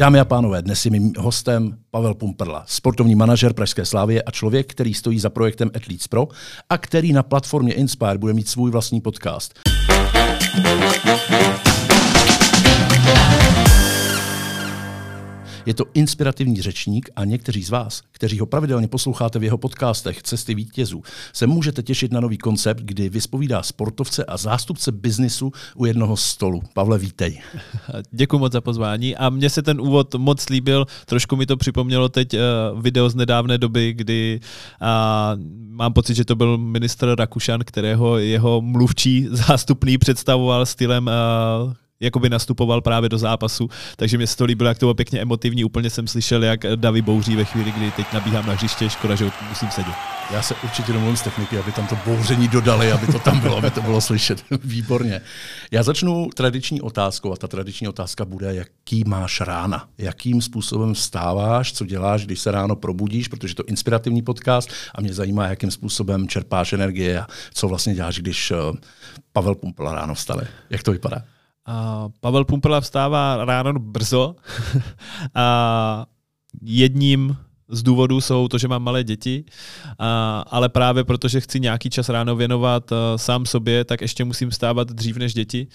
Dámy 0.00 0.20
a 0.20 0.24
pánové, 0.24 0.62
dnes 0.62 0.84
je 0.84 0.90
mým 0.90 1.12
hostem 1.18 1.76
Pavel 1.90 2.14
Pumperla, 2.14 2.64
sportovní 2.66 3.14
manažer 3.14 3.52
Pražské 3.52 3.84
slávy 3.84 4.22
a 4.22 4.30
člověk, 4.30 4.70
který 4.70 4.94
stojí 4.94 5.18
za 5.18 5.30
projektem 5.30 5.70
Athletes 5.74 6.08
Pro 6.08 6.28
a 6.70 6.78
který 6.78 7.12
na 7.12 7.22
platformě 7.22 7.72
Inspire 7.72 8.18
bude 8.18 8.32
mít 8.32 8.48
svůj 8.48 8.70
vlastní 8.70 9.00
podcast. 9.00 9.60
Je 15.66 15.74
to 15.74 15.84
inspirativní 15.94 16.62
řečník 16.62 17.10
a 17.16 17.24
někteří 17.24 17.62
z 17.62 17.70
vás, 17.70 18.02
kteří 18.12 18.38
ho 18.38 18.46
pravidelně 18.46 18.88
posloucháte 18.88 19.38
v 19.38 19.44
jeho 19.44 19.58
podcastech 19.58 20.22
Cesty 20.22 20.54
vítězů, 20.54 21.02
se 21.32 21.46
můžete 21.46 21.82
těšit 21.82 22.12
na 22.12 22.20
nový 22.20 22.38
koncept, 22.38 22.80
kdy 22.80 23.08
vyspovídá 23.08 23.62
sportovce 23.62 24.24
a 24.24 24.36
zástupce 24.36 24.92
biznisu 24.92 25.52
u 25.74 25.84
jednoho 25.84 26.16
stolu. 26.16 26.62
Pavle, 26.74 26.98
vítej. 26.98 27.40
Děkuji 28.10 28.38
moc 28.38 28.52
za 28.52 28.60
pozvání 28.60 29.16
a 29.16 29.30
mně 29.30 29.50
se 29.50 29.62
ten 29.62 29.80
úvod 29.80 30.14
moc 30.14 30.48
líbil. 30.48 30.86
Trošku 31.06 31.36
mi 31.36 31.46
to 31.46 31.56
připomnělo 31.56 32.08
teď 32.08 32.34
uh, 32.34 32.82
video 32.82 33.10
z 33.10 33.14
nedávné 33.14 33.58
doby, 33.58 33.92
kdy 33.92 34.40
uh, 34.80 34.88
mám 35.68 35.92
pocit, 35.92 36.14
že 36.14 36.24
to 36.24 36.36
byl 36.36 36.58
ministr 36.58 37.14
Rakušan, 37.18 37.60
kterého 37.64 38.18
jeho 38.18 38.60
mluvčí 38.60 39.26
zástupný 39.30 39.98
představoval 39.98 40.66
stylem 40.66 41.06
uh, 41.06 41.72
jakoby 42.00 42.30
nastupoval 42.30 42.80
právě 42.80 43.08
do 43.08 43.18
zápasu, 43.18 43.68
takže 43.96 44.16
mě 44.16 44.26
se 44.26 44.36
to 44.36 44.44
líbilo, 44.44 44.68
jak 44.68 44.78
to 44.78 44.86
bylo 44.86 44.94
pěkně 44.94 45.20
emotivní. 45.20 45.64
Úplně 45.64 45.90
jsem 45.90 46.06
slyšel, 46.06 46.44
jak 46.44 46.60
Davy 46.76 47.02
bouří 47.02 47.36
ve 47.36 47.44
chvíli, 47.44 47.72
kdy 47.72 47.90
teď 47.90 48.06
nabíhám 48.12 48.46
na 48.46 48.52
hřiště, 48.52 48.90
škoda, 48.90 49.14
že 49.14 49.30
musím 49.48 49.70
sedět. 49.70 49.94
Já 50.32 50.42
se 50.42 50.54
určitě 50.64 50.92
domluvím 50.92 51.16
z 51.16 51.22
techniky, 51.22 51.58
aby 51.58 51.72
tam 51.72 51.86
to 51.86 51.98
bouření 52.06 52.48
dodali, 52.48 52.92
aby 52.92 53.06
to 53.06 53.18
tam 53.18 53.40
bylo, 53.40 53.56
aby 53.56 53.70
to 53.70 53.82
bylo 53.82 54.00
slyšet. 54.00 54.44
Výborně. 54.64 55.20
Já 55.70 55.82
začnu 55.82 56.28
tradiční 56.34 56.80
otázkou 56.80 57.32
a 57.32 57.36
ta 57.36 57.48
tradiční 57.48 57.88
otázka 57.88 58.24
bude, 58.24 58.54
jaký 58.54 59.04
máš 59.06 59.40
rána, 59.40 59.88
jakým 59.98 60.42
způsobem 60.42 60.94
vstáváš, 60.94 61.72
co 61.72 61.86
děláš, 61.86 62.26
když 62.26 62.40
se 62.40 62.50
ráno 62.50 62.76
probudíš, 62.76 63.28
protože 63.28 63.54
to 63.54 63.62
je 63.62 63.66
inspirativní 63.68 64.22
podcast 64.22 64.70
a 64.94 65.00
mě 65.00 65.12
zajímá, 65.12 65.46
jakým 65.46 65.70
způsobem 65.70 66.28
čerpáš 66.28 66.72
energie 66.72 67.20
a 67.20 67.26
co 67.54 67.68
vlastně 67.68 67.94
děláš, 67.94 68.18
když 68.18 68.50
eh, 68.50 68.56
Pavel 69.32 69.54
Pumpel 69.54 69.92
ráno 69.92 70.14
vstane. 70.14 70.48
Jak 70.70 70.82
to 70.82 70.92
vypadá? 70.92 71.22
A 71.66 72.08
Pavel 72.20 72.44
Pumpela 72.44 72.80
vstává 72.80 73.44
ráno 73.44 73.72
brzo. 73.78 74.36
a 75.34 76.06
jedním 76.62 77.36
z 77.68 77.82
důvodů 77.82 78.20
jsou 78.20 78.48
to, 78.48 78.58
že 78.58 78.68
mám 78.68 78.82
malé 78.82 79.04
děti, 79.04 79.44
a, 79.98 80.40
ale 80.40 80.68
právě 80.68 81.04
protože 81.04 81.40
chci 81.40 81.60
nějaký 81.60 81.90
čas 81.90 82.08
ráno 82.08 82.36
věnovat 82.36 82.92
a, 82.92 83.18
sám 83.18 83.46
sobě, 83.46 83.84
tak 83.84 84.00
ještě 84.00 84.24
musím 84.24 84.50
vstávat 84.50 84.88
dřív 84.88 85.16
než 85.16 85.34
děti. 85.34 85.66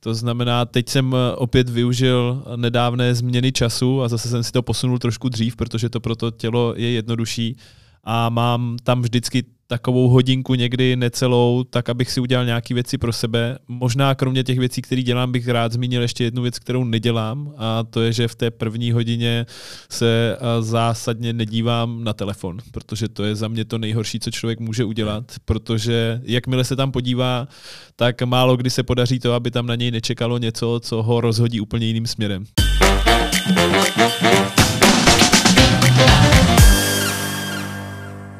To 0.00 0.14
znamená, 0.14 0.64
teď 0.64 0.88
jsem 0.88 1.14
opět 1.36 1.68
využil 1.68 2.42
nedávné 2.56 3.14
změny 3.14 3.52
času 3.52 4.02
a 4.02 4.08
zase 4.08 4.28
jsem 4.28 4.42
si 4.42 4.52
to 4.52 4.62
posunul 4.62 4.98
trošku 4.98 5.28
dřív, 5.28 5.56
protože 5.56 5.88
to 5.88 6.00
pro 6.00 6.16
to 6.16 6.30
tělo 6.30 6.74
je 6.76 6.90
jednodušší 6.90 7.56
a 8.04 8.28
mám 8.28 8.76
tam 8.82 9.02
vždycky 9.02 9.44
takovou 9.66 10.08
hodinku 10.08 10.54
někdy 10.54 10.96
necelou, 10.96 11.64
tak 11.64 11.88
abych 11.88 12.10
si 12.10 12.20
udělal 12.20 12.46
nějaké 12.46 12.74
věci 12.74 12.98
pro 12.98 13.12
sebe. 13.12 13.58
Možná 13.68 14.14
kromě 14.14 14.44
těch 14.44 14.58
věcí, 14.58 14.82
které 14.82 15.02
dělám, 15.02 15.32
bych 15.32 15.48
rád 15.48 15.72
zmínil 15.72 16.02
ještě 16.02 16.24
jednu 16.24 16.42
věc, 16.42 16.58
kterou 16.58 16.84
nedělám 16.84 17.52
a 17.56 17.82
to 17.82 18.02
je, 18.02 18.12
že 18.12 18.28
v 18.28 18.34
té 18.34 18.50
první 18.50 18.92
hodině 18.92 19.46
se 19.90 20.38
zásadně 20.60 21.32
nedívám 21.32 22.04
na 22.04 22.12
telefon, 22.12 22.58
protože 22.72 23.08
to 23.08 23.24
je 23.24 23.34
za 23.34 23.48
mě 23.48 23.64
to 23.64 23.78
nejhorší, 23.78 24.20
co 24.20 24.30
člověk 24.30 24.60
může 24.60 24.84
udělat, 24.84 25.32
protože 25.44 26.20
jakmile 26.24 26.64
se 26.64 26.76
tam 26.76 26.92
podívá, 26.92 27.48
tak 27.96 28.22
málo 28.22 28.56
kdy 28.56 28.70
se 28.70 28.82
podaří 28.82 29.18
to, 29.18 29.32
aby 29.32 29.50
tam 29.50 29.66
na 29.66 29.74
něj 29.74 29.90
nečekalo 29.90 30.38
něco, 30.38 30.80
co 30.82 31.02
ho 31.02 31.20
rozhodí 31.20 31.60
úplně 31.60 31.86
jiným 31.86 32.06
směrem. 32.06 32.44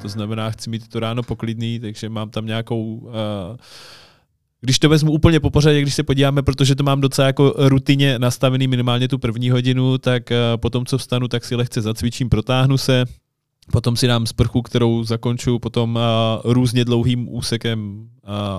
To 0.06 0.10
znamená, 0.10 0.50
chci 0.50 0.70
mít 0.70 0.88
to 0.88 1.00
ráno 1.00 1.22
poklidný, 1.22 1.80
takže 1.80 2.08
mám 2.08 2.30
tam 2.30 2.46
nějakou 2.46 2.94
uh, 2.94 3.10
když 4.60 4.78
to 4.78 4.88
vezmu 4.88 5.12
úplně 5.12 5.40
po 5.40 5.50
pořadě, 5.50 5.82
když 5.82 5.94
se 5.94 6.02
podíváme, 6.02 6.42
protože 6.42 6.74
to 6.74 6.82
mám 6.82 7.00
docela 7.00 7.26
jako 7.26 7.54
rutině 7.56 8.18
nastavený 8.18 8.68
minimálně 8.68 9.08
tu 9.08 9.18
první 9.18 9.50
hodinu, 9.50 9.98
tak 9.98 10.30
uh, 10.30 10.60
potom, 10.60 10.86
co 10.86 10.98
vstanu, 10.98 11.28
tak 11.28 11.44
si 11.44 11.56
lehce 11.56 11.82
zacvičím, 11.82 12.28
protáhnu 12.28 12.78
se, 12.78 13.04
potom 13.72 13.96
si 13.96 14.06
dám 14.06 14.26
sprchu, 14.26 14.62
kterou 14.62 15.04
zakončuju 15.04 15.58
potom 15.58 15.96
uh, 15.96 16.52
různě 16.52 16.84
dlouhým 16.84 17.34
úsekem 17.34 18.08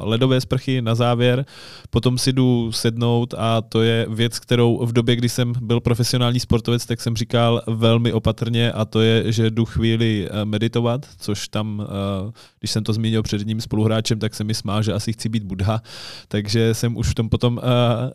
ledové 0.03 0.41
sprchy 0.41 0.81
na 0.81 0.95
závěr, 0.95 1.45
potom 1.89 2.17
si 2.17 2.33
jdu 2.33 2.71
sednout 2.71 3.33
a 3.37 3.61
to 3.61 3.81
je 3.81 4.05
věc, 4.09 4.39
kterou 4.39 4.85
v 4.85 4.93
době, 4.93 5.15
kdy 5.15 5.29
jsem 5.29 5.53
byl 5.61 5.79
profesionální 5.79 6.39
sportovec, 6.39 6.85
tak 6.85 7.01
jsem 7.01 7.15
říkal 7.15 7.61
velmi 7.67 8.13
opatrně 8.13 8.71
a 8.71 8.85
to 8.85 9.01
je, 9.01 9.31
že 9.31 9.49
jdu 9.49 9.65
chvíli 9.65 10.27
eh, 10.29 10.45
meditovat, 10.45 11.05
což 11.17 11.47
tam, 11.47 11.87
eh, 11.87 12.31
když 12.59 12.71
jsem 12.71 12.83
to 12.83 12.93
zmínil 12.93 13.23
před 13.23 13.37
jedním 13.37 13.61
spoluhráčem, 13.61 14.19
tak 14.19 14.35
se 14.35 14.43
mi 14.43 14.53
smál, 14.53 14.83
že 14.83 14.93
asi 14.93 15.13
chci 15.13 15.29
být 15.29 15.43
Budha, 15.43 15.81
takže 16.27 16.73
jsem 16.73 16.97
už 16.97 17.07
v 17.07 17.13
tom 17.13 17.29
potom 17.29 17.59
eh, 17.59 17.63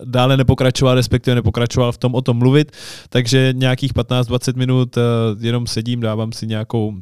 dále 0.05 0.37
nepokračoval, 0.37 0.95
respektive 0.95 1.35
nepokračoval 1.35 1.93
v 1.93 1.99
tom 1.99 2.15
o 2.15 2.23
tom 2.23 2.37
mluvit, 2.37 2.73
takže 3.09 3.53
nějakých 3.57 3.95
15-20 3.95 4.57
minut 4.57 4.99
jenom 5.41 5.67
sedím, 5.67 6.01
dávám 6.01 6.33
si 6.33 6.47
nějakou 6.47 6.95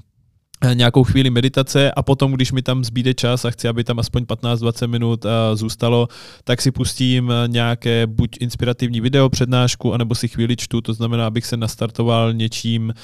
nějakou 0.73 1.05
chvíli 1.05 1.31
meditace 1.31 1.93
a 1.93 2.03
potom, 2.03 2.33
když 2.33 2.53
mi 2.53 2.63
tam 2.63 2.85
zbýde 2.85 3.15
čas 3.15 3.45
a 3.45 3.51
chci, 3.51 3.69
aby 3.69 3.85
tam 3.85 3.99
aspoň 3.99 4.23
15-20 4.23 4.89
minut 4.89 5.25
uh, 5.25 5.31
zůstalo, 5.55 6.09
tak 6.45 6.63
si 6.63 6.71
pustím 6.71 7.31
eh, 7.31 7.49
nějaké 7.49 8.07
buď 8.07 8.37
inspirativní 8.41 9.01
video, 9.01 9.29
přednášku, 9.29 9.95
anebo 9.95 10.15
si 10.15 10.29
chvíli 10.29 10.57
čtu, 10.57 10.81
to 10.81 10.95
znamená, 10.95 11.27
abych 11.27 11.47
se 11.47 11.57
nastartoval 11.57 12.33
něčím. 12.33 12.95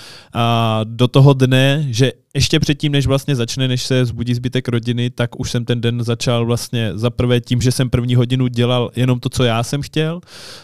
Do 0.84 1.08
toho 1.08 1.32
dne, 1.32 1.86
že 1.90 2.12
ještě 2.36 2.60
předtím, 2.60 2.92
než 2.92 3.06
vlastně 3.06 3.36
začne, 3.36 3.68
než 3.68 3.82
se 3.82 4.04
zbudí 4.04 4.34
zbytek 4.34 4.68
rodiny, 4.68 5.10
tak 5.10 5.40
už 5.40 5.50
jsem 5.50 5.64
ten 5.64 5.80
den 5.80 6.04
začal 6.04 6.46
vlastně 6.46 6.90
za 6.94 7.10
prvé 7.10 7.40
tím, 7.40 7.60
že 7.60 7.72
jsem 7.72 7.90
první 7.90 8.14
hodinu 8.14 8.48
dělal 8.48 8.90
jenom 8.96 9.20
to, 9.20 9.28
co 9.28 9.44
já 9.44 9.62
jsem 9.62 9.82
chtěl. 9.82 10.20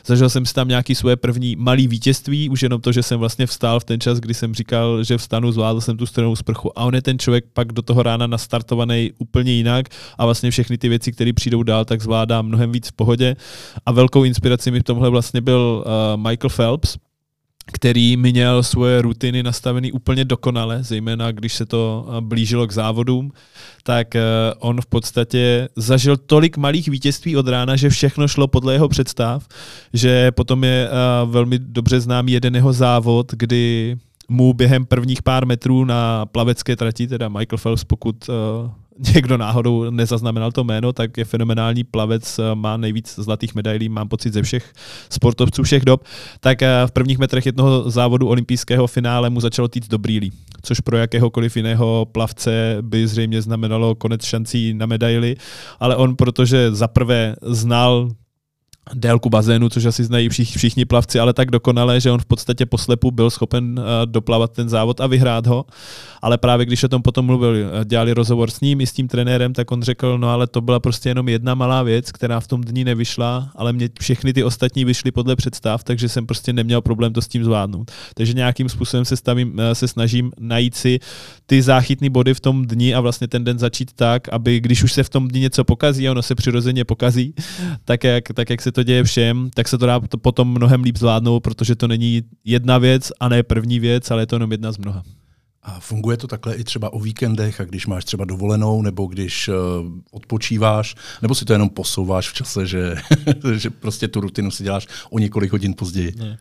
Zažil 0.06 0.28
jsem 0.28 0.46
si 0.46 0.54
tam 0.54 0.68
nějaký 0.68 0.94
svoje 0.94 1.16
první 1.16 1.56
malý 1.56 1.88
vítězství, 1.88 2.48
už 2.48 2.62
jenom 2.62 2.80
to, 2.80 2.92
že 2.92 3.02
jsem 3.02 3.18
vlastně 3.18 3.46
vstál 3.46 3.80
v 3.80 3.84
ten 3.84 4.00
čas, 4.00 4.18
kdy 4.18 4.34
jsem 4.34 4.54
říkal, 4.54 5.04
že 5.04 5.18
vstanu, 5.18 5.52
zvládl 5.52 5.80
jsem 5.80 5.96
tu 5.96 6.06
stranou 6.06 6.36
sprchu. 6.36 6.78
A 6.78 6.84
on 6.84 6.94
je 6.94 7.02
ten 7.02 7.18
člověk 7.18 7.44
pak 7.52 7.72
do 7.72 7.82
toho 7.82 8.02
rána 8.02 8.26
nastartovaný 8.26 9.10
úplně 9.18 9.52
jinak 9.52 9.88
a 10.18 10.24
vlastně 10.24 10.50
všechny 10.50 10.78
ty 10.78 10.88
věci, 10.88 11.12
které 11.12 11.32
přijdou 11.32 11.62
dál, 11.62 11.84
tak 11.84 12.02
zvládá 12.02 12.42
mnohem 12.42 12.72
víc 12.72 12.88
v 12.88 12.92
pohodě. 12.92 13.36
A 13.86 13.92
velkou 13.92 14.24
inspirací 14.24 14.70
mi 14.70 14.80
v 14.80 14.84
tomhle 14.84 15.10
vlastně 15.10 15.40
byl 15.40 15.84
uh, 15.86 16.22
Michael 16.22 16.50
Phelps, 16.56 16.96
který 17.72 18.16
měl 18.16 18.62
svoje 18.62 19.02
rutiny 19.02 19.42
nastavený 19.42 19.92
úplně 19.92 20.24
dokonale, 20.24 20.82
zejména 20.82 21.32
když 21.32 21.54
se 21.54 21.66
to 21.66 22.06
eh, 22.08 22.20
blížilo 22.20 22.66
k 22.66 22.72
závodům, 22.72 23.32
tak 23.82 24.16
eh, 24.16 24.22
on 24.58 24.80
v 24.80 24.86
podstatě 24.86 25.68
zažil 25.76 26.16
tolik 26.16 26.56
malých 26.56 26.88
vítězství 26.88 27.36
od 27.36 27.48
rána, 27.48 27.76
že 27.76 27.90
všechno 27.90 28.28
šlo 28.28 28.48
podle 28.48 28.72
jeho 28.72 28.88
představ, 28.88 29.48
že 29.92 30.30
potom 30.30 30.64
je 30.64 30.88
eh, 30.88 30.90
velmi 31.26 31.58
dobře 31.58 32.00
známý 32.00 32.32
jeden 32.32 32.54
jeho 32.54 32.72
závod, 32.72 33.32
kdy 33.32 33.96
mu 34.28 34.52
během 34.52 34.86
prvních 34.86 35.22
pár 35.22 35.46
metrů 35.46 35.84
na 35.84 36.26
plavecké 36.26 36.76
trati, 36.76 37.06
teda 37.06 37.28
Michael 37.28 37.58
Phelps, 37.62 37.84
pokud 37.84 38.30
někdo 39.14 39.36
náhodou 39.36 39.91
nezaznamenal 39.91 40.53
to 40.53 40.64
jméno, 40.64 40.92
tak 40.92 41.16
je 41.16 41.25
fenomenální 41.25 41.84
plavec, 41.84 42.38
eh, 42.38 42.54
má 42.54 42.76
nejvíc 42.76 43.14
zlatých 43.19 43.54
medailí, 43.54 43.88
mám 43.88 44.08
pocit 44.08 44.32
ze 44.32 44.42
všech 44.42 44.72
sportovců 45.10 45.62
všech 45.62 45.84
dob, 45.84 46.04
tak 46.41 46.62
eh, 46.62 46.86
v 46.86 46.92
prvních 46.92 47.19
metrech 47.19 47.47
jednoho 47.47 47.91
závodu 47.91 48.28
olympijského 48.28 48.87
finále 48.87 49.31
mu 49.31 49.40
začalo 49.40 49.69
týct 49.69 49.88
do 49.88 49.99
brýlí, 49.99 50.32
což 50.62 50.81
pro 50.81 50.96
jakéhokoliv 50.96 51.56
jiného 51.56 52.06
plavce 52.12 52.78
by 52.81 53.08
zřejmě 53.08 53.43
znamenalo 53.43 53.94
konec 53.94 54.25
šancí 54.25 54.75
na 54.75 54.87
medaily, 54.87 55.37
ale 55.81 55.96
on, 55.96 56.16
protože 56.16 56.75
zaprvé 56.75 57.37
znal 57.43 58.11
délku 58.94 59.31
bazénu, 59.31 59.69
což 59.69 59.84
asi 59.84 60.05
znají 60.05 60.29
všichni, 60.29 60.84
plavci, 60.84 61.20
ale 61.20 61.32
tak 61.32 61.50
dokonale, 61.50 62.00
že 62.00 62.11
on 62.11 62.19
v 62.19 62.25
podstatě 62.25 62.67
poslepu 62.67 63.11
byl 63.11 63.31
schopen 63.31 63.79
uh, 63.79 63.84
doplavat 64.05 64.52
ten 64.52 64.69
závod 64.69 65.00
a 65.00 65.06
vyhrát 65.06 65.46
ho. 65.46 65.64
Ale 66.23 66.38
právě 66.38 66.67
když 66.67 66.84
o 66.84 66.88
tom 66.88 67.02
potom 67.02 67.26
mluvil, 67.26 67.55
eh, 67.56 67.84
dělali 67.84 68.14
rozhovor 68.14 68.50
s 68.50 68.61
ním 68.61 68.81
i 68.81 68.87
s 68.87 68.93
tím 68.93 69.08
trenérem, 69.08 69.52
tak 69.52 69.70
on 69.70 69.82
řekl, 69.82 70.19
no 70.19 70.29
ale 70.29 70.46
to 70.46 70.61
byla 70.61 70.81
prostě 70.81 71.08
jenom 71.08 71.29
jedna 71.29 71.55
malá 71.55 71.82
věc, 71.82 72.12
která 72.12 72.40
v 72.40 72.46
tom 72.46 72.61
dní 72.61 72.84
nevyšla, 72.84 73.50
ale 73.56 73.73
mě 73.73 73.88
všechny 74.00 74.32
ty 74.32 74.44
ostatní 74.44 74.85
vyšly 74.85 75.11
podle 75.11 75.37
představ, 75.37 75.85
takže 75.85 76.08
jsem 76.08 76.26
prostě 76.26 76.52
neměl 76.52 76.82
problém 76.82 77.12
to 77.12 77.23
s 77.23 77.28
tím 77.28 77.44
zvládnout. 77.44 77.90
Takže 78.14 78.32
nějakým 78.32 78.69
způsobem 78.69 79.05
se, 79.05 79.17
stavím, 79.17 79.61
eh, 79.61 79.75
se 79.75 79.88
snažím 79.88 80.32
najít 80.40 80.75
si 80.75 80.99
ty 81.46 81.62
záchytné 81.62 82.11
body 82.11 82.35
v 82.35 82.40
tom 82.40 82.67
dni 82.67 82.94
a 82.94 83.00
vlastně 83.00 83.28
ten 83.28 83.44
den 83.44 83.58
začít 83.58 83.93
tak, 83.93 84.28
aby 84.28 84.61
když 84.61 84.82
už 84.82 84.93
se 84.93 85.02
v 85.02 85.08
tom 85.08 85.28
dni 85.28 85.40
něco 85.40 85.64
pokazí 85.64 86.08
a 86.08 86.11
ono 86.11 86.23
se 86.23 86.35
přirozeně 86.35 86.85
pokazí, 86.85 87.35
tak 87.85 88.05
jak, 88.05 88.25
tak 88.35 88.50
jak 88.50 88.62
se 88.62 88.71
to 88.72 88.82
děje 88.82 89.04
všem, 89.04 89.50
tak 89.54 89.69
se 89.69 89.78
to 89.78 89.86
dá 89.86 90.00
to 90.00 90.19
potom 90.19 90.48
mnohem 90.48 90.82
líp 90.82 90.96
zvládnout, 90.96 91.40
protože 91.40 91.74
to 91.74 91.88
není 91.88 92.22
jedna 92.44 92.78
věc 92.78 93.12
a 93.20 93.28
ne 93.28 93.42
první 93.42 93.80
věc, 93.80 94.10
ale 94.10 94.22
je 94.22 94.26
to 94.26 94.36
jenom 94.36 94.52
jedna 94.52 94.72
z 94.72 94.78
mnoha. 94.78 95.02
A 95.62 95.80
funguje 95.80 96.16
to 96.16 96.26
takhle 96.26 96.54
i 96.54 96.64
třeba 96.64 96.92
o 96.92 97.00
víkendech 97.00 97.60
a 97.60 97.64
když 97.64 97.86
máš 97.86 98.04
třeba 98.04 98.24
dovolenou 98.24 98.82
nebo 98.82 99.06
když 99.06 99.48
uh, 99.48 99.54
odpočíváš, 100.10 100.94
nebo 101.22 101.34
si 101.34 101.44
to 101.44 101.52
jenom 101.52 101.70
posouváš 101.70 102.28
v 102.30 102.34
čase, 102.34 102.66
že, 102.66 102.94
že 103.56 103.70
prostě 103.70 104.08
tu 104.08 104.20
rutinu 104.20 104.50
si 104.50 104.64
děláš 104.64 104.86
o 105.10 105.18
několik 105.18 105.52
hodin 105.52 105.75
později? 105.75 106.14
Ne. 106.18 106.38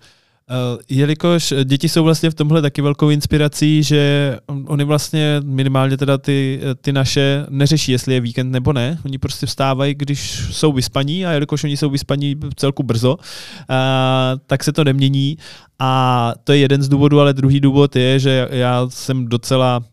Jelikož 0.90 1.54
děti 1.64 1.90
jsou 1.90 2.04
vlastně 2.04 2.30
v 2.30 2.34
tomhle 2.34 2.62
taky 2.62 2.82
velkou 2.82 3.10
inspirací, 3.10 3.84
že 3.84 4.38
oni 4.66 4.84
vlastně 4.84 5.42
minimálně 5.44 5.98
teda 5.98 6.18
ty, 6.18 6.62
ty 6.82 6.94
naše 6.94 7.46
neřeší, 7.50 7.92
jestli 7.92 8.14
je 8.14 8.22
víkend 8.22 8.52
nebo 8.52 8.74
ne. 8.74 8.98
Oni 9.06 9.18
prostě 9.18 9.46
vstávají, 9.46 9.96
když 9.98 10.48
jsou 10.52 10.72
vyspaní 10.72 11.26
a 11.26 11.32
jelikož 11.32 11.64
oni 11.64 11.78
jsou 11.78 11.90
vyspaní 11.90 12.36
celku 12.56 12.84
brzo, 12.84 13.18
a, 13.70 14.34
tak 14.48 14.64
se 14.64 14.72
to 14.72 14.84
nemění. 14.84 15.38
A 15.80 16.34
to 16.44 16.54
je 16.54 16.58
jeden 16.58 16.84
z 16.84 16.90
důvodů, 16.90 17.20
ale 17.20 17.34
druhý 17.34 17.60
důvod 17.60 17.96
je, 17.96 18.20
že 18.20 18.48
já 18.52 18.86
jsem 18.90 19.28
docela 19.28 19.84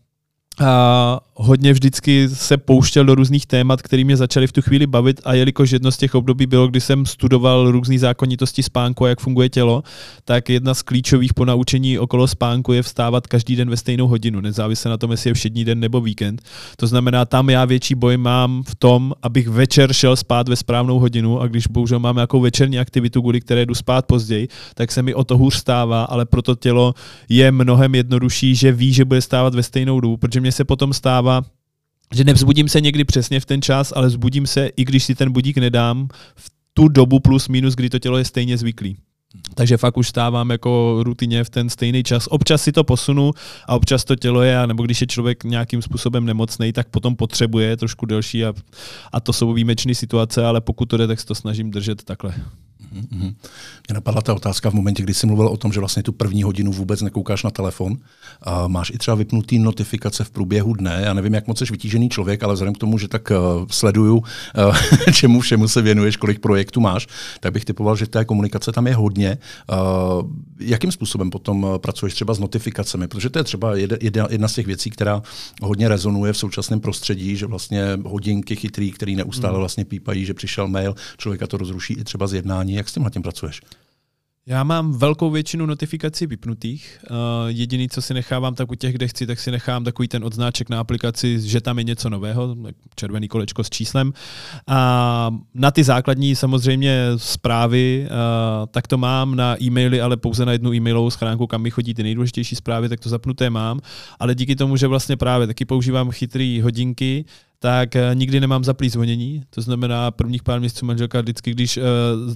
a 0.59 1.19
hodně 1.33 1.73
vždycky 1.73 2.29
se 2.29 2.57
pouštěl 2.57 3.05
do 3.05 3.15
různých 3.15 3.45
témat, 3.45 3.81
které 3.81 4.03
mě 4.03 4.17
začaly 4.17 4.47
v 4.47 4.51
tu 4.51 4.61
chvíli 4.61 4.87
bavit 4.87 5.21
a 5.23 5.33
jelikož 5.33 5.71
jedno 5.71 5.91
z 5.91 5.97
těch 5.97 6.15
období 6.15 6.45
bylo, 6.45 6.67
kdy 6.67 6.81
jsem 6.81 7.05
studoval 7.05 7.71
různé 7.71 7.99
zákonitosti 7.99 8.63
spánku 8.63 9.05
a 9.05 9.09
jak 9.09 9.19
funguje 9.19 9.49
tělo, 9.49 9.83
tak 10.25 10.49
jedna 10.49 10.73
z 10.73 10.81
klíčových 10.81 11.33
ponaučení 11.33 11.99
okolo 11.99 12.27
spánku 12.27 12.73
je 12.73 12.83
vstávat 12.83 13.27
každý 13.27 13.55
den 13.55 13.69
ve 13.69 13.77
stejnou 13.77 14.07
hodinu, 14.07 14.41
nezávisle 14.41 14.91
na 14.91 14.97
tom, 14.97 15.11
jestli 15.11 15.29
je 15.29 15.33
všední 15.33 15.65
den 15.65 15.79
nebo 15.79 16.01
víkend. 16.01 16.41
To 16.77 16.87
znamená, 16.87 17.25
tam 17.25 17.49
já 17.49 17.65
větší 17.65 17.95
boj 17.95 18.17
mám 18.17 18.63
v 18.67 18.75
tom, 18.75 19.13
abych 19.21 19.47
večer 19.47 19.93
šel 19.93 20.15
spát 20.15 20.49
ve 20.49 20.55
správnou 20.55 20.99
hodinu 20.99 21.39
a 21.39 21.47
když 21.47 21.67
bohužel 21.67 21.99
mám 21.99 22.15
nějakou 22.15 22.39
večerní 22.39 22.79
aktivitu, 22.79 23.21
kvůli 23.21 23.41
které 23.41 23.65
jdu 23.65 23.75
spát 23.75 24.05
později, 24.05 24.47
tak 24.73 24.91
se 24.91 25.01
mi 25.01 25.13
o 25.13 25.23
to 25.23 25.37
hůř 25.37 25.55
stává, 25.55 26.03
ale 26.03 26.25
pro 26.25 26.41
to 26.41 26.55
tělo 26.55 26.93
je 27.29 27.51
mnohem 27.51 27.95
jednodušší, 27.95 28.55
že 28.55 28.71
ví, 28.71 28.93
že 28.93 29.05
bude 29.05 29.21
stávat 29.21 29.55
ve 29.55 29.63
stejnou 29.63 29.99
dobu, 29.99 30.17
protože 30.17 30.41
mě 30.41 30.48
se 30.51 30.65
potom 30.65 30.93
stává 30.93 31.41
že 32.15 32.23
nevzbudím 32.23 32.69
se 32.69 32.81
někdy 32.81 33.03
přesně 33.03 33.39
v 33.39 33.45
ten 33.45 33.61
čas, 33.61 33.93
ale 33.95 34.07
vzbudím 34.07 34.47
se, 34.47 34.67
i 34.67 34.85
když 34.85 35.03
si 35.03 35.15
ten 35.15 35.31
budík 35.31 35.57
nedám, 35.57 36.07
v 36.35 36.51
tu 36.73 36.87
dobu 36.87 37.19
plus 37.19 37.47
minus, 37.47 37.75
kdy 37.75 37.89
to 37.89 37.99
tělo 37.99 38.17
je 38.17 38.25
stejně 38.25 38.57
zvyklý. 38.57 38.97
Takže 39.55 39.77
fakt 39.77 39.97
už 39.97 40.07
stávám 40.07 40.49
jako 40.49 40.99
rutině 41.03 41.43
v 41.43 41.49
ten 41.49 41.69
stejný 41.69 42.03
čas. 42.03 42.27
Občas 42.27 42.61
si 42.61 42.71
to 42.71 42.83
posunu 42.83 43.31
a 43.65 43.75
občas 43.75 44.03
to 44.03 44.15
tělo 44.15 44.41
je, 44.41 44.67
nebo 44.67 44.83
když 44.83 45.01
je 45.01 45.07
člověk 45.07 45.43
nějakým 45.43 45.81
způsobem 45.81 46.25
nemocný, 46.25 46.73
tak 46.73 46.87
potom 46.89 47.15
potřebuje 47.15 47.77
trošku 47.77 48.05
delší 48.05 48.45
a, 48.45 48.53
a 49.11 49.19
to 49.19 49.33
jsou 49.33 49.53
výjimečné 49.53 49.95
situace, 49.95 50.45
ale 50.45 50.61
pokud 50.61 50.85
to 50.85 50.97
jde, 50.97 51.07
tak 51.07 51.19
se 51.19 51.25
to 51.25 51.35
snažím 51.35 51.71
držet 51.71 52.03
takhle. 52.03 52.33
Mm-hmm. 52.93 53.33
Mě 53.87 53.93
napadla 53.93 54.21
ta 54.21 54.33
otázka 54.33 54.69
v 54.69 54.73
momentě, 54.73 55.03
kdy 55.03 55.13
jsi 55.13 55.27
mluvil 55.27 55.47
o 55.47 55.57
tom, 55.57 55.73
že 55.73 55.79
vlastně 55.79 56.03
tu 56.03 56.11
první 56.11 56.43
hodinu 56.43 56.71
vůbec 56.71 57.01
nekoukáš 57.01 57.43
na 57.43 57.49
telefon. 57.49 57.97
A 58.41 58.67
máš 58.67 58.89
i 58.89 58.97
třeba 58.97 59.15
vypnutý 59.15 59.59
notifikace 59.59 60.23
v 60.23 60.29
průběhu 60.29 60.73
dne. 60.73 61.01
Já 61.03 61.13
nevím, 61.13 61.33
jak 61.33 61.47
moc 61.47 61.57
jsi 61.57 61.65
vytížený 61.71 62.09
člověk, 62.09 62.43
ale 62.43 62.53
vzhledem 62.53 62.73
k 62.73 62.77
tomu, 62.77 62.97
že 62.97 63.07
tak 63.07 63.31
uh, 63.31 63.67
sleduju, 63.71 64.17
uh, 64.17 64.77
čemu 65.13 65.39
všemu 65.39 65.67
se 65.67 65.81
věnuješ, 65.81 66.17
kolik 66.17 66.39
projektů 66.39 66.81
máš, 66.81 67.07
tak 67.39 67.53
bych 67.53 67.65
typoval, 67.65 67.95
že 67.95 68.07
té 68.07 68.25
komunikace 68.25 68.71
tam 68.71 68.87
je 68.87 68.95
hodně. 68.95 69.18
Uh, 69.27 70.29
jakým 70.59 70.91
způsobem 70.91 71.29
potom 71.29 71.67
pracuješ 71.77 72.13
třeba 72.13 72.33
s 72.33 72.39
notifikacemi? 72.39 73.07
Protože 73.07 73.29
to 73.29 73.39
je 73.39 73.43
třeba 73.43 73.75
jedna, 73.75 74.27
jedna 74.29 74.47
z 74.47 74.53
těch 74.53 74.67
věcí, 74.67 74.89
která 74.89 75.21
hodně 75.61 75.87
rezonuje 75.87 76.33
v 76.33 76.37
současném 76.37 76.79
prostředí, 76.79 77.35
že 77.35 77.45
vlastně 77.45 77.83
hodinky 78.05 78.55
chytrý, 78.55 78.91
který 78.91 79.15
neustále 79.15 79.53
hmm. 79.53 79.59
vlastně 79.59 79.85
pípají, 79.85 80.25
že 80.25 80.33
přišel 80.33 80.67
mail, 80.67 80.95
člověka 81.17 81.47
to 81.47 81.57
rozruší 81.57 81.93
i 81.93 82.03
třeba 82.03 82.27
z 82.27 82.33
jednání 82.33 82.73
jak 82.73 82.89
s 82.89 82.93
tím 82.93 83.09
tím 83.09 83.21
pracuješ? 83.21 83.61
Já 84.49 84.63
mám 84.63 84.93
velkou 84.93 85.29
většinu 85.29 85.65
notifikací 85.65 86.27
vypnutých. 86.27 86.99
Uh, 87.11 87.17
jediný, 87.47 87.89
co 87.89 88.01
si 88.01 88.13
nechávám 88.13 88.55
tak 88.55 88.71
u 88.71 88.75
těch, 88.75 88.93
kde 88.93 89.07
chci, 89.07 89.27
tak 89.27 89.39
si 89.39 89.51
nechám 89.51 89.83
takový 89.83 90.07
ten 90.07 90.23
odznáček 90.23 90.69
na 90.69 90.79
aplikaci, 90.79 91.39
že 91.41 91.61
tam 91.61 91.77
je 91.77 91.83
něco 91.83 92.09
nového, 92.09 92.55
červený 92.95 93.27
kolečko 93.27 93.63
s 93.63 93.69
číslem. 93.69 94.13
A 94.67 95.31
na 95.53 95.71
ty 95.71 95.83
základní 95.83 96.35
samozřejmě 96.35 97.03
zprávy, 97.15 98.07
uh, 98.09 98.65
tak 98.71 98.87
to 98.87 98.97
mám 98.97 99.35
na 99.35 99.63
e-maily, 99.63 100.01
ale 100.01 100.17
pouze 100.17 100.45
na 100.45 100.51
jednu 100.51 100.73
e-mailovou 100.73 101.09
schránku, 101.09 101.47
kam 101.47 101.61
mi 101.61 101.71
chodí 101.71 101.93
ty 101.93 102.03
nejdůležitější 102.03 102.55
zprávy, 102.55 102.89
tak 102.89 102.99
to 102.99 103.09
zapnuté 103.09 103.49
mám. 103.49 103.79
Ale 104.19 104.35
díky 104.35 104.55
tomu, 104.55 104.77
že 104.77 104.87
vlastně 104.87 105.17
právě 105.17 105.47
taky 105.47 105.65
používám 105.65 106.11
chytré 106.11 106.59
hodinky, 106.63 107.25
tak 107.59 107.89
uh, 107.95 108.15
nikdy 108.15 108.39
nemám 108.39 108.63
zaplý 108.63 108.89
zvonění. 108.89 109.43
To 109.49 109.61
znamená, 109.61 110.11
prvních 110.11 110.43
pár 110.43 110.59
měsíců 110.59 110.85
manželka 110.85 111.21
vždycky, 111.21 111.51
když 111.51 111.77
uh, 111.77 111.83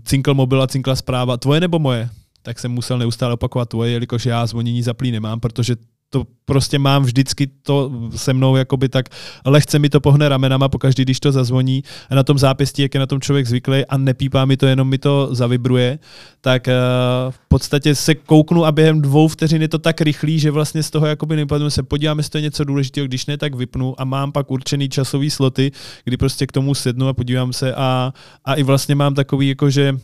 cinkl 0.03 0.33
mobil 0.33 0.61
a 0.61 0.67
cinkla 0.67 0.95
zpráva, 0.95 1.37
tvoje 1.37 1.59
nebo 1.59 1.79
moje, 1.79 2.09
tak 2.41 2.59
jsem 2.59 2.71
musel 2.71 2.97
neustále 2.97 3.33
opakovat 3.33 3.69
tvoje, 3.69 3.91
jelikož 3.91 4.25
já 4.25 4.45
zvonění 4.45 4.81
zaplý 4.83 5.11
nemám, 5.11 5.39
protože 5.39 5.75
to 6.13 6.23
prostě 6.45 6.79
mám 6.79 7.03
vždycky 7.03 7.47
to 7.47 7.91
se 8.15 8.33
mnou, 8.33 8.55
jakoby 8.55 8.89
tak 8.89 9.09
lehce 9.45 9.79
mi 9.79 9.89
to 9.89 10.01
pohne 10.01 10.29
ramenama 10.29 10.69
pokaždý, 10.69 11.03
když 11.03 11.19
to 11.19 11.31
zazvoní. 11.31 11.83
A 12.09 12.15
na 12.15 12.23
tom 12.23 12.37
zápěstí, 12.37 12.81
jak 12.81 12.93
je 12.93 12.99
na 12.99 13.05
tom 13.05 13.21
člověk 13.21 13.47
zvyklý 13.47 13.85
a 13.85 13.97
nepípá 13.97 14.45
mi 14.45 14.57
to, 14.57 14.65
jenom 14.65 14.87
mi 14.87 14.97
to 14.97 15.29
zavibruje, 15.31 15.99
tak 16.41 16.67
uh, 16.67 17.31
v 17.31 17.39
podstatě 17.47 17.95
se 17.95 18.15
kouknu 18.15 18.65
a 18.65 18.71
během 18.71 19.01
dvou 19.01 19.27
vteřin 19.27 19.61
je 19.61 19.67
to 19.67 19.79
tak 19.79 20.01
rychlý, 20.01 20.39
že 20.39 20.51
vlastně 20.51 20.83
z 20.83 20.91
toho 20.91 21.05
jakoby 21.07 21.35
nepadnu 21.35 21.69
se 21.69 21.83
podíváme, 21.83 22.19
jestli 22.19 22.31
to 22.31 22.37
je 22.37 22.41
něco 22.41 22.63
důležitého, 22.63 23.07
když 23.07 23.25
ne, 23.25 23.37
tak 23.37 23.55
vypnu 23.55 24.01
a 24.01 24.05
mám 24.05 24.31
pak 24.31 24.51
určený 24.51 24.89
časový 24.89 25.29
sloty, 25.29 25.71
kdy 26.05 26.17
prostě 26.17 26.47
k 26.47 26.51
tomu 26.51 26.75
sednu 26.75 27.07
a 27.07 27.13
podívám 27.13 27.53
se 27.53 27.73
a, 27.75 28.13
a 28.45 28.53
i 28.53 28.63
vlastně 28.63 28.95
mám 28.95 29.13
takový, 29.13 29.47
jako 29.47 29.69
že 29.69 29.97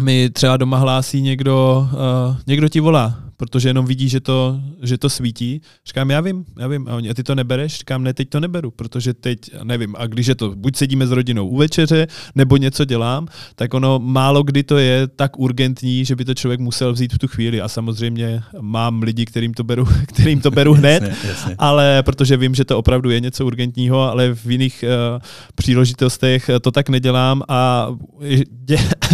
mi 0.00 0.30
třeba 0.30 0.56
doma 0.56 0.76
hlásí 0.76 1.20
někdo, 1.20 1.88
uh, 1.92 2.36
někdo 2.46 2.68
ti 2.68 2.80
volá, 2.80 3.27
protože 3.38 3.68
jenom 3.68 3.86
vidí, 3.86 4.08
že 4.08 4.20
to, 4.20 4.60
že 4.82 4.98
to 4.98 5.10
svítí. 5.10 5.60
Říkám, 5.86 6.10
já 6.10 6.20
vím, 6.20 6.44
já 6.58 6.68
vím. 6.68 6.88
A, 6.88 6.96
oni, 6.96 7.10
a 7.10 7.14
ty 7.14 7.22
to 7.22 7.34
nebereš? 7.34 7.78
Říkám, 7.78 8.02
ne, 8.02 8.14
teď 8.14 8.28
to 8.28 8.40
neberu, 8.40 8.70
protože 8.70 9.14
teď, 9.14 9.38
nevím, 9.62 9.94
a 9.98 10.06
když 10.06 10.26
je 10.26 10.34
to, 10.34 10.56
buď 10.56 10.76
sedíme 10.76 11.06
s 11.06 11.10
rodinou 11.10 11.48
u 11.48 11.56
večeře, 11.56 12.06
nebo 12.34 12.56
něco 12.56 12.84
dělám, 12.84 13.26
tak 13.54 13.74
ono 13.74 13.98
málo 13.98 14.42
kdy 14.42 14.62
to 14.62 14.78
je 14.78 15.06
tak 15.06 15.38
urgentní, 15.38 16.04
že 16.04 16.16
by 16.16 16.24
to 16.24 16.34
člověk 16.34 16.60
musel 16.60 16.92
vzít 16.92 17.12
v 17.12 17.18
tu 17.18 17.28
chvíli. 17.28 17.60
A 17.60 17.68
samozřejmě 17.68 18.42
mám 18.60 19.02
lidi, 19.02 19.24
kterým 19.24 19.54
to 19.54 19.64
beru, 19.64 19.86
kterým 20.06 20.40
to 20.40 20.50
beru 20.50 20.74
hned, 20.74 21.02
jasně, 21.02 21.28
jasně. 21.28 21.54
ale 21.58 22.02
protože 22.02 22.36
vím, 22.36 22.54
že 22.54 22.64
to 22.64 22.78
opravdu 22.78 23.10
je 23.10 23.20
něco 23.20 23.46
urgentního, 23.46 24.02
ale 24.02 24.34
v 24.34 24.50
jiných 24.50 24.84
uh, 24.84 25.22
příležitostech 25.54 26.50
to 26.60 26.70
tak 26.70 26.88
nedělám 26.88 27.42
a 27.48 27.88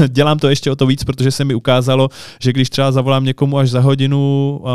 dělám 0.08 0.38
to 0.38 0.48
ještě 0.48 0.70
o 0.70 0.76
to 0.76 0.86
víc, 0.86 1.04
protože 1.04 1.30
se 1.30 1.44
mi 1.44 1.54
ukázalo, 1.54 2.08
že 2.40 2.52
když 2.52 2.70
třeba 2.70 2.92
zavolám 2.92 3.24
někomu 3.24 3.58
až 3.58 3.70
za 3.70 3.80
hodinu, 3.80 4.13
uh, 4.16 4.68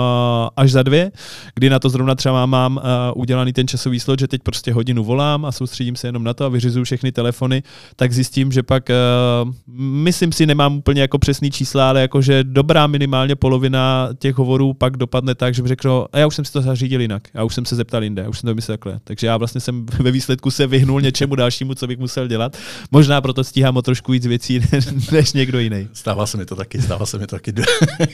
až 0.55 0.71
za 0.71 0.83
dvě, 0.83 1.11
kdy 1.55 1.69
na 1.69 1.79
to 1.79 1.89
zrovna 1.89 2.15
třeba 2.15 2.45
mám 2.45 2.77
uh, 2.77 2.83
udělaný 3.21 3.53
ten 3.53 3.67
časový 3.67 3.99
slot, 3.99 4.19
že 4.19 4.27
teď 4.27 4.41
prostě 4.43 4.73
hodinu 4.73 5.03
volám 5.03 5.45
a 5.45 5.51
soustředím 5.51 5.95
se 5.95 6.07
jenom 6.07 6.23
na 6.23 6.33
to 6.33 6.45
a 6.45 6.49
vyřizuju 6.49 6.85
všechny 6.85 7.11
telefony, 7.11 7.63
tak 7.95 8.13
zjistím, 8.13 8.51
že 8.51 8.63
pak, 8.63 8.89
uh, 8.89 9.51
myslím 9.77 10.31
si, 10.31 10.45
nemám 10.45 10.77
úplně 10.77 11.01
jako 11.01 11.19
přesný 11.19 11.51
čísla, 11.51 11.89
ale 11.89 12.01
jakože 12.01 12.43
dobrá 12.43 12.87
minimálně 12.87 13.35
polovina 13.35 14.09
těch 14.19 14.35
hovorů 14.35 14.73
pak 14.73 14.97
dopadne 14.97 15.35
tak, 15.35 15.53
že 15.53 15.61
bych 15.61 15.67
řekl, 15.67 16.07
a 16.13 16.19
já 16.19 16.27
už 16.27 16.35
jsem 16.35 16.45
si 16.45 16.53
to 16.53 16.61
zařídil 16.61 17.01
jinak, 17.01 17.27
já 17.33 17.43
už 17.43 17.55
jsem 17.55 17.65
se 17.65 17.75
zeptal 17.75 18.03
jinde, 18.03 18.21
já 18.21 18.29
už 18.29 18.39
jsem 18.39 18.47
to 18.47 18.55
myslel 18.55 18.77
takhle. 18.77 18.99
Takže 19.03 19.27
já 19.27 19.37
vlastně 19.37 19.61
jsem 19.61 19.85
ve 19.99 20.11
výsledku 20.11 20.51
se 20.51 20.67
vyhnul 20.67 21.01
něčemu 21.01 21.35
dalšímu, 21.35 21.75
co 21.75 21.87
bych 21.87 21.99
musel 21.99 22.27
dělat. 22.27 22.57
Možná 22.91 23.21
proto 23.21 23.43
stíhám 23.43 23.77
o 23.77 23.81
trošku 23.81 24.11
víc 24.11 24.25
věcí 24.25 24.61
než 25.11 25.33
někdo 25.33 25.59
jiný. 25.59 25.87
Stává 25.93 26.25
se 26.25 26.37
mi 26.37 26.45
to 26.45 26.55
taky, 26.55 26.81
stává 26.81 27.05
se 27.05 27.17
mi 27.17 27.27
to 27.27 27.35
taky. 27.35 27.53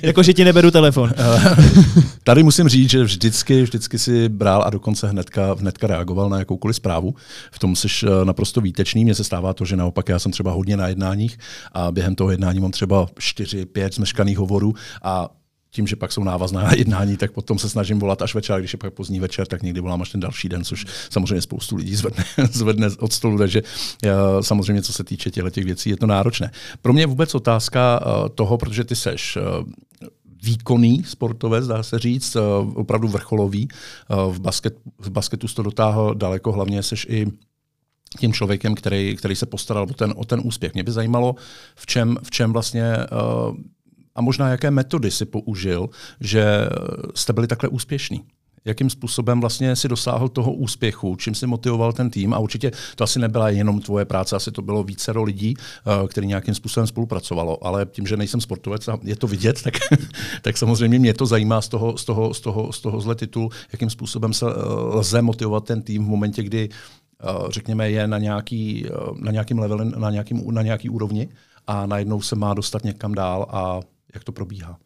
jako, 0.02 0.24
že 0.24 0.34
ti 0.34 0.46
neberu 0.46 0.72
telefon. 0.72 1.12
Tady 2.24 2.44
musím 2.44 2.70
říct, 2.70 2.90
že 2.90 3.04
vždycky, 3.04 3.64
vždycky 3.64 4.00
si 4.00 4.30
bral 4.30 4.64
a 4.66 4.70
dokonce 4.70 5.08
hnedka, 5.08 5.54
hnedka 5.54 5.88
reagoval 5.88 6.30
na 6.30 6.40
jakoukoliv 6.40 6.76
zprávu. 6.76 7.16
V 7.52 7.60
tom 7.60 7.76
jsi 7.76 7.88
eh, 8.04 8.26
naprosto 8.26 8.62
výtečný. 8.62 9.04
Mně 9.04 9.16
se 9.16 9.24
stává 9.24 9.54
to, 9.54 9.66
že 9.66 9.76
naopak 9.76 10.10
já 10.10 10.20
jsem 10.20 10.32
třeba 10.32 10.52
hodně 10.52 10.78
na 10.78 10.88
jednáních 10.88 11.38
a 11.72 11.92
během 11.92 12.16
toho 12.16 12.32
jednání 12.32 12.60
mám 12.60 12.72
třeba 12.72 13.06
4-5 13.06 13.90
zmeškaných 13.94 14.38
hovorů 14.38 14.74
a 15.04 15.30
tím, 15.76 15.88
že 15.88 15.96
pak 15.96 16.12
jsou 16.12 16.24
návazná 16.24 16.74
jednání, 16.74 17.18
tak 17.18 17.32
potom 17.32 17.60
se 17.60 17.70
snažím 17.70 18.00
volat 18.00 18.22
až 18.22 18.36
večer, 18.36 18.60
když 18.60 18.74
je 18.74 18.80
pak 18.80 18.94
pozdní 18.94 19.20
večer, 19.20 19.48
tak 19.48 19.64
někdy 19.64 19.80
volám 19.82 20.02
až 20.02 20.10
ten 20.10 20.22
další 20.22 20.50
den, 20.50 20.64
což 20.64 20.86
samozřejmě 21.10 21.42
spoustu 21.42 21.76
lidí 21.76 21.96
zvedne, 21.96 22.24
zvedne 22.52 22.88
od 23.00 23.14
stolu, 23.14 23.38
takže 23.38 23.62
eh, 24.04 24.10
samozřejmě, 24.42 24.82
co 24.82 24.94
se 24.94 25.04
týče 25.04 25.32
těchto 25.32 25.50
těch 25.50 25.66
věcí, 25.66 25.90
je 25.90 25.98
to 25.98 26.08
náročné. 26.08 26.52
Pro 26.82 26.94
mě 26.94 27.06
vůbec 27.06 27.36
otázka 27.36 28.00
eh, 28.02 28.30
toho, 28.30 28.58
protože 28.58 28.84
ty 28.84 28.96
seš 28.96 29.38
výkonný 30.46 31.04
sportovec, 31.04 31.68
dá 31.68 31.84
se 31.84 32.00
říct, 32.00 32.38
opravdu 32.76 33.08
vrcholový. 33.08 33.68
V, 34.30 34.40
basket, 34.40 34.78
v 35.00 35.10
basketu 35.10 35.48
to 35.48 35.64
dotáhl 35.64 36.16
daleko, 36.16 36.52
hlavně 36.52 36.84
seš 36.84 37.08
i 37.10 37.28
tím 38.20 38.34
člověkem, 38.34 38.76
který, 38.76 39.16
který 39.16 39.36
se 39.36 39.46
postaral 39.46 39.84
o 39.90 39.94
ten, 39.94 40.14
o 40.18 40.26
ten 40.26 40.42
úspěch. 40.44 40.74
Mě 40.74 40.84
by 40.84 40.92
zajímalo, 40.92 41.36
v 41.76 41.86
čem, 41.86 42.18
v 42.24 42.32
čem 42.32 42.54
vlastně 42.54 42.98
uh, 42.98 43.58
a 44.16 44.22
možná 44.22 44.50
jaké 44.50 44.72
metody 44.72 45.12
si 45.12 45.26
použil, 45.26 45.90
že 46.20 46.70
jste 47.16 47.34
byli 47.34 47.48
takhle 47.48 47.70
úspěšní 47.70 48.24
jakým 48.66 48.90
způsobem 48.90 49.42
vlastně 49.42 49.76
si 49.76 49.88
dosáhl 49.88 50.30
toho 50.30 50.54
úspěchu, 50.54 51.16
čím 51.16 51.36
si 51.36 51.48
motivoval 51.48 51.94
ten 51.94 52.10
tým 52.10 52.34
a 52.34 52.40
určitě 52.40 52.72
to 52.96 53.04
asi 53.04 53.20
nebyla 53.20 53.50
jenom 53.50 53.82
tvoje 53.82 54.06
práce, 54.06 54.36
asi 54.36 54.52
to 54.52 54.62
bylo 54.62 54.84
vícero 54.84 55.24
lidí, 55.24 55.54
eh, 55.58 56.08
který 56.08 56.28
nějakým 56.28 56.56
způsobem 56.56 56.88
spolupracovalo, 56.88 57.66
ale 57.66 57.86
tím, 57.86 58.08
že 58.08 58.18
nejsem 58.18 58.42
sportovec 58.42 58.88
a 58.88 58.98
je 59.04 59.16
to 59.16 59.28
vidět, 59.28 59.62
tak, 59.62 59.74
tak 60.42 60.58
samozřejmě 60.58 61.00
mě 61.00 61.14
to 61.14 61.26
zajímá 61.26 61.62
z 61.62 61.70
toho, 61.70 61.98
z 61.98 62.06
toho, 62.06 62.34
z 62.34 62.42
toho, 62.42 62.74
z 62.74 62.82
toho 62.82 63.02
zle 63.02 63.16
titulu, 63.16 63.50
jakým 63.72 63.90
způsobem 63.90 64.34
se 64.34 64.46
eh, 64.46 64.52
lze 64.96 65.22
motivovat 65.22 65.66
ten 65.66 65.82
tým 65.82 66.06
v 66.06 66.08
momentě, 66.08 66.44
kdy 66.44 66.70
eh, 66.70 67.28
řekněme, 67.50 67.92
je 67.92 68.08
na 68.08 68.18
nějaký, 68.18 68.86
na 69.20 69.32
nějakým 69.32 69.60
level, 69.60 69.78
na, 69.86 70.12
nějakým, 70.12 70.54
na 70.54 70.62
nějaký 70.62 70.90
úrovni 70.90 71.30
a 71.68 71.86
najednou 71.86 72.22
se 72.22 72.36
má 72.36 72.54
dostat 72.54 72.84
někam 72.84 73.14
dál 73.14 73.46
a 73.50 73.80
jak 74.14 74.24
to 74.24 74.32
probíhá? 74.32 74.78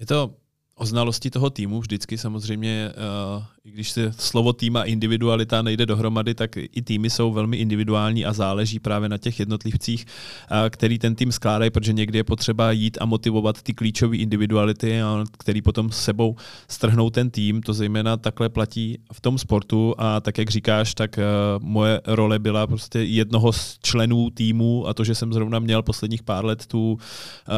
Je 0.00 0.06
to 0.06 0.34
o 0.82 0.86
znalosti 0.86 1.30
toho 1.30 1.50
týmu. 1.50 1.80
Vždycky 1.80 2.18
samozřejmě, 2.18 2.90
uh, 3.36 3.42
i 3.64 3.70
když 3.70 3.90
se 3.90 4.12
slovo 4.18 4.52
tým 4.52 4.76
a 4.76 4.84
individualita 4.84 5.62
nejde 5.62 5.86
dohromady, 5.86 6.34
tak 6.34 6.56
i 6.56 6.82
týmy 6.82 7.10
jsou 7.10 7.32
velmi 7.32 7.56
individuální 7.56 8.24
a 8.24 8.32
záleží 8.32 8.78
právě 8.78 9.08
na 9.08 9.18
těch 9.18 9.40
jednotlivcích, 9.40 10.06
uh, 10.06 10.56
který 10.70 10.98
ten 10.98 11.14
tým 11.14 11.32
skládají, 11.32 11.70
protože 11.70 11.92
někdy 11.92 12.18
je 12.18 12.24
potřeba 12.24 12.72
jít 12.72 12.98
a 13.00 13.06
motivovat 13.06 13.62
ty 13.62 13.74
klíčové 13.74 14.16
individuality, 14.16 15.00
který 15.38 15.62
potom 15.62 15.90
s 15.90 16.02
sebou 16.02 16.36
strhnou 16.68 17.10
ten 17.10 17.30
tým. 17.30 17.62
To 17.62 17.72
zejména 17.72 18.16
takhle 18.16 18.48
platí 18.48 18.98
v 19.12 19.20
tom 19.20 19.38
sportu. 19.38 19.94
A 19.98 20.20
tak, 20.20 20.38
jak 20.38 20.50
říkáš, 20.50 20.94
tak 20.94 21.18
uh, 21.18 21.62
moje 21.62 22.00
role 22.06 22.38
byla 22.38 22.66
prostě 22.66 22.98
jednoho 22.98 23.52
z 23.52 23.78
členů 23.82 24.30
týmu. 24.30 24.88
A 24.88 24.94
to, 24.94 25.04
že 25.04 25.14
jsem 25.14 25.32
zrovna 25.32 25.58
měl 25.58 25.82
posledních 25.82 26.22
pár 26.22 26.44
let 26.44 26.66
tu 26.66 26.98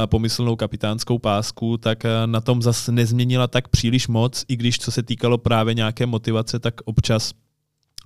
pomyslnou 0.06 0.56
kapitánskou 0.56 1.18
pásku, 1.18 1.76
tak 1.76 2.04
na 2.26 2.40
tom 2.40 2.62
zase 2.62 2.92
nezměnil 2.92 3.13
nezměnila 3.14 3.46
tak 3.46 3.68
příliš 3.68 4.08
moc, 4.08 4.44
i 4.48 4.56
když 4.56 4.78
co 4.78 4.90
se 4.90 5.02
týkalo 5.02 5.38
právě 5.38 5.74
nějaké 5.74 6.06
motivace, 6.06 6.58
tak 6.58 6.74
občas 6.84 7.32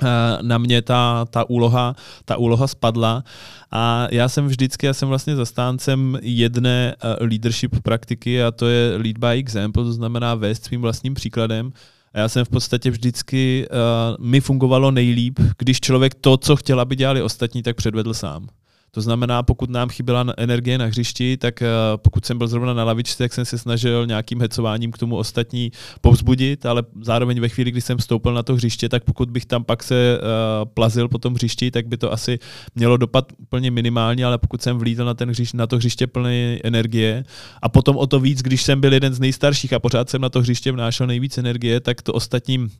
eh, 0.02 0.06
na 0.42 0.58
mě 0.58 0.82
ta, 0.82 1.24
ta, 1.24 1.50
úloha, 1.50 1.96
ta 2.24 2.36
úloha 2.36 2.66
spadla 2.66 3.24
a 3.70 4.08
já 4.10 4.28
jsem 4.28 4.46
vždycky, 4.46 4.86
já 4.86 4.94
jsem 4.94 5.08
vlastně 5.08 5.36
zastáncem 5.36 6.18
jedné 6.22 6.94
eh, 6.94 7.24
leadership 7.24 7.82
praktiky 7.82 8.42
a 8.42 8.50
to 8.50 8.68
je 8.68 8.96
lead 8.96 9.18
by 9.18 9.38
example, 9.38 9.84
to 9.84 9.92
znamená 9.92 10.34
vést 10.34 10.64
svým 10.64 10.80
vlastním 10.80 11.14
příkladem. 11.14 11.72
A 12.14 12.18
já 12.18 12.28
jsem 12.28 12.44
v 12.44 12.48
podstatě 12.48 12.90
vždycky, 12.90 13.68
uh, 13.68 14.24
mi 14.26 14.40
fungovalo 14.40 14.90
nejlíp, 14.90 15.40
když 15.58 15.80
člověk 15.80 16.14
to, 16.14 16.36
co 16.36 16.56
chtěl, 16.56 16.80
aby 16.80 16.96
dělali 16.96 17.22
ostatní, 17.22 17.62
tak 17.62 17.76
předvedl 17.76 18.14
sám. 18.14 18.48
To 18.90 19.00
znamená, 19.00 19.42
pokud 19.42 19.70
nám 19.70 19.88
chyběla 19.88 20.26
energie 20.36 20.78
na 20.78 20.86
hřišti, 20.86 21.36
tak 21.36 21.62
eh, 21.62 21.68
pokud 21.96 22.24
jsem 22.24 22.38
byl 22.38 22.48
zrovna 22.48 22.74
na 22.74 22.84
lavičce, 22.84 23.18
tak 23.18 23.32
jsem 23.32 23.44
se 23.44 23.58
snažil 23.58 24.06
nějakým 24.06 24.40
hecováním 24.40 24.92
k 24.92 24.98
tomu 24.98 25.16
ostatní 25.16 25.72
povzbudit, 26.00 26.66
ale 26.66 26.82
zároveň 27.02 27.40
ve 27.40 27.48
chvíli, 27.48 27.70
kdy 27.70 27.80
jsem 27.80 27.98
vstoupil 27.98 28.34
na 28.34 28.42
to 28.42 28.54
hřiště, 28.54 28.88
tak 28.88 29.04
pokud 29.04 29.30
bych 29.30 29.46
tam 29.46 29.64
pak 29.64 29.82
se 29.82 30.18
uh, 30.18 30.68
plazil 30.74 31.08
po 31.08 31.18
tom 31.18 31.34
hřišti, 31.34 31.70
tak 31.70 31.86
by 31.86 31.96
to 31.96 32.12
asi 32.12 32.38
mělo 32.74 32.96
dopad 32.96 33.32
úplně 33.38 33.70
minimálně, 33.70 34.24
ale 34.24 34.38
pokud 34.38 34.62
jsem 34.62 34.78
vlítl 34.78 35.04
na, 35.04 35.14
ten 35.14 35.30
hřiště, 35.30 35.56
na 35.56 35.66
to 35.66 35.76
hřiště 35.76 36.06
plné 36.06 36.58
energie 36.64 37.24
a 37.62 37.68
potom 37.68 37.96
o 37.96 38.06
to 38.06 38.20
víc, 38.20 38.42
když 38.42 38.62
jsem 38.62 38.80
byl 38.80 38.92
jeden 38.92 39.14
z 39.14 39.20
nejstarších 39.20 39.72
a 39.72 39.78
pořád 39.78 40.10
jsem 40.10 40.20
na 40.20 40.28
to 40.28 40.40
hřiště 40.40 40.72
vnášel 40.72 41.06
nejvíc 41.06 41.38
energie, 41.38 41.80
tak 41.80 42.02
to 42.02 42.12
ostatním 42.12 42.70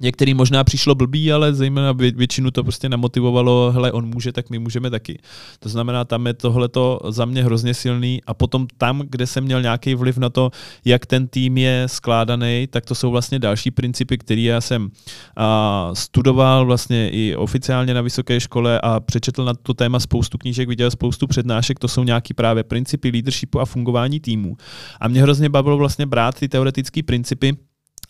Některý 0.00 0.34
možná 0.34 0.64
přišlo 0.64 0.94
blbý, 0.94 1.32
ale 1.32 1.54
zejména 1.54 1.92
většinu 1.92 2.50
to 2.50 2.62
prostě 2.62 2.88
namotivovalo, 2.88 3.72
hele, 3.72 3.92
on 3.92 4.06
může, 4.06 4.32
tak 4.32 4.50
my 4.50 4.58
můžeme 4.58 4.90
taky. 4.90 5.18
To 5.58 5.68
znamená, 5.68 6.04
tam 6.04 6.26
je 6.26 6.34
tohleto 6.34 7.00
za 7.08 7.24
mě 7.24 7.44
hrozně 7.44 7.74
silný 7.74 8.20
a 8.26 8.34
potom 8.34 8.66
tam, 8.78 9.02
kde 9.10 9.26
jsem 9.26 9.44
měl 9.44 9.62
nějaký 9.62 9.94
vliv 9.94 10.18
na 10.18 10.30
to, 10.30 10.50
jak 10.84 11.06
ten 11.06 11.28
tým 11.28 11.58
je 11.58 11.84
skládaný, 11.86 12.66
tak 12.70 12.84
to 12.84 12.94
jsou 12.94 13.10
vlastně 13.10 13.38
další 13.38 13.70
principy, 13.70 14.18
které 14.18 14.40
já 14.40 14.60
jsem 14.60 14.90
a, 15.36 15.90
studoval 15.92 16.66
vlastně 16.66 17.10
i 17.10 17.36
oficiálně 17.36 17.94
na 17.94 18.00
vysoké 18.00 18.40
škole 18.40 18.80
a 18.80 19.00
přečetl 19.00 19.44
na 19.44 19.54
to 19.54 19.74
téma 19.74 20.00
spoustu 20.00 20.38
knížek, 20.38 20.68
viděl 20.68 20.90
spoustu 20.90 21.26
přednášek, 21.26 21.78
to 21.78 21.88
jsou 21.88 22.04
nějaký 22.04 22.34
právě 22.34 22.64
principy 22.64 23.10
leadershipu 23.10 23.60
a 23.60 23.64
fungování 23.64 24.20
týmu. 24.20 24.56
A 25.00 25.08
mě 25.08 25.22
hrozně 25.22 25.48
bavilo 25.48 25.76
vlastně 25.76 26.06
brát 26.06 26.34
ty 26.40 26.48
teoretické 26.48 27.02
principy, 27.02 27.56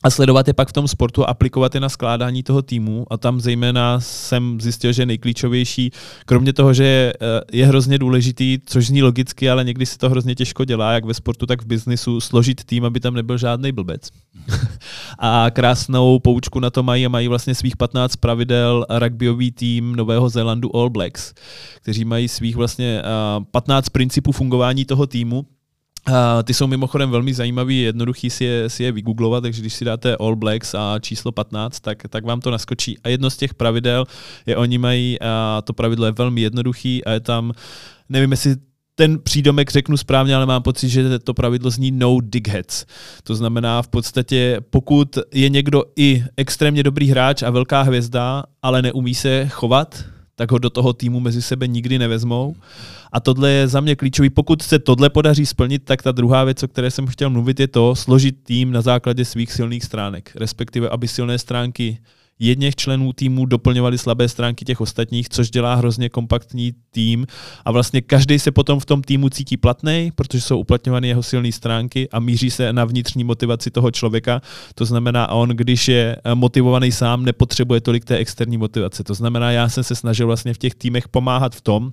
a 0.05 0.11
sledovat 0.11 0.49
je 0.49 0.55
pak 0.55 0.69
v 0.69 0.73
tom 0.73 0.89
sportu 0.89 1.23
a 1.23 1.27
aplikovat 1.27 1.75
je 1.75 1.81
na 1.81 1.89
skládání 1.89 2.43
toho 2.43 2.63
týmu. 2.63 3.07
A 3.11 3.17
tam 3.17 3.41
zejména 3.41 4.01
jsem 4.01 4.61
zjistil, 4.61 4.93
že 4.93 5.07
nejklíčovější, 5.07 5.91
kromě 6.27 6.53
toho, 6.53 6.75
že 6.75 6.85
je, 6.85 7.13
eh, 7.21 7.41
je 7.53 7.67
hrozně 7.67 7.99
důležitý, 7.99 8.59
což 8.67 8.87
zní 8.87 9.03
logicky, 9.03 9.51
ale 9.51 9.65
někdy 9.65 9.87
se 9.87 9.99
to 9.99 10.11
hrozně 10.11 10.35
těžko 10.35 10.65
dělá, 10.65 10.93
jak 10.93 11.05
ve 11.05 11.15
sportu, 11.15 11.47
tak 11.47 11.63
v 11.63 11.67
biznisu, 11.67 12.21
složit 12.21 12.65
tým, 12.65 12.85
aby 12.85 13.01
tam 13.01 13.15
nebyl 13.15 13.39
žádný 13.39 13.73
blbec. 13.73 14.09
a 15.19 15.47
krásnou 15.51 16.19
poučku 16.19 16.61
na 16.61 16.71
to 16.71 16.83
mají 16.83 17.07
a 17.07 17.09
mají 17.09 17.29
vlastně 17.29 17.55
svých 17.55 17.77
15 17.77 18.17
pravidel 18.17 18.87
rugbyový 18.99 19.53
tým 19.53 19.97
Nového 19.97 20.29
Zélandu 20.29 20.77
All 20.77 20.91
Blacks, 20.91 21.35
kteří 21.77 22.05
mají 22.05 22.29
svých 22.29 22.57
vlastně 22.57 23.03
15 23.51 23.89
principů 23.89 24.33
fungování 24.33 24.85
toho 24.85 25.07
týmu 25.07 25.47
Uh, 26.09 26.43
ty 26.45 26.55
jsou 26.55 26.67
mimochodem 26.67 27.11
velmi 27.11 27.35
zajímavý, 27.35 27.81
jednoduchý 27.81 28.31
si 28.31 28.45
je, 28.45 28.71
si 28.71 28.83
je 28.83 28.93
vygooglovat, 28.93 29.43
takže 29.43 29.61
když 29.61 29.75
si 29.75 29.85
dáte 29.85 30.17
All 30.17 30.37
Blacks 30.37 30.75
a 30.75 30.99
číslo 31.01 31.33
15, 31.33 31.81
tak, 31.81 32.03
tak 32.09 32.25
vám 32.25 32.41
to 32.41 32.51
naskočí. 32.51 32.99
A 33.05 33.09
jedno 33.09 33.31
z 33.31 33.37
těch 33.37 33.55
pravidel 33.55 34.05
je, 34.47 34.57
oni 34.57 34.79
mají, 34.79 35.19
uh, 35.21 35.27
to 35.65 35.73
pravidlo 35.73 36.07
je 36.07 36.13
velmi 36.13 36.41
jednoduchý 36.41 37.05
a 37.05 37.11
je 37.11 37.21
tam, 37.21 37.53
nevím, 38.09 38.31
jestli 38.31 38.57
ten 38.95 39.19
přídomek 39.19 39.71
řeknu 39.71 39.97
správně, 39.97 40.37
ale 40.37 40.47
mám 40.47 40.63
pocit, 40.63 40.89
že 40.89 41.19
to 41.19 41.35
pravidlo 41.35 41.71
zní 41.71 41.91
no 41.91 42.19
dickheads. 42.23 42.87
To 43.23 43.35
znamená 43.35 43.83
v 43.83 43.89
podstatě, 43.89 44.61
pokud 44.71 45.19
je 45.35 45.49
někdo 45.49 45.83
i 45.97 46.25
extrémně 46.37 46.83
dobrý 46.83 47.11
hráč 47.11 47.43
a 47.43 47.51
velká 47.51 47.83
hvězda, 47.83 48.45
ale 48.63 48.83
neumí 48.83 49.15
se 49.15 49.49
chovat, 49.49 50.05
tak 50.37 50.53
ho 50.53 50.59
do 50.59 50.71
toho 50.71 50.93
týmu 50.93 51.21
mezi 51.21 51.43
sebe 51.43 51.67
nikdy 51.67 51.99
nevezmou. 51.99 52.55
A 53.13 53.21
tohle 53.21 53.51
je 53.51 53.69
za 53.69 53.81
mě 53.81 53.97
klíčový. 53.97 54.31
Pokud 54.31 54.63
se 54.63 54.79
tohle 54.79 55.11
podaří 55.11 55.47
splnit, 55.47 55.83
tak 55.85 56.03
ta 56.03 56.13
druhá 56.13 56.45
věc, 56.45 56.63
o 56.63 56.69
které 56.69 56.91
jsem 56.91 57.07
chtěl 57.07 57.31
mluvit, 57.31 57.61
je 57.61 57.69
to 57.69 57.95
složit 57.95 58.37
tým 58.43 58.73
na 58.73 58.83
základě 58.83 59.25
svých 59.25 59.53
silných 59.53 59.85
stránek. 59.85 60.33
Respektive, 60.35 60.89
aby 60.89 61.09
silné 61.09 61.39
stránky 61.39 61.99
jedněch 62.39 62.77
členů 62.77 63.13
týmu 63.13 63.47
doplňovali 63.47 63.99
slabé 63.99 64.29
stránky 64.29 64.65
těch 64.65 64.81
ostatních, 64.81 65.29
což 65.29 65.51
dělá 65.51 65.75
hrozně 65.75 66.09
kompaktní 66.09 66.73
tým 66.91 67.27
a 67.65 67.73
vlastně 67.73 68.01
každý 68.01 68.39
se 68.39 68.51
potom 68.51 68.81
v 68.81 68.87
tom 68.87 69.03
týmu 69.03 69.29
cítí 69.29 69.57
platný, 69.57 70.13
protože 70.15 70.41
jsou 70.41 70.59
uplatňovány 70.59 71.09
jeho 71.09 71.23
silné 71.23 71.53
stránky 71.53 72.09
a 72.11 72.21
míří 72.21 72.51
se 72.51 72.73
na 72.73 72.85
vnitřní 72.85 73.25
motivaci 73.25 73.71
toho 73.71 73.91
člověka. 73.91 74.43
To 74.75 74.85
znamená, 74.85 75.29
on, 75.29 75.49
když 75.49 75.89
je 75.89 76.17
motivovaný 76.35 76.93
sám, 76.93 77.25
nepotřebuje 77.25 77.81
tolik 77.81 78.05
té 78.05 78.17
externí 78.17 78.57
motivace. 78.59 79.05
To 79.05 79.15
znamená, 79.15 79.51
já 79.51 79.69
jsem 79.69 79.85
se 79.85 79.95
snažil 79.95 80.27
vlastně 80.27 80.55
v 80.55 80.59
těch 80.59 80.75
týmech 80.75 81.09
pomáhat 81.09 81.55
v 81.55 81.61
tom, 81.61 81.93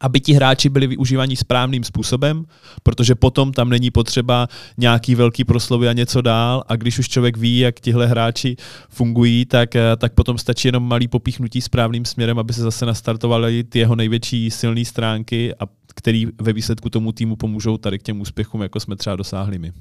aby 0.00 0.20
ti 0.20 0.32
hráči 0.32 0.68
byli 0.68 0.86
využívaní 0.86 1.36
správným 1.36 1.84
způsobem, 1.84 2.44
protože 2.82 3.14
potom 3.14 3.52
tam 3.52 3.68
není 3.68 3.90
potřeba 3.90 4.48
nějaký 4.78 5.14
velký 5.14 5.44
proslovy 5.44 5.88
a 5.88 5.92
něco 5.92 6.20
dál 6.20 6.64
a 6.68 6.76
když 6.76 6.98
už 6.98 7.08
člověk 7.08 7.36
ví, 7.36 7.58
jak 7.58 7.80
tihle 7.80 8.06
hráči 8.06 8.56
fungují, 8.88 9.44
tak, 9.44 9.76
eh, 9.76 9.96
tak 9.96 10.14
potom 10.14 10.38
stačí 10.38 10.68
jenom 10.68 10.88
malý 10.88 11.08
popíchnutí 11.08 11.60
správným 11.60 12.04
směrem, 12.04 12.38
aby 12.38 12.52
se 12.52 12.62
zase 12.62 12.86
nastartovaly 12.86 13.64
ty 13.64 13.78
jeho 13.78 13.96
největší 13.96 14.50
silné 14.50 14.84
stránky 14.84 15.54
a 15.54 15.66
který 15.94 16.26
ve 16.40 16.52
výsledku 16.52 16.90
tomu 16.90 17.12
týmu 17.12 17.36
pomůžou 17.36 17.76
tady 17.76 17.98
k 17.98 18.02
těm 18.02 18.20
úspěchům, 18.20 18.62
jako 18.62 18.80
jsme 18.80 18.96
třeba 18.96 19.16
dosáhli 19.16 19.58
my. 19.58 19.72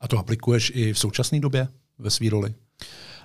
A 0.00 0.08
to 0.08 0.18
aplikuješ 0.18 0.72
i 0.74 0.92
v 0.92 0.98
současné 0.98 1.40
době 1.40 1.68
ve 1.98 2.10
své 2.10 2.30
roli? 2.30 2.54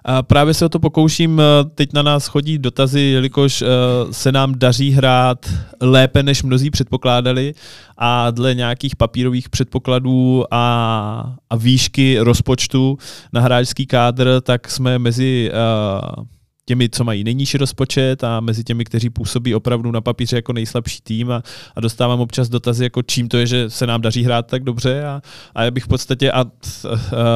A 0.06 0.24
právě 0.24 0.54
se 0.54 0.66
o 0.66 0.70
to 0.70 0.80
pokouším, 0.80 1.40
eh, 1.40 1.44
teď 1.76 1.94
na 1.94 2.02
nás 2.02 2.28
chodí 2.28 2.58
dotazy, 2.58 3.02
jelikož 3.02 3.62
eh, 3.62 3.66
se 4.12 4.32
nám 4.32 4.60
daří 4.60 4.92
hrát 4.92 5.50
lépe, 5.82 6.24
než 6.24 6.44
mnozí 6.44 6.70
předpokládali 6.70 7.54
a 7.98 8.32
dle 8.32 8.56
nějakých 8.56 8.96
papírových 8.96 9.50
předpokladů 9.50 10.44
a, 10.52 11.36
a 11.50 11.56
výšky 11.56 12.20
rozpočtu 12.20 12.98
na 13.34 13.42
hráčský 13.42 13.86
kádr, 13.86 14.42
tak 14.42 14.72
jsme 14.72 15.00
mezi 15.00 15.52
uh, 15.52 16.26
těmi, 16.66 16.90
co 16.90 17.04
mají 17.04 17.24
nejnižší 17.24 17.58
rozpočet 17.58 18.24
a 18.24 18.40
mezi 18.40 18.64
těmi, 18.64 18.86
kteří 18.86 19.10
působí 19.10 19.56
opravdu 19.56 19.92
na 19.92 20.02
papíře 20.02 20.36
jako 20.36 20.54
nejslabší 20.54 21.00
tým 21.04 21.32
a, 21.32 21.44
a 21.76 21.82
dostávám 21.82 22.20
občas 22.20 22.50
dotazy, 22.50 22.84
jako 22.84 23.02
čím 23.02 23.28
to 23.28 23.38
je, 23.38 23.48
že 23.48 23.70
se 23.70 23.88
nám 23.88 24.02
daří 24.02 24.24
hrát 24.24 24.48
tak 24.48 24.64
dobře 24.64 25.04
a, 25.04 25.22
a 25.56 25.64
já 25.64 25.72
bych 25.72 25.84
v 25.84 25.88
podstatě 25.88 26.32
a, 26.32 26.40
a 26.40 26.46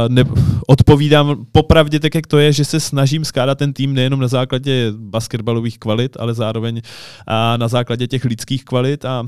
ne, 0.08 0.24
odpovídám 0.68 1.46
popravdě 1.52 2.00
tak, 2.00 2.16
jak 2.16 2.28
to 2.28 2.38
je, 2.38 2.54
že 2.54 2.66
se 2.66 2.80
snažím 2.80 3.26
skládat 3.26 3.58
ten 3.58 3.74
tým 3.74 3.94
nejenom 3.94 4.20
na 4.20 4.28
základě 4.28 4.94
basketbalových 4.98 5.80
kvalit, 5.80 6.18
ale 6.20 6.34
zároveň 6.34 6.82
a 7.28 7.58
na 7.58 7.68
základě 7.68 8.08
těch 8.08 8.26
lidských 8.26 8.66
kvalit 8.66 9.06
a 9.06 9.24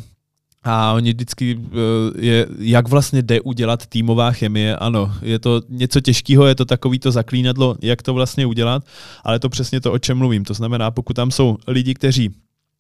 a 0.64 0.94
oni 0.94 1.14
vždycky, 1.14 1.60
eh, 1.60 2.26
je, 2.26 2.48
jak 2.60 2.88
vlastně 2.88 3.22
jde 3.22 3.42
udělat 3.42 3.86
týmová 3.86 4.32
chemie, 4.32 4.76
ano, 4.76 5.14
je 5.22 5.40
to 5.40 5.62
něco 5.70 6.02
těžkého, 6.02 6.46
je 6.46 6.56
to 6.56 6.66
takový 6.66 7.00
to 7.00 7.12
zaklínadlo, 7.12 7.76
jak 7.82 8.02
to 8.02 8.14
vlastně 8.14 8.46
udělat, 8.46 8.84
ale 9.24 9.40
to 9.40 9.50
přesně 9.50 9.82
to, 9.82 9.92
o 9.92 10.00
čem 10.00 10.18
mluvím. 10.18 10.46
To 10.46 10.54
znamená, 10.54 10.92
pokud 10.92 11.14
tam 11.14 11.32
jsou 11.32 11.58
lidi, 11.68 11.94
kteří 11.94 12.30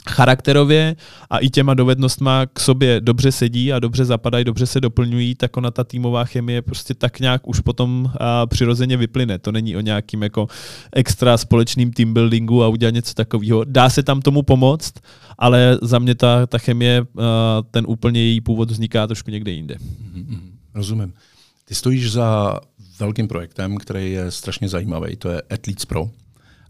charakterově 0.09 0.95
a 1.29 1.37
i 1.37 1.49
těma 1.49 1.73
dovednostma 1.73 2.45
k 2.45 2.59
sobě 2.59 3.01
dobře 3.01 3.31
sedí 3.31 3.73
a 3.73 3.79
dobře 3.79 4.05
zapadají, 4.05 4.45
dobře 4.45 4.65
se 4.65 4.81
doplňují, 4.81 5.35
tak 5.35 5.57
ona 5.57 5.71
ta 5.71 5.83
týmová 5.83 6.25
chemie 6.25 6.61
prostě 6.61 6.93
tak 6.93 7.19
nějak 7.19 7.47
už 7.47 7.59
potom 7.59 8.11
a 8.19 8.45
přirozeně 8.45 8.97
vyplyne. 8.97 9.39
To 9.39 9.51
není 9.51 9.77
o 9.77 9.81
nějakým 9.81 10.23
jako 10.23 10.47
extra 10.93 11.37
společným 11.37 11.91
team 11.91 12.13
buildingu 12.13 12.63
a 12.63 12.67
udělat 12.67 12.93
něco 12.93 13.13
takového. 13.13 13.63
Dá 13.63 13.89
se 13.89 14.03
tam 14.03 14.21
tomu 14.21 14.41
pomoct, 14.41 14.93
ale 15.37 15.77
za 15.81 15.99
mě 15.99 16.15
ta, 16.15 16.45
ta 16.45 16.57
chemie, 16.57 17.05
ten 17.71 17.85
úplně 17.87 18.21
její 18.21 18.41
původ 18.41 18.71
vzniká 18.71 19.07
trošku 19.07 19.31
někde 19.31 19.51
jinde. 19.51 19.75
Mm-hmm. 19.75 20.39
Rozumím. 20.73 21.13
Ty 21.65 21.75
stojíš 21.75 22.11
za 22.11 22.59
velkým 22.99 23.27
projektem, 23.27 23.77
který 23.77 24.11
je 24.11 24.31
strašně 24.31 24.69
zajímavý, 24.69 25.15
to 25.15 25.29
je 25.29 25.41
Athletes 25.41 25.85
Pro 25.85 26.09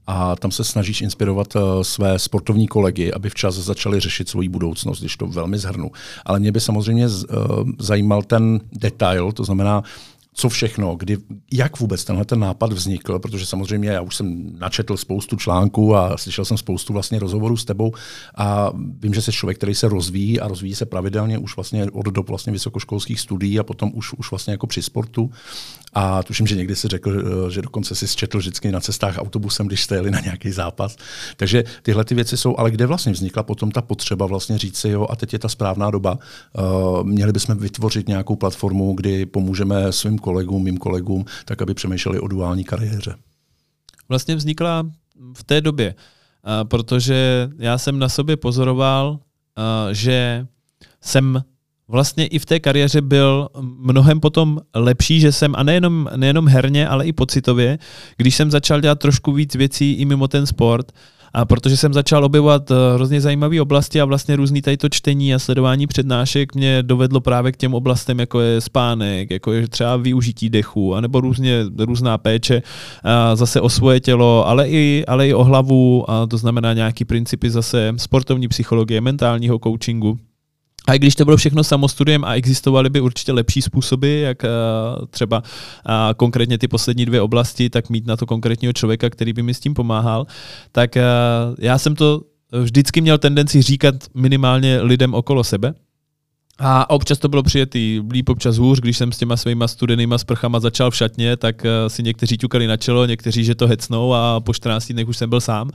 a 0.08 0.36
tam 0.36 0.52
se 0.52 0.64
snažíš 0.64 1.02
inspirovat 1.02 1.56
uh, 1.56 1.62
své 1.82 2.20
sportovní 2.20 2.68
kolegy, 2.68 3.14
aby 3.14 3.30
včas 3.30 3.56
začali 3.56 4.00
řešit 4.00 4.30
svoji 4.30 4.50
budoucnost, 4.50 5.00
když 5.00 5.18
to 5.18 5.28
velmi 5.28 5.58
zhrnu. 5.58 5.92
Ale 6.26 6.40
mě 6.40 6.52
by 6.52 6.60
samozřejmě 6.60 7.08
uh, 7.08 7.12
zajímal 7.80 8.22
ten 8.24 8.60
detail, 8.72 9.32
to 9.32 9.44
znamená, 9.44 9.84
co 10.40 10.50
všechno, 10.50 10.96
kdy, 10.96 11.18
jak 11.54 11.80
vůbec 11.80 12.04
tenhle 12.04 12.26
ten 12.26 12.40
nápad 12.40 12.74
vznikl, 12.74 13.20
protože 13.20 13.46
samozřejmě 13.46 13.90
já 13.90 14.02
už 14.02 14.16
jsem 14.16 14.60
načetl 14.60 14.98
spoustu 14.98 15.36
článků 15.36 15.96
a 15.96 16.18
slyšel 16.18 16.46
jsem 16.46 16.58
spoustu 16.58 16.94
vlastně 16.94 17.20
rozhovorů 17.20 17.58
s 17.58 17.66
tebou 17.66 17.92
a 18.36 18.72
vím, 19.00 19.14
že 19.14 19.22
jsi 19.22 19.32
člověk, 19.32 19.58
který 19.58 19.76
se 19.76 19.90
rozvíjí 19.90 20.40
a 20.40 20.48
rozvíjí 20.48 20.76
se 20.76 20.86
pravidelně 20.86 21.38
už 21.38 21.56
vlastně 21.56 21.86
od 21.92 22.06
dob 22.06 22.30
vlastně 22.30 22.54
vysokoškolských 22.54 23.20
studií 23.20 23.60
a 23.60 23.64
potom 23.64 23.92
už, 23.94 24.14
už 24.14 24.32
vlastně 24.32 24.52
jako 24.52 24.68
při 24.68 24.82
sportu. 24.82 25.32
A 25.94 26.24
tuším, 26.24 26.48
že 26.48 26.56
někdy 26.56 26.76
si 26.76 26.88
řekl, 26.88 27.12
eh, 27.12 27.52
že 27.52 27.62
dokonce 27.62 27.96
si 27.96 28.08
četl 28.08 28.38
vždycky 28.38 28.72
na 28.72 28.80
cestách 28.80 29.18
autobusem, 29.18 29.68
když 29.68 29.84
jste 29.84 29.96
jeli 29.96 30.12
na 30.12 30.20
nějaký 30.20 30.52
zápas. 30.52 30.96
Takže 31.38 31.64
tyhle 31.82 32.06
ty 32.06 32.16
věci 32.16 32.38
jsou, 32.38 32.58
ale 32.58 32.72
kde 32.72 32.86
vlastně 32.86 33.12
vznikla 33.12 33.44
potom 33.44 33.72
ta 33.72 33.82
potřeba 33.82 34.26
vlastně 34.26 34.58
říct 34.58 34.78
si, 34.78 34.90
jo, 34.90 35.08
a 35.10 35.16
teď 35.16 35.34
je 35.34 35.40
ta 35.40 35.50
správná 35.50 35.92
doba. 35.92 36.20
Uh, 36.54 37.04
měli 37.04 37.32
bychom 37.32 37.58
vytvořit 37.58 38.08
nějakou 38.08 38.36
platformu, 38.36 38.94
kdy 38.94 39.26
pomůžeme 39.26 39.92
svým 39.92 40.18
kolegům, 40.20 40.64
mým 40.64 40.78
kolegům, 40.78 41.26
tak 41.46 41.62
aby 41.62 41.74
přemýšleli 41.74 42.20
o 42.20 42.28
duální 42.28 42.64
kariéře. 42.64 43.16
Vlastně 44.10 44.36
vznikla 44.36 44.84
v 45.38 45.44
té 45.44 45.62
době, 45.62 45.96
uh, 45.96 46.68
protože 46.68 47.50
já 47.58 47.78
jsem 47.78 48.00
na 48.00 48.10
sobě 48.10 48.38
pozoroval, 48.38 49.20
že 49.92 50.48
jsem 51.02 51.44
vlastně 51.88 52.28
i 52.28 52.40
v 52.40 52.46
té 52.46 52.60
kariéře 52.60 53.02
byl 53.02 53.48
mnohem 53.62 54.20
potom 54.20 54.60
lepší, 54.76 55.20
že 55.20 55.32
jsem, 55.32 55.54
a 55.56 55.64
nejenom, 55.64 56.10
nejenom 56.16 56.48
herně, 56.48 56.88
ale 56.88 57.06
i 57.06 57.14
pocitově, 57.14 57.80
když 58.18 58.36
jsem 58.36 58.52
začal 58.52 58.82
dělat 58.82 59.00
trošku 59.00 59.32
víc 59.32 59.56
věcí 59.56 59.94
i 59.94 60.06
mimo 60.06 60.28
ten 60.28 60.46
sport, 60.46 60.92
a 61.34 61.46
protože 61.46 61.78
jsem 61.78 61.94
začal 61.94 62.26
objevovat 62.26 62.72
eh, 62.72 62.76
hrozně 62.94 63.22
zajímavé 63.22 63.62
oblasti 63.62 64.02
a 64.02 64.06
vlastně 64.06 64.36
různý 64.36 64.62
tady 64.62 64.78
čtení 64.90 65.34
a 65.34 65.40
sledování 65.40 65.88
přednášek 65.88 66.56
mě 66.56 66.84
dovedlo 66.84 67.22
právě 67.22 67.52
k 67.52 67.58
těm 67.58 67.74
oblastem, 67.74 68.20
jako 68.20 68.40
je 68.40 68.62
spánek, 68.62 69.32
jako 69.32 69.54
je 69.54 69.68
třeba 69.68 69.98
využití 69.98 70.50
dechu, 70.50 70.96
anebo 70.96 71.22
různě, 71.22 71.66
různá 71.80 72.18
péče 72.18 72.62
a 73.04 73.36
zase 73.36 73.62
o 73.62 73.70
svoje 73.70 74.00
tělo, 74.00 74.48
ale 74.48 74.70
i, 74.70 75.04
ale 75.08 75.28
i 75.28 75.34
o 75.34 75.44
hlavu, 75.44 76.12
a 76.12 76.28
to 76.28 76.38
znamená 76.38 76.74
nějaký 76.74 77.06
principy 77.06 77.50
zase 77.50 77.94
sportovní 77.98 78.48
psychologie, 78.48 79.02
mentálního 79.02 79.60
coachingu. 79.64 80.20
A 80.88 80.94
i 80.94 81.00
když 81.00 81.16
to 81.16 81.26
bylo 81.26 81.38
všechno 81.38 81.64
samostudiem 81.64 82.24
a 82.24 82.36
existovaly 82.36 82.90
by 82.90 83.02
určitě 83.02 83.32
lepší 83.32 83.62
způsoby, 83.62 84.24
jak 84.24 84.44
uh, 84.44 85.06
třeba 85.06 85.38
uh, 85.40 85.94
konkrétně 86.18 86.58
ty 86.58 86.68
poslední 86.68 87.06
dvě 87.06 87.22
oblasti, 87.22 87.70
tak 87.70 87.90
mít 87.90 88.08
na 88.08 88.18
to 88.18 88.26
konkrétního 88.26 88.74
člověka, 88.74 89.10
který 89.10 89.34
by 89.34 89.44
mi 89.44 89.54
s 89.54 89.60
tím 89.60 89.74
pomáhal, 89.74 90.28
tak 90.72 90.96
uh, 90.96 91.56
já 91.60 91.78
jsem 91.78 91.96
to 91.96 92.22
vždycky 92.62 93.02
měl 93.02 93.18
tendenci 93.18 93.62
říkat 93.62 93.96
minimálně 94.14 94.82
lidem 94.82 95.14
okolo 95.14 95.44
sebe, 95.44 95.74
a 96.60 96.90
občas 96.90 97.20
to 97.20 97.30
bylo 97.30 97.44
přijetý 97.44 98.02
líp, 98.12 98.30
občas 98.30 98.58
hůř, 98.58 98.80
když 98.80 98.98
jsem 98.98 99.12
s 99.12 99.18
těma 99.18 99.38
svýma 99.38 99.68
studenýma 99.68 100.18
sprchama 100.18 100.60
začal 100.60 100.92
v 100.92 100.96
šatně, 100.96 101.38
tak 101.38 101.64
uh, 101.64 101.88
si 101.88 102.04
někteří 102.04 102.38
ťukali 102.38 102.68
na 102.68 102.78
čelo, 102.78 103.06
někteří, 103.06 103.44
že 103.44 103.56
to 103.56 103.68
hecnou 103.68 104.14
a 104.14 104.40
po 104.40 104.54
14 104.54 104.92
dnech 104.92 105.08
už 105.08 105.18
jsem 105.18 105.30
byl 105.30 105.42
sám. 105.42 105.70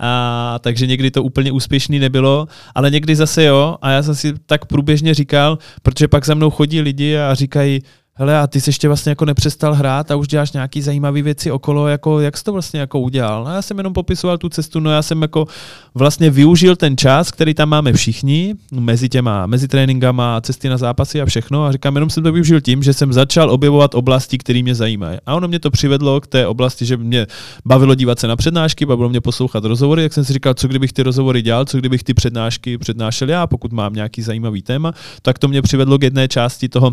A, 0.00 0.58
takže 0.60 0.86
někdy 0.86 1.10
to 1.10 1.22
úplně 1.22 1.52
úspěšný 1.52 1.98
nebylo, 1.98 2.48
ale 2.74 2.90
někdy 2.90 3.16
zase 3.16 3.44
jo. 3.44 3.76
A 3.82 3.90
já 3.90 4.02
jsem 4.02 4.14
si 4.14 4.34
tak 4.46 4.64
průběžně 4.64 5.14
říkal, 5.14 5.58
protože 5.82 6.08
pak 6.08 6.26
za 6.26 6.34
mnou 6.34 6.50
chodí 6.50 6.80
lidi 6.80 7.16
a 7.16 7.34
říkají, 7.34 7.82
hele 8.18 8.38
a 8.38 8.46
ty 8.46 8.60
jsi 8.60 8.68
ještě 8.68 8.88
vlastně 8.88 9.10
jako 9.10 9.24
nepřestal 9.24 9.74
hrát 9.74 10.10
a 10.10 10.16
už 10.16 10.28
děláš 10.28 10.52
nějaký 10.52 10.82
zajímavé 10.82 11.22
věci 11.22 11.50
okolo, 11.50 11.88
jako 11.88 12.20
jak 12.20 12.36
jsi 12.36 12.44
to 12.44 12.52
vlastně 12.52 12.80
jako 12.80 13.00
udělal? 13.00 13.44
No 13.44 13.50
já 13.50 13.62
jsem 13.62 13.78
jenom 13.78 13.92
popisoval 13.92 14.38
tu 14.38 14.48
cestu, 14.48 14.80
no 14.80 14.90
já 14.90 15.02
jsem 15.02 15.22
jako 15.22 15.46
vlastně 15.94 16.30
využil 16.30 16.76
ten 16.76 16.96
čas, 16.96 17.30
který 17.30 17.54
tam 17.54 17.68
máme 17.68 17.92
všichni, 17.92 18.54
mezi 18.72 19.08
těma, 19.08 19.46
mezi 19.46 19.68
tréninkama, 19.68 20.40
cesty 20.40 20.68
na 20.68 20.76
zápasy 20.76 21.20
a 21.20 21.26
všechno 21.26 21.64
a 21.64 21.72
říkám, 21.72 21.94
jenom 21.94 22.10
jsem 22.10 22.22
to 22.22 22.32
využil 22.32 22.60
tím, 22.60 22.82
že 22.82 22.92
jsem 22.92 23.12
začal 23.12 23.50
objevovat 23.50 23.94
oblasti, 23.94 24.38
které 24.38 24.62
mě 24.62 24.74
zajímají. 24.74 25.18
A 25.26 25.34
ono 25.34 25.48
mě 25.48 25.58
to 25.58 25.70
přivedlo 25.70 26.20
k 26.20 26.26
té 26.26 26.46
oblasti, 26.46 26.86
že 26.86 26.96
mě 26.96 27.26
bavilo 27.64 27.94
dívat 27.94 28.18
se 28.18 28.28
na 28.28 28.36
přednášky, 28.36 28.86
bavilo 28.86 29.08
mě 29.08 29.20
poslouchat 29.20 29.64
rozhovory, 29.64 30.02
jak 30.02 30.12
jsem 30.12 30.24
si 30.24 30.32
říkal, 30.32 30.54
co 30.54 30.68
kdybych 30.68 30.92
ty 30.92 31.02
rozhovory 31.02 31.42
dělal, 31.42 31.64
co 31.64 31.78
kdybych 31.78 32.02
ty 32.04 32.14
přednášky 32.14 32.78
přednášel 32.78 33.28
já, 33.28 33.46
pokud 33.46 33.72
mám 33.72 33.92
nějaký 33.92 34.22
zajímavý 34.22 34.62
téma, 34.62 34.92
tak 35.22 35.38
to 35.38 35.48
mě 35.48 35.62
přivedlo 35.62 35.98
k 35.98 36.02
jedné 36.02 36.28
části 36.28 36.68
toho 36.68 36.92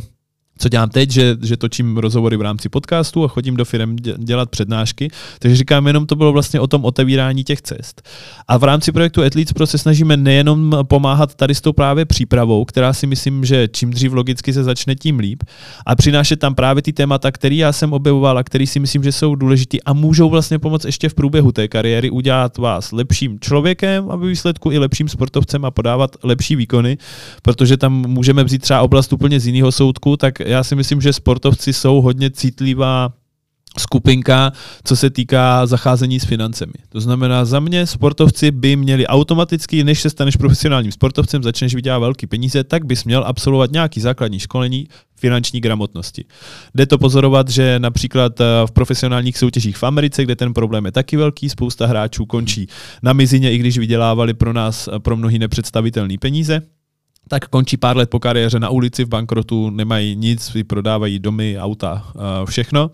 co 0.58 0.70
dělám 0.70 0.90
teď, 0.90 1.12
že, 1.12 1.38
že 1.42 1.58
točím 1.58 1.98
rozhovory 1.98 2.38
v 2.38 2.42
rámci 2.42 2.70
podcastu 2.70 3.24
a 3.24 3.28
chodím 3.28 3.58
do 3.58 3.66
firm 3.66 3.96
dělat 4.18 4.50
přednášky. 4.50 5.10
Takže 5.40 5.58
říkám, 5.58 5.88
jenom 5.88 6.06
to 6.06 6.16
bylo 6.16 6.32
vlastně 6.32 6.60
o 6.60 6.68
tom 6.68 6.86
otevírání 6.86 7.44
těch 7.44 7.62
cest. 7.62 8.02
A 8.48 8.58
v 8.58 8.64
rámci 8.64 8.92
projektu 8.92 9.24
Athletes 9.24 9.54
Pro 9.54 9.68
se 9.68 9.78
snažíme 9.78 10.18
nejenom 10.18 10.78
pomáhat 10.84 11.36
tady 11.36 11.56
s 11.56 11.62
tou 11.62 11.74
právě 11.74 12.06
přípravou, 12.06 12.66
která 12.66 12.94
si 12.94 13.08
myslím, 13.08 13.46
že 13.46 13.68
čím 13.72 13.92
dřív 13.92 14.14
logicky 14.14 14.54
se 14.54 14.64
začne, 14.64 14.96
tím 14.96 15.20
líp, 15.20 15.44
a 15.86 15.96
přinášet 15.96 16.40
tam 16.40 16.56
právě 16.56 16.82
ty 16.82 16.94
témata, 16.94 17.32
které 17.32 17.56
já 17.56 17.72
jsem 17.72 17.94
objevoval 17.94 18.38
a 18.38 18.44
které 18.44 18.68
si 18.68 18.80
myslím, 18.80 19.04
že 19.04 19.12
jsou 19.12 19.36
důležitý 19.36 19.84
a 19.84 19.94
můžou 19.94 20.30
vlastně 20.30 20.60
pomoct 20.60 20.86
ještě 20.86 21.10
v 21.10 21.14
průběhu 21.14 21.52
té 21.52 21.68
kariéry 21.68 22.10
udělat 22.10 22.58
vás 22.58 22.92
lepším 22.92 23.40
člověkem 23.40 24.12
a 24.12 24.16
výsledku 24.16 24.72
i 24.72 24.78
lepším 24.78 25.08
sportovcem 25.08 25.66
a 25.66 25.72
podávat 25.72 26.16
lepší 26.24 26.56
výkony, 26.56 26.98
protože 27.42 27.78
tam 27.78 27.94
můžeme 28.08 28.44
vzít 28.44 28.62
třeba 28.62 28.82
oblast 28.82 29.14
úplně 29.14 29.40
z 29.40 29.48
jiného 29.48 29.72
soudku, 29.72 30.18
tak 30.18 30.43
já 30.46 30.64
si 30.64 30.76
myslím, 30.76 31.02
že 31.02 31.14
sportovci 31.14 31.74
jsou 31.74 32.02
hodně 32.02 32.30
citlivá 32.30 33.14
skupinka, 33.78 34.52
co 34.84 34.96
se 34.96 35.10
týká 35.10 35.66
zacházení 35.66 36.20
s 36.20 36.26
financemi. 36.26 36.74
To 36.90 37.02
znamená, 37.02 37.46
za 37.46 37.60
mě 37.60 37.88
sportovci 37.88 38.52
by 38.52 38.76
měli 38.76 39.08
automaticky, 39.08 39.84
než 39.84 40.02
se 40.02 40.10
staneš 40.10 40.36
profesionálním 40.36 40.92
sportovcem, 40.92 41.44
začneš 41.44 41.76
vydělat 41.76 42.00
velký 42.00 42.28
peníze, 42.28 42.64
tak 42.64 42.86
bys 42.86 43.04
měl 43.04 43.24
absolvovat 43.28 43.72
nějaký 43.72 44.02
základní 44.02 44.40
školení 44.40 44.88
finanční 45.16 45.62
gramotnosti. 45.62 46.26
Jde 46.76 46.86
to 46.86 46.98
pozorovat, 46.98 47.50
že 47.50 47.80
například 47.80 48.42
eh, 48.42 48.46
v 48.66 48.72
profesionálních 48.72 49.38
soutěžích 49.38 49.78
v 49.78 49.84
Americe, 49.84 50.24
kde 50.24 50.36
ten 50.36 50.54
problém 50.54 50.86
je 50.86 50.92
taky 50.92 51.18
velký, 51.18 51.50
spousta 51.50 51.88
hráčů 51.88 52.26
končí 52.26 52.68
na 53.04 53.14
mizině, 53.14 53.52
i 53.52 53.58
když 53.58 53.78
vydělávali 53.78 54.34
pro 54.34 54.54
nás, 54.54 54.90
pro 55.00 55.18
mnohý 55.18 55.40
nepředstavitelné 55.40 56.16
peníze 56.20 56.62
tak 57.28 57.48
končí 57.48 57.78
pár 57.78 57.98
let 57.98 58.10
po 58.10 58.20
kariéře 58.20 58.60
na 58.60 58.70
ulici 58.70 59.04
v 59.04 59.08
bankrotu, 59.08 59.70
nemají 59.70 60.16
nic, 60.16 60.58
prodávají 60.68 61.20
domy, 61.20 61.58
auta, 61.60 62.06
eh, 62.16 62.46
všechno. 62.46 62.92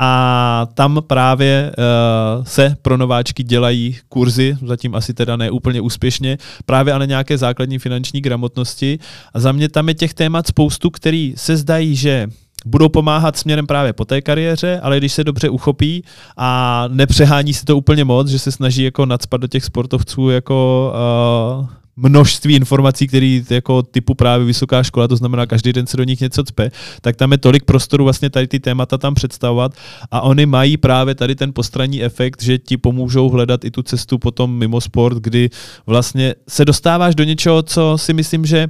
A 0.00 0.66
tam 0.74 1.02
právě 1.06 1.72
uh, 1.78 2.44
se 2.44 2.76
pro 2.82 2.96
nováčky 2.96 3.42
dělají 3.42 3.96
kurzy, 4.08 4.56
zatím 4.66 4.94
asi 4.94 5.14
teda 5.14 5.36
ne 5.36 5.50
úplně 5.50 5.80
úspěšně, 5.80 6.38
právě 6.66 6.92
ale 6.92 7.06
nějaké 7.06 7.38
základní 7.38 7.78
finanční 7.78 8.20
gramotnosti. 8.20 8.98
A 9.34 9.40
za 9.40 9.52
mě 9.52 9.68
tam 9.68 9.88
je 9.88 9.94
těch 9.94 10.14
témat 10.14 10.46
spoustu, 10.46 10.90
který 10.90 11.34
se 11.36 11.56
zdají, 11.56 11.96
že 11.96 12.26
budou 12.66 12.88
pomáhat 12.88 13.36
směrem 13.36 13.66
právě 13.66 13.92
po 13.92 14.04
té 14.04 14.22
kariéře, 14.22 14.80
ale 14.80 14.98
když 14.98 15.12
se 15.12 15.24
dobře 15.24 15.48
uchopí 15.48 16.04
a 16.36 16.84
nepřehání 16.88 17.54
se 17.54 17.64
to 17.64 17.76
úplně 17.76 18.04
moc, 18.04 18.28
že 18.28 18.38
se 18.38 18.52
snaží 18.52 18.82
jako 18.82 19.06
nadspat 19.06 19.40
do 19.40 19.46
těch 19.46 19.64
sportovců 19.64 20.30
jako 20.30 20.92
uh, 21.60 21.66
množství 21.98 22.54
informací, 22.54 23.06
které 23.06 23.40
jako 23.50 23.82
typu 23.82 24.14
právě 24.14 24.46
vysoká 24.46 24.82
škola, 24.82 25.08
to 25.08 25.16
znamená 25.16 25.46
každý 25.46 25.72
den 25.72 25.86
se 25.86 25.96
do 25.96 26.04
nich 26.04 26.20
něco 26.20 26.44
cpe, 26.44 26.70
tak 27.00 27.16
tam 27.16 27.32
je 27.32 27.38
tolik 27.38 27.64
prostoru 27.64 28.04
vlastně 28.04 28.30
tady 28.30 28.46
ty 28.46 28.60
témata 28.60 28.98
tam 28.98 29.14
představovat 29.14 29.72
a 30.10 30.20
oni 30.20 30.46
mají 30.46 30.76
právě 30.76 31.14
tady 31.14 31.34
ten 31.34 31.52
postranní 31.52 32.02
efekt, 32.02 32.42
že 32.42 32.58
ti 32.58 32.76
pomůžou 32.76 33.28
hledat 33.28 33.64
i 33.64 33.70
tu 33.70 33.82
cestu 33.82 34.18
potom 34.18 34.58
mimo 34.58 34.80
sport, 34.80 35.18
kdy 35.18 35.50
vlastně 35.86 36.34
se 36.48 36.64
dostáváš 36.64 37.14
do 37.14 37.24
něčeho, 37.24 37.62
co 37.62 37.98
si 37.98 38.12
myslím, 38.12 38.46
že 38.46 38.68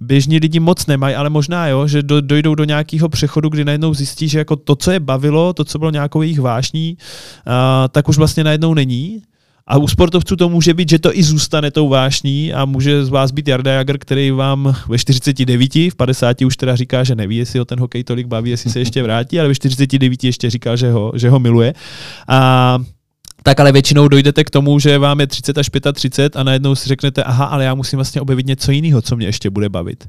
běžní 0.00 0.38
lidi 0.38 0.60
moc 0.60 0.86
nemají, 0.86 1.14
ale 1.14 1.30
možná 1.30 1.68
jo, 1.68 1.86
že 1.86 2.02
do, 2.02 2.20
dojdou 2.20 2.54
do 2.54 2.64
nějakého 2.64 3.08
přechodu, 3.08 3.48
kdy 3.48 3.64
najednou 3.64 3.94
zjistí, 3.94 4.28
že 4.28 4.38
jako 4.38 4.56
to, 4.56 4.76
co 4.76 4.90
je 4.90 5.00
bavilo, 5.00 5.52
to, 5.52 5.64
co 5.64 5.78
bylo 5.78 5.90
nějakou 5.90 6.22
jejich 6.22 6.40
vášní, 6.40 6.96
uh, 7.46 7.52
tak 7.90 8.08
už 8.08 8.16
vlastně 8.16 8.44
najednou 8.44 8.74
není 8.74 9.22
a 9.68 9.78
u 9.78 9.88
sportovců 9.88 10.36
to 10.36 10.48
může 10.48 10.74
být, 10.74 10.90
že 10.90 10.98
to 10.98 11.18
i 11.18 11.22
zůstane 11.22 11.70
tou 11.70 11.88
vášní 11.88 12.52
a 12.52 12.64
může 12.64 13.04
z 13.04 13.08
vás 13.08 13.30
být 13.30 13.48
Jarda 13.48 13.72
Jager, 13.72 13.98
který 13.98 14.30
vám 14.30 14.76
ve 14.88 14.98
49, 14.98 15.74
v 15.74 15.94
50 15.96 16.42
už 16.42 16.56
teda 16.56 16.76
říká, 16.76 17.04
že 17.04 17.14
neví, 17.14 17.36
jestli 17.36 17.58
ho 17.58 17.64
ten 17.64 17.80
hokej 17.80 18.04
tolik 18.04 18.26
baví, 18.26 18.50
jestli 18.50 18.70
se 18.70 18.78
ještě 18.78 19.02
vrátí, 19.02 19.40
ale 19.40 19.48
ve 19.48 19.54
49 19.54 20.24
ještě 20.24 20.50
říká, 20.50 20.76
že 20.76 20.92
ho, 20.92 21.12
že 21.14 21.30
ho 21.30 21.38
miluje. 21.38 21.74
A 22.28 22.78
tak 23.42 23.60
ale 23.60 23.72
většinou 23.72 24.08
dojdete 24.08 24.44
k 24.44 24.50
tomu, 24.50 24.78
že 24.78 24.98
vám 24.98 25.20
je 25.20 25.26
30 25.26 25.58
až 25.58 25.70
35 25.92 26.36
a 26.36 26.42
najednou 26.42 26.74
si 26.74 26.88
řeknete, 26.88 27.22
aha, 27.22 27.44
ale 27.44 27.64
já 27.64 27.74
musím 27.74 27.96
vlastně 27.96 28.20
objevit 28.20 28.46
něco 28.46 28.72
jiného, 28.72 29.02
co 29.02 29.16
mě 29.16 29.26
ještě 29.26 29.50
bude 29.50 29.68
bavit. 29.68 30.08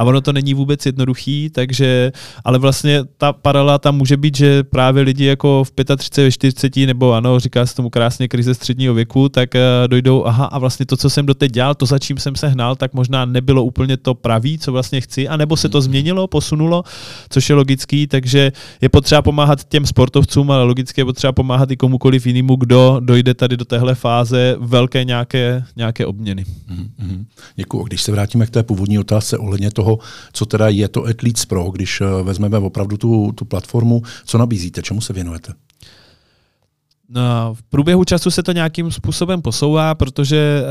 A 0.00 0.04
ono 0.04 0.20
to 0.20 0.32
není 0.32 0.54
vůbec 0.54 0.86
jednoduchý, 0.86 1.50
takže, 1.50 2.12
ale 2.44 2.58
vlastně 2.58 3.04
ta 3.18 3.32
paralela 3.32 3.78
tam 3.78 3.96
může 3.96 4.16
být, 4.16 4.36
že 4.36 4.64
právě 4.64 5.02
lidi 5.02 5.24
jako 5.24 5.64
v 5.64 5.72
35, 5.96 6.24
ve 6.24 6.32
40 6.32 6.76
nebo 6.76 7.12
ano, 7.12 7.40
říká 7.40 7.66
se 7.66 7.74
tomu 7.74 7.90
krásně 7.90 8.28
krize 8.28 8.54
středního 8.54 8.94
věku, 8.94 9.28
tak 9.28 9.54
uh, 9.54 9.60
dojdou, 9.88 10.26
aha, 10.26 10.44
a 10.44 10.58
vlastně 10.58 10.86
to, 10.86 10.96
co 10.96 11.10
jsem 11.10 11.26
doteď 11.26 11.52
dělal, 11.52 11.74
to, 11.74 11.86
za 11.86 11.98
čím 11.98 12.18
jsem 12.18 12.36
se 12.36 12.48
hnal, 12.48 12.76
tak 12.76 12.94
možná 12.94 13.24
nebylo 13.24 13.64
úplně 13.64 13.96
to 13.96 14.14
pravý, 14.14 14.58
co 14.58 14.72
vlastně 14.72 15.00
chci, 15.00 15.28
anebo 15.28 15.56
se 15.56 15.68
to 15.68 15.78
hmm. 15.78 15.82
změnilo, 15.82 16.26
posunulo, 16.26 16.82
což 17.30 17.48
je 17.48 17.54
logický, 17.54 18.06
takže 18.06 18.52
je 18.80 18.88
potřeba 18.88 19.22
pomáhat 19.22 19.64
těm 19.64 19.86
sportovcům, 19.86 20.50
ale 20.50 20.64
logicky 20.64 21.00
je 21.00 21.04
potřeba 21.04 21.32
pomáhat 21.32 21.70
i 21.70 21.76
komukoliv 21.76 22.26
jinému, 22.26 22.56
kdo 22.56 23.00
dojde 23.00 23.34
tady 23.34 23.56
do 23.56 23.64
téhle 23.64 23.94
fáze 23.94 24.56
velké 24.60 25.04
nějaké, 25.04 25.64
nějaké 25.76 26.06
obměny. 26.06 26.44
Mm-hmm. 26.44 27.24
Děkuji. 27.56 27.84
Když 27.84 28.02
se 28.02 28.12
vrátíme 28.12 28.46
k 28.46 28.50
té 28.50 28.62
původní 28.62 28.98
otázce 28.98 29.38
ohledně 29.38 29.70
toho, 29.70 29.89
co 30.32 30.46
teda 30.46 30.68
je 30.68 30.88
to 30.88 31.04
Athletes 31.04 31.44
Pro, 31.44 31.70
když 31.70 32.00
eh, 32.00 32.22
vezmeme 32.22 32.58
opravdu 32.58 32.96
tu, 32.96 33.32
tu 33.32 33.44
platformu, 33.44 34.02
co 34.24 34.38
nabízíte, 34.38 34.82
čemu 34.82 35.00
se 35.00 35.12
věnujete? 35.12 35.52
No, 37.08 37.54
v 37.54 37.62
průběhu 37.62 38.04
času 38.04 38.30
se 38.30 38.42
to 38.42 38.52
nějakým 38.52 38.90
způsobem 38.90 39.42
posouvá, 39.42 39.94
protože 39.94 40.62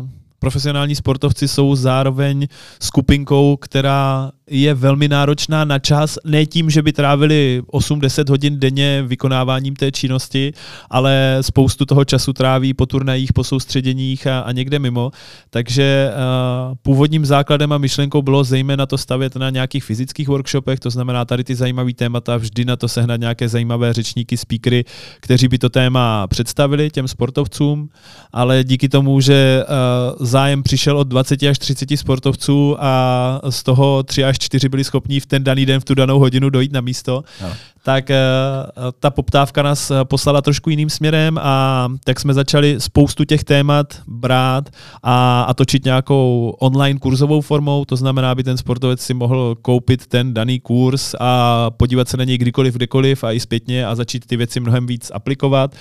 uh, 0.00 0.08
profesionální 0.38 0.94
sportovci 0.94 1.48
jsou 1.48 1.76
zároveň 1.76 2.46
skupinkou, 2.80 3.56
která 3.56 4.30
je 4.52 4.74
velmi 4.74 5.08
náročná 5.08 5.64
na 5.64 5.78
čas, 5.78 6.18
ne 6.24 6.46
tím, 6.46 6.70
že 6.70 6.82
by 6.82 6.92
trávili 6.92 7.62
8-10 7.72 8.30
hodin 8.30 8.60
denně 8.60 9.02
vykonáváním 9.06 9.76
té 9.76 9.92
činnosti, 9.92 10.52
ale 10.90 11.38
spoustu 11.40 11.86
toho 11.86 12.04
času 12.04 12.32
tráví 12.32 12.74
po 12.74 12.86
turnajích, 12.86 13.32
po 13.32 13.44
soustředěních 13.44 14.26
a, 14.26 14.40
a 14.40 14.52
někde 14.52 14.78
mimo. 14.78 15.10
Takže 15.50 16.10
uh, 16.12 16.74
původním 16.82 17.26
základem 17.26 17.72
a 17.72 17.78
myšlenkou 17.78 18.22
bylo 18.22 18.44
zejména 18.44 18.86
to 18.86 18.98
stavět 18.98 19.36
na 19.36 19.50
nějakých 19.50 19.84
fyzických 19.84 20.28
workshopech, 20.28 20.80
to 20.80 20.90
znamená 20.90 21.24
tady 21.24 21.44
ty 21.44 21.54
zajímavé 21.54 21.92
témata, 21.92 22.36
vždy 22.36 22.64
na 22.64 22.76
to 22.76 22.88
sehnat 22.88 23.20
nějaké 23.20 23.48
zajímavé 23.48 23.92
řečníky, 23.92 24.36
speakery, 24.36 24.84
kteří 25.20 25.48
by 25.48 25.58
to 25.58 25.68
téma 25.68 26.26
představili 26.26 26.90
těm 26.90 27.08
sportovcům, 27.08 27.88
ale 28.32 28.64
díky 28.64 28.88
tomu, 28.88 29.20
že 29.20 29.64
uh, 29.64 30.26
zájem 30.26 30.62
přišel 30.62 30.98
od 30.98 31.08
20 31.08 31.42
až 31.42 31.58
30 31.58 31.88
sportovců 31.96 32.76
a 32.78 33.40
z 33.50 33.62
toho 33.62 34.02
3 34.02 34.24
až 34.24 34.41
čtyři 34.42 34.68
byli 34.68 34.84
schopní 34.84 35.20
v 35.20 35.26
ten 35.26 35.44
daný 35.44 35.66
den, 35.66 35.80
v 35.80 35.84
tu 35.84 35.94
danou 35.94 36.18
hodinu 36.18 36.50
dojít 36.50 36.72
na 36.72 36.80
místo, 36.80 37.24
no. 37.42 37.48
tak 37.84 38.10
uh, 38.10 38.16
ta 39.00 39.10
poptávka 39.10 39.62
nás 39.62 39.90
eh, 39.90 40.04
poslala 40.04 40.42
trošku 40.42 40.70
jiným 40.70 40.90
směrem 40.90 41.38
a 41.42 41.88
tak 42.04 42.20
jsme 42.20 42.34
začali 42.34 42.76
spoustu 42.78 43.24
těch 43.24 43.44
témat 43.44 43.86
brát 44.06 44.70
a, 45.02 45.42
a 45.42 45.54
točit 45.54 45.84
nějakou 45.84 46.54
online 46.60 46.98
kurzovou 46.98 47.40
formou, 47.40 47.84
to 47.84 47.96
znamená, 47.96 48.30
aby 48.30 48.44
ten 48.44 48.56
sportovec 48.56 49.00
si 49.00 49.14
mohl 49.14 49.56
koupit 49.62 50.06
ten 50.06 50.34
daný 50.34 50.60
kurz 50.60 51.14
a 51.20 51.70
podívat 51.70 52.08
se 52.08 52.16
na 52.16 52.24
něj 52.24 52.38
kdykoliv, 52.38 52.74
kdekoliv 52.74 53.24
a 53.24 53.32
i 53.32 53.40
zpětně 53.40 53.86
a 53.86 53.94
začít 53.94 54.26
ty 54.26 54.36
věci 54.36 54.60
mnohem 54.60 54.86
víc 54.86 55.10
aplikovat, 55.14 55.74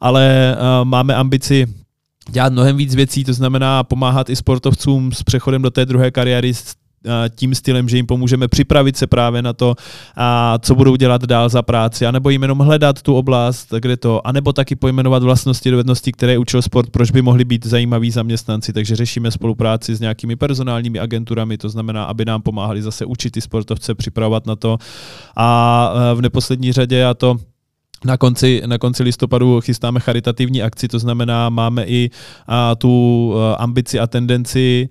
ale 0.00 0.56
uh, 0.56 0.84
máme 0.84 1.14
ambici 1.14 1.66
dělat 2.30 2.52
mnohem 2.52 2.76
víc 2.76 2.94
věcí, 2.94 3.24
to 3.24 3.32
znamená 3.32 3.84
pomáhat 3.84 4.30
i 4.30 4.36
sportovcům 4.36 5.12
s 5.12 5.22
přechodem 5.22 5.62
do 5.62 5.70
té 5.70 5.86
druhé 5.86 6.10
kariéry 6.10 6.52
tím 7.36 7.54
stylem, 7.54 7.88
že 7.88 7.96
jim 7.96 8.06
pomůžeme 8.06 8.48
připravit 8.48 8.96
se 8.96 9.06
právě 9.06 9.42
na 9.42 9.52
to, 9.52 9.74
a 10.16 10.58
co 10.58 10.74
budou 10.74 10.96
dělat 10.96 11.24
dál 11.24 11.48
za 11.48 11.62
práci, 11.62 12.06
anebo 12.06 12.30
jim 12.30 12.42
jenom 12.42 12.58
hledat 12.58 13.02
tu 13.02 13.14
oblast, 13.14 13.74
kde 13.80 13.96
to, 13.96 14.26
anebo 14.26 14.52
taky 14.52 14.76
pojmenovat 14.76 15.22
vlastnosti, 15.22 15.70
dovednosti, 15.70 16.12
které 16.12 16.38
učil 16.38 16.62
sport, 16.62 16.90
proč 16.90 17.10
by 17.10 17.22
mohli 17.22 17.44
být 17.44 17.66
zajímaví 17.66 18.10
zaměstnanci. 18.10 18.72
Takže 18.72 18.96
řešíme 18.96 19.30
spolupráci 19.30 19.94
s 19.94 20.00
nějakými 20.00 20.36
personálními 20.36 20.98
agenturami, 20.98 21.58
to 21.58 21.68
znamená, 21.68 22.04
aby 22.04 22.24
nám 22.24 22.42
pomáhali 22.42 22.82
zase 22.82 23.04
učit 23.04 23.30
ty 23.30 23.40
sportovce, 23.40 23.94
připravovat 23.94 24.46
na 24.46 24.56
to. 24.56 24.78
A 25.36 25.92
v 26.14 26.20
neposlední 26.20 26.72
řadě, 26.72 27.04
a 27.04 27.14
to 27.14 27.36
na 28.04 28.16
konci, 28.16 28.62
na 28.66 28.78
konci 28.78 29.02
listopadu 29.02 29.60
chystáme 29.60 30.00
charitativní 30.00 30.62
akci, 30.62 30.88
to 30.88 30.98
znamená, 30.98 31.48
máme 31.48 31.84
i 31.84 32.10
a, 32.46 32.74
tu 32.74 33.34
a, 33.36 33.54
ambici 33.54 34.00
a 34.00 34.06
tendenci 34.06 34.88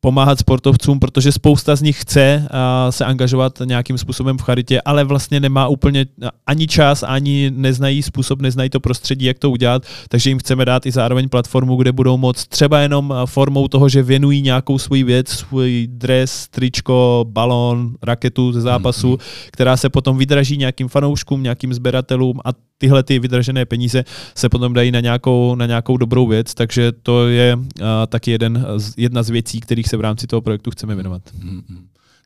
pomáhat 0.00 0.38
sportovcům, 0.38 1.00
protože 1.00 1.32
spousta 1.32 1.76
z 1.76 1.82
nich 1.82 2.00
chce 2.00 2.42
uh, 2.42 2.90
se 2.90 3.04
angažovat 3.04 3.58
nějakým 3.64 3.98
způsobem 3.98 4.38
v 4.38 4.42
charitě, 4.42 4.80
ale 4.80 5.04
vlastně 5.04 5.40
nemá 5.40 5.68
úplně 5.68 6.06
ani 6.46 6.66
čas, 6.66 7.02
ani 7.02 7.50
neznají 7.54 8.02
způsob, 8.02 8.42
neznají 8.42 8.70
to 8.70 8.80
prostředí, 8.80 9.24
jak 9.24 9.38
to 9.38 9.50
udělat, 9.50 9.82
takže 10.08 10.30
jim 10.30 10.38
chceme 10.38 10.64
dát 10.64 10.86
i 10.86 10.90
zároveň 10.90 11.28
platformu, 11.28 11.76
kde 11.76 11.92
budou 11.92 12.16
moct 12.16 12.46
třeba 12.46 12.80
jenom 12.80 13.14
formou 13.26 13.68
toho, 13.68 13.88
že 13.88 14.02
věnují 14.02 14.42
nějakou 14.42 14.78
svůj 14.78 15.02
věc, 15.02 15.28
svůj 15.28 15.86
dres, 15.90 16.48
tričko, 16.48 17.24
balón, 17.28 17.94
raketu 18.02 18.52
ze 18.52 18.60
zápasu, 18.60 19.14
mm-hmm. 19.14 19.48
která 19.52 19.76
se 19.76 19.88
potom 19.88 20.18
vydraží 20.18 20.56
nějakým 20.56 20.88
fanouškům, 20.88 21.42
nějakým 21.42 21.74
sběratelům 21.74 22.40
a 22.44 22.50
tyhle 22.78 23.02
ty 23.02 23.18
vydražené 23.18 23.64
peníze 23.64 24.04
se 24.34 24.48
potom 24.48 24.72
dají 24.72 24.90
na 24.90 25.00
nějakou, 25.00 25.54
na 25.54 25.66
nějakou 25.66 25.96
dobrou 25.96 26.26
věc, 26.26 26.54
takže 26.54 26.92
to 26.92 27.28
je 27.28 27.56
uh, 27.56 27.64
taky 28.08 28.30
jeden, 28.30 28.66
jedna 28.96 29.22
z 29.22 29.30
věcí, 29.30 29.60
kterých 29.60 29.88
se 29.90 29.96
v 29.96 30.00
rámci 30.00 30.26
toho 30.26 30.40
projektu 30.40 30.70
chceme 30.70 30.94
věnovat. 30.94 31.22
Mm-hmm. 31.38 31.76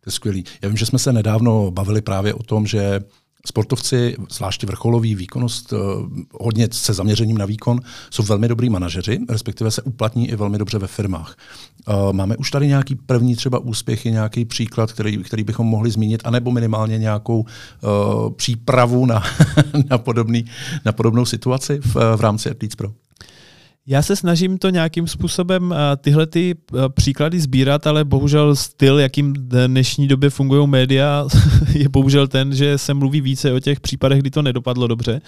To 0.01 0.09
je 0.09 0.13
skvělý. 0.13 0.45
Já 0.63 0.69
vím, 0.69 0.77
že 0.77 0.87
jsme 0.87 0.99
se 0.99 1.13
nedávno 1.13 1.71
bavili 1.71 2.03
právě 2.03 2.35
o 2.35 2.43
tom, 2.43 2.67
že 2.67 3.01
Sportovci, 3.47 4.17
zvláště 4.31 4.67
vrcholový 4.67 5.15
výkonnost, 5.15 5.73
eh, 5.73 5.77
hodně 6.41 6.69
se 6.73 6.95
zaměřením 6.95 7.39
na 7.39 7.47
výkon, 7.47 7.81
jsou 8.11 8.23
velmi 8.23 8.49
dobrý 8.49 8.71
manažeři, 8.71 9.21
respektive 9.29 9.71
se 9.71 9.83
uplatní 9.83 10.31
i 10.31 10.37
velmi 10.37 10.59
dobře 10.59 10.79
ve 10.79 10.87
firmách. 10.87 11.37
Eh, 11.89 12.13
máme 12.13 12.37
už 12.37 12.51
tady 12.51 12.67
nějaký 12.67 12.95
první 12.95 13.37
třeba 13.37 13.59
úspěchy, 13.59 14.11
nějaký 14.11 14.45
příklad, 14.45 14.93
který, 14.93 15.19
který 15.19 15.45
bychom 15.45 15.67
mohli 15.67 15.91
zmínit, 15.91 16.21
anebo 16.25 16.51
minimálně 16.51 16.99
nějakou 16.99 17.41
uh, 17.41 18.31
přípravu 18.31 19.07
na, 19.07 19.23
na, 19.91 19.99
podobný, 19.99 20.45
na 20.85 20.93
podobnou 20.93 21.25
situaci 21.25 21.81
v, 21.81 21.95
v 22.17 22.21
rámci 22.21 22.51
Athletes 22.51 22.77
Pro? 22.77 22.93
Já 23.87 24.03
se 24.03 24.17
snažím 24.17 24.59
to 24.59 24.71
nějakým 24.71 25.07
způsobem 25.07 25.73
eh, 25.73 25.97
tyhle 25.97 26.27
ty 26.27 26.55
eh, 26.55 26.79
příklady 26.89 27.41
sbírat, 27.41 27.87
ale 27.87 28.05
bohužel 28.05 28.57
styl, 28.57 28.99
jakým 28.99 29.33
v 29.33 29.67
dnešní 29.67 30.09
době 30.09 30.31
fungují 30.31 30.69
média, 30.69 31.27
je 31.75 31.89
bohužel 31.89 32.29
ten, 32.29 32.55
že 32.55 32.79
se 32.79 32.95
mluví 32.95 33.21
více 33.21 33.53
o 33.53 33.61
těch 33.61 33.81
případech, 33.81 34.19
kdy 34.19 34.31
to 34.31 34.43
nedopadlo 34.43 34.87
dobře, 34.87 35.21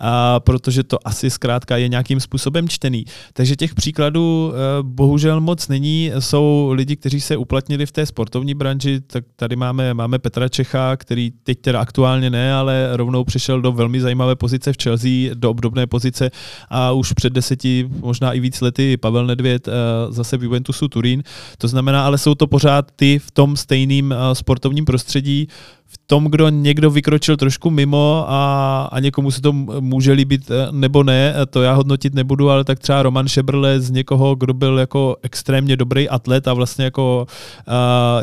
a 0.00 0.40
protože 0.40 0.82
to 0.82 0.98
asi 1.04 1.30
zkrátka 1.30 1.76
je 1.76 1.88
nějakým 1.88 2.20
způsobem 2.20 2.68
čtený. 2.68 3.04
Takže 3.32 3.56
těch 3.56 3.74
příkladů 3.74 4.52
eh, 4.52 4.58
bohužel 4.82 5.40
moc 5.40 5.68
není. 5.68 6.10
Jsou 6.18 6.70
lidi, 6.72 6.96
kteří 6.96 7.20
se 7.20 7.36
uplatnili 7.36 7.86
v 7.86 7.92
té 7.92 8.06
sportovní 8.06 8.54
branži, 8.54 9.00
tak 9.00 9.24
tady 9.36 9.56
máme, 9.56 9.94
máme 9.94 10.18
Petra 10.18 10.48
Čecha, 10.48 10.96
který 10.96 11.30
teď 11.42 11.60
teda 11.60 11.80
aktuálně 11.80 12.30
ne, 12.30 12.54
ale 12.54 12.88
rovnou 12.92 13.24
přišel 13.24 13.60
do 13.60 13.72
velmi 13.72 14.00
zajímavé 14.00 14.36
pozice 14.36 14.72
v 14.72 14.76
Chelsea, 14.82 15.34
do 15.34 15.50
obdobné 15.50 15.86
pozice 15.86 16.30
a 16.68 16.92
už 16.92 17.12
před 17.12 17.32
deseti 17.32 17.75
možná 17.84 18.32
i 18.32 18.40
víc 18.40 18.60
lety 18.60 18.96
Pavel 18.96 19.26
Nedvěd 19.26 19.68
eh, 19.68 19.72
zase 20.08 20.36
v 20.36 20.42
Juventusu 20.42 20.88
Turín. 20.88 21.22
To 21.58 21.68
znamená, 21.68 22.06
ale 22.06 22.18
jsou 22.18 22.34
to 22.34 22.46
pořád 22.46 22.90
ty 22.96 23.18
v 23.18 23.30
tom 23.30 23.56
stejným 23.56 24.12
eh, 24.12 24.34
sportovním 24.34 24.84
prostředí, 24.84 25.48
v 25.88 25.98
tom, 26.06 26.24
kdo 26.24 26.48
někdo 26.48 26.90
vykročil 26.90 27.36
trošku 27.36 27.70
mimo 27.70 28.24
a, 28.28 28.88
a 28.92 29.00
někomu 29.00 29.30
se 29.30 29.40
to 29.40 29.52
může 29.80 30.12
líbit 30.12 30.50
eh, 30.50 30.68
nebo 30.70 31.02
ne, 31.02 31.34
to 31.50 31.62
já 31.62 31.72
hodnotit 31.72 32.14
nebudu, 32.14 32.50
ale 32.50 32.64
tak 32.64 32.78
třeba 32.78 33.02
Roman 33.02 33.28
Šebrle 33.28 33.80
z 33.80 33.90
někoho, 33.90 34.34
kdo 34.34 34.54
byl 34.54 34.78
jako 34.78 35.16
extrémně 35.22 35.76
dobrý 35.76 36.08
atlet 36.08 36.48
a 36.48 36.54
vlastně 36.54 36.84
jako 36.84 37.26
uh, 37.68 37.74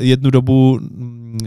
jednu 0.04 0.30
dobu, 0.30 0.80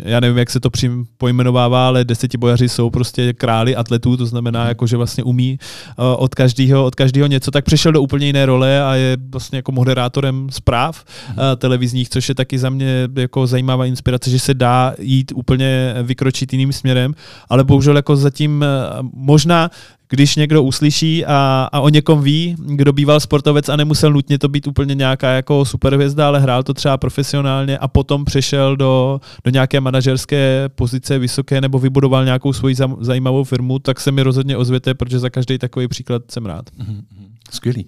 já 0.05 0.21
nevím, 0.21 0.39
jak 0.39 0.51
se 0.51 0.61
to 0.61 0.71
přím 0.71 1.07
pojmenovává, 1.19 1.87
ale 1.87 2.05
bojaři 2.39 2.69
jsou 2.69 2.91
prostě 2.91 3.33
králi 3.33 3.77
atletů, 3.77 4.17
to 4.17 4.27
znamená, 4.27 4.61
hmm. 4.61 4.69
jako, 4.69 4.87
že 4.87 4.97
vlastně 4.97 5.25
umí 5.25 5.59
uh, 5.99 6.05
od 6.19 6.35
každého 6.35 6.85
od 6.85 6.95
každého 6.95 7.27
něco, 7.27 7.51
tak 7.51 7.65
přešel 7.65 7.93
do 7.93 8.03
úplně 8.03 8.27
jiné 8.27 8.47
role 8.47 8.83
a 8.83 8.95
je 8.95 9.17
vlastně 9.31 9.59
jako 9.59 9.73
moderátorem 9.73 10.47
zpráv 10.51 11.05
uh, 11.29 11.35
televizních, 11.57 12.09
což 12.09 12.29
je 12.29 12.35
taky 12.35 12.59
za 12.59 12.71
mě 12.71 13.09
jako 13.17 13.47
zajímavá 13.47 13.87
inspirace, 13.87 14.31
že 14.31 14.39
se 14.39 14.55
dá 14.55 14.95
jít 14.99 15.33
úplně 15.35 15.95
vykročit 16.03 16.53
jiným 16.53 16.73
směrem, 16.73 17.15
ale 17.49 17.65
bohužel 17.65 17.97
jako 17.97 18.17
zatím 18.17 18.63
eh, 18.63 18.67
možná 19.13 19.71
když 20.09 20.37
někdo 20.37 20.63
uslyší 20.63 21.27
a, 21.27 21.69
a 21.73 21.81
o 21.81 21.89
někom 21.89 22.23
ví, 22.23 22.57
kdo 22.59 22.93
býval 22.93 23.21
sportovec 23.21 23.69
a 23.69 23.77
nemusel 23.77 24.13
nutně 24.13 24.39
to 24.39 24.49
být 24.49 24.67
úplně 24.67 24.95
nějaká 24.95 25.31
jako 25.31 25.65
superhvězda, 25.65 26.27
ale 26.27 26.41
hrál 26.41 26.63
to 26.63 26.75
třeba 26.75 26.97
profesionálně 26.97 27.79
a 27.79 27.89
potom 27.89 28.25
přešel 28.25 28.77
do, 28.77 29.21
do 29.45 29.51
nějaké 29.51 29.81
manažerské 29.81 30.69
pozice 30.75 31.19
vysoké 31.19 31.61
nebo 31.61 31.79
vybudoval 31.79 32.25
nějakou 32.25 32.53
svoji 32.53 32.75
zajímavou 33.01 33.45
firmu, 33.45 33.79
tak 33.79 34.01
se 34.01 34.13
mi 34.13 34.23
rozhodně 34.23 34.57
ozvěte, 34.57 34.95
protože 34.95 35.19
za 35.19 35.31
každý 35.31 35.59
takový 35.59 35.89
příklad 35.89 36.23
jsem 36.31 36.47
rád. 36.47 36.71
Mm-hmm. 36.71 37.03
Skvělý. 37.51 37.87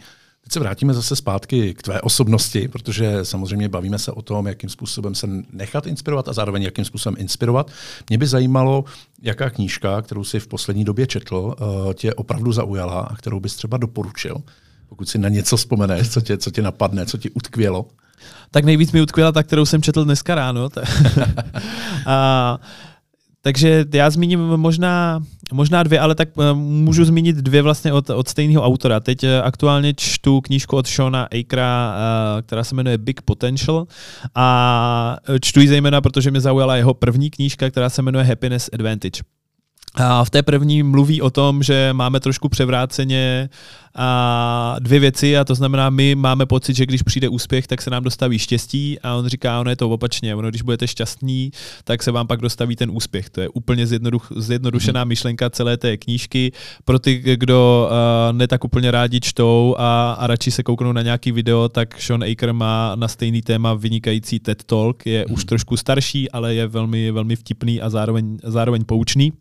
Teď 0.49 0.53
se 0.53 0.61
vrátíme 0.61 0.95
zase 0.95 1.17
zpátky 1.17 1.75
k 1.75 1.83
tvé 1.83 2.01
osobnosti, 2.01 2.69
protože 2.69 3.25
samozřejmě 3.25 3.69
bavíme 3.69 3.99
se 3.99 4.13
o 4.13 4.23
tom, 4.23 4.47
jakým 4.47 4.71
způsobem 4.71 5.15
se 5.15 5.27
nechat 5.53 5.87
inspirovat 5.87 6.29
a 6.29 6.33
zároveň 6.33 6.63
jakým 6.63 6.85
způsobem 6.85 7.17
inspirovat. 7.21 7.71
Mě 8.09 8.19
by 8.19 8.27
zajímalo, 8.27 8.85
jaká 9.23 9.51
knížka, 9.51 10.03
kterou 10.03 10.25
si 10.25 10.41
v 10.41 10.47
poslední 10.47 10.85
době 10.85 11.07
četl, 11.07 11.55
eh, 11.61 11.95
tě 11.95 12.15
opravdu 12.15 12.53
zaujala 12.53 13.01
a 13.01 13.17
kterou 13.17 13.41
bys 13.41 13.57
třeba 13.57 13.77
doporučil, 13.77 14.37
pokud 14.89 15.09
si 15.09 15.19
na 15.19 15.29
něco 15.29 15.57
vzpomeneš, 15.57 16.11
co 16.11 16.21
tě, 16.21 16.39
co 16.39 16.51
tě 16.51 16.63
napadne, 16.63 17.07
co 17.07 17.19
ti 17.19 17.31
utkvělo. 17.31 17.87
Tak 18.51 18.65
nejvíc 18.65 18.93
mi 18.93 19.03
utkvěla 19.03 19.33
ta, 19.33 19.43
kterou 19.43 19.65
jsem 19.65 19.83
četl 19.83 20.05
dneska 20.05 20.35
ráno. 20.35 20.69
a, 22.07 22.59
takže 23.42 23.85
já 23.92 24.11
zmíním 24.11 24.40
možná, 24.40 25.22
možná 25.53 25.83
dvě, 25.83 26.01
ale 26.01 26.14
tak 26.14 26.29
eh, 26.29 26.55
můžu 26.55 27.05
zmínit 27.05 27.37
dvě 27.37 27.62
vlastně 27.62 27.92
od, 27.92 28.11
od 28.11 28.29
stejného 28.29 28.64
autora. 28.64 29.01
Teď 29.01 29.24
eh, 29.24 29.42
aktuálně 29.42 29.94
čtu 29.94 30.40
knížku 30.40 30.77
od 30.77 30.88
Shona 30.88 31.29
Akera, 31.40 31.96
eh, 32.38 32.42
která 32.42 32.64
se 32.64 32.74
jmenuje 32.74 32.98
Big 32.98 33.22
Potential 33.22 33.87
a 34.35 35.16
čtu 35.40 35.61
ji 35.61 35.68
zejména, 35.68 36.01
protože 36.01 36.31
mě 36.31 36.40
zaujala 36.40 36.77
jeho 36.77 36.94
první 36.94 37.31
knížka, 37.31 37.70
která 37.70 37.90
se 37.90 38.03
jmenuje 38.03 38.24
Happiness 38.24 38.70
Advantage. 38.72 39.38
A 39.99 40.25
v 40.25 40.31
té 40.31 40.43
první 40.43 40.83
mluví 40.83 41.23
o 41.23 41.31
tom, 41.31 41.63
že 41.63 41.91
máme 41.93 42.21
trošku 42.21 42.49
převráceně 42.49 43.49
a 43.95 44.77
dvě 44.79 45.01
věci 45.01 45.39
a 45.39 45.45
to 45.45 45.55
znamená, 45.55 45.91
my 45.91 46.15
máme 46.15 46.47
pocit, 46.47 46.77
že 46.77 46.87
když 46.87 47.03
přijde 47.03 47.29
úspěch, 47.29 47.67
tak 47.67 47.83
se 47.83 47.91
nám 47.91 48.05
dostaví 48.05 48.39
štěstí 48.39 48.99
a 49.01 49.15
on 49.15 49.27
říká, 49.27 49.61
ono 49.61 49.71
je 49.71 49.77
to 49.77 49.91
opačně, 49.91 50.35
ono 50.35 50.51
když 50.51 50.63
budete 50.63 50.89
šťastní, 50.89 51.51
tak 51.85 52.03
se 52.03 52.11
vám 52.11 52.27
pak 52.27 52.41
dostaví 52.41 52.77
ten 52.77 52.91
úspěch. 52.91 53.31
To 53.31 53.41
je 53.41 53.49
úplně 53.49 53.87
zjednoduch, 53.87 54.33
zjednodušená 54.37 55.05
mm. 55.05 55.09
myšlenka 55.09 55.51
celé 55.51 55.77
té 55.77 55.97
knížky. 55.97 56.53
Pro 56.85 56.99
ty, 56.99 57.23
kdo 57.37 57.91
uh, 57.91 58.37
ne 58.37 58.49
tak 58.49 58.65
úplně 58.65 58.91
rádi 58.91 59.21
čtou 59.21 59.75
a, 59.79 60.13
a 60.13 60.27
radši 60.27 60.51
se 60.51 60.63
kouknou 60.63 60.93
na 60.93 61.03
nějaký 61.03 61.33
video, 61.33 61.69
tak 61.69 62.01
Sean 62.01 62.25
Aker 62.25 62.53
má 62.53 62.93
na 62.95 63.09
stejný 63.09 63.43
téma 63.43 63.75
vynikající 63.75 64.39
TED 64.39 64.65
Talk, 64.65 65.07
je 65.07 65.25
mm. 65.29 65.35
už 65.35 65.41
mhm. 65.41 65.49
trošku 65.49 65.77
starší, 65.77 66.31
ale 66.31 66.55
je 66.55 66.67
velmi, 66.67 67.11
velmi 67.11 67.37
vtipný 67.37 67.81
a 67.81 67.91
zároveň, 67.91 68.39
zároveň 68.45 68.85
poučný. 68.85 69.33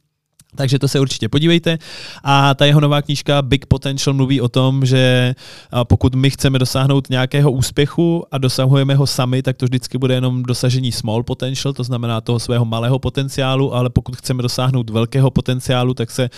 Takže 0.55 0.79
to 0.79 0.88
se 0.88 0.99
určitě 0.99 1.29
podívejte. 1.29 1.77
A 2.23 2.53
ta 2.53 2.65
jeho 2.65 2.79
nová 2.79 3.01
knížka 3.01 3.41
Big 3.41 3.65
Potential 3.65 4.13
mluví 4.13 4.41
o 4.41 4.49
tom, 4.49 4.86
že 4.86 5.36
pokud 5.83 6.15
my 6.15 6.29
chceme 6.29 6.60
dosáhnout 6.60 7.10
nějakého 7.10 7.51
úspěchu 7.51 8.25
a 8.31 8.38
dosahujeme 8.38 8.95
ho 8.95 9.07
sami, 9.07 9.43
tak 9.43 9.57
to 9.57 9.65
vždycky 9.65 9.97
bude 9.97 10.13
jenom 10.13 10.43
dosažení 10.43 10.91
small 10.91 11.23
potential, 11.23 11.73
to 11.73 11.83
znamená 11.83 12.21
toho 12.21 12.39
svého 12.39 12.65
malého 12.65 12.99
potenciálu, 12.99 13.75
ale 13.75 13.89
pokud 13.89 14.15
chceme 14.15 14.43
dosáhnout 14.43 14.89
velkého 14.89 15.31
potenciálu, 15.31 15.93
tak 15.93 16.12
se 16.12 16.29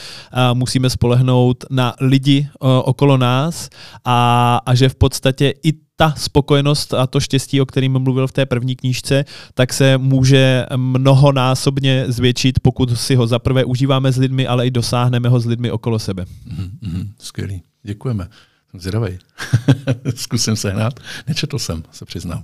musíme 0.53 0.89
spolehnout 0.89 1.65
na 1.69 1.93
lidi 2.01 2.47
okolo 2.83 3.17
nás 3.17 3.69
a, 4.05 4.59
a 4.65 4.75
že 4.75 4.89
v 4.89 4.95
podstatě 4.95 5.53
i 5.63 5.73
ta 5.99 6.13
spokojenost 6.17 6.93
a 6.93 7.07
to 7.07 7.19
štěstí, 7.19 7.61
o 7.61 7.65
kterým 7.65 7.99
mluvil 7.99 8.27
v 8.27 8.31
té 8.31 8.45
první 8.45 8.75
knížce, 8.75 9.25
tak 9.53 9.73
se 9.73 9.97
může 9.97 10.65
mnohonásobně 10.75 12.05
zvětšit, 12.07 12.59
pokud 12.59 12.97
si 12.99 13.15
ho 13.15 13.27
zaprvé 13.27 13.63
užíváme 13.63 13.98
s 14.07 14.17
lidmi, 14.17 14.47
ale 14.47 14.67
i 14.67 14.71
dosáhneme 14.71 15.29
ho 15.29 15.39
s 15.39 15.45
lidmi 15.45 15.71
okolo 15.71 15.99
sebe. 15.99 16.25
Mm-hmm, 16.47 17.11
skvělý, 17.19 17.63
děkujeme. 17.83 18.27
Jsem 18.71 18.79
zvědavý. 18.79 19.19
Zkusím 20.15 20.55
sehnat. 20.55 20.99
Nečetl 21.27 21.59
jsem, 21.59 21.83
se 21.91 22.05
přiznám. 22.05 22.43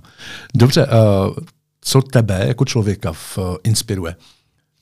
Dobře, 0.54 0.86
uh, 0.86 1.36
co 1.80 2.02
tebe 2.02 2.44
jako 2.46 2.64
člověka 2.64 3.12
v, 3.12 3.38
uh, 3.38 3.56
inspiruje? 3.64 4.16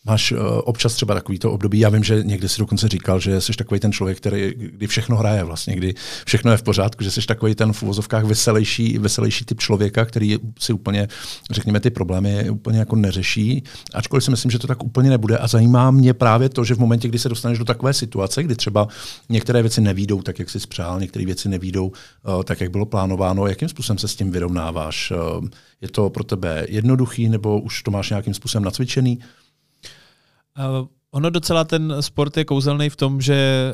Máš 0.07 0.33
uh, 0.33 0.39
občas 0.65 0.95
třeba 0.95 1.15
takovýto 1.15 1.53
období, 1.53 1.79
já 1.79 1.89
vím, 1.89 2.05
že 2.05 2.23
někdy 2.23 2.49
si 2.49 2.59
dokonce 2.59 2.89
říkal, 2.89 3.21
že 3.21 3.41
jsi 3.41 3.53
takový 3.53 3.81
ten 3.81 3.93
člověk, 3.93 4.17
který, 4.17 4.55
kdy 4.57 4.87
všechno 4.87 5.17
hraje 5.17 5.45
vlastně, 5.45 5.77
kdy 5.77 5.95
všechno 6.27 6.51
je 6.51 6.57
v 6.57 6.63
pořádku, 6.63 7.05
že 7.05 7.11
jsi 7.11 7.27
takový 7.27 7.55
ten 7.55 7.73
v 7.73 7.83
uvozovkách 7.83 8.25
veselější, 8.25 8.99
veselější 8.99 9.45
typ 9.45 9.61
člověka, 9.61 10.05
který 10.05 10.39
si 10.59 10.73
úplně, 10.73 11.09
řekněme, 11.51 11.81
ty 11.81 11.91
problémy 11.91 12.51
úplně 12.51 12.79
jako 12.79 12.97
neřeší, 12.97 13.65
ačkoliv 13.95 14.25
si 14.25 14.31
myslím, 14.31 14.51
že 14.51 14.59
to 14.59 14.67
tak 14.67 14.85
úplně 14.85 15.11
nebude 15.11 15.39
a 15.39 15.47
zajímá 15.47 15.91
mě 15.91 16.15
právě 16.15 16.49
to, 16.49 16.65
že 16.65 16.75
v 16.75 16.79
momentě, 16.79 17.09
kdy 17.09 17.19
se 17.19 17.29
dostaneš 17.29 17.59
do 17.59 17.65
takové 17.65 17.93
situace, 17.93 18.43
kdy 18.43 18.57
třeba 18.57 18.89
některé 19.29 19.63
věci 19.63 19.81
nevídou 19.81 20.23
tak, 20.23 20.39
jak 20.39 20.51
jsi 20.51 20.61
spřál, 20.61 21.01
některé 21.01 21.25
věci 21.25 21.49
nevídou 21.49 21.87
uh, 21.87 22.43
tak, 22.43 22.61
jak 22.61 22.71
bylo 22.71 22.87
plánováno, 22.87 23.47
jakým 23.47 23.69
způsobem 23.69 23.99
se 23.99 24.09
s 24.09 24.17
tím 24.17 24.31
vyrovnáváš? 24.31 25.13
Uh, 25.41 25.49
je 25.81 25.89
to 25.89 26.11
pro 26.11 26.25
tebe 26.25 26.67
jednoduchý 26.69 27.29
nebo 27.29 27.61
už 27.61 27.83
to 27.83 27.91
máš 27.91 28.11
nějakým 28.11 28.35
způsobem 28.35 28.65
nacvičený? 28.65 29.19
Uh, 30.57 30.85
ono 31.15 31.31
docela 31.31 31.65
ten 31.65 31.95
sport 32.01 32.37
je 32.37 32.45
kouzelný 32.45 32.91
v 32.91 32.97
tom, 32.97 33.21
že 33.21 33.73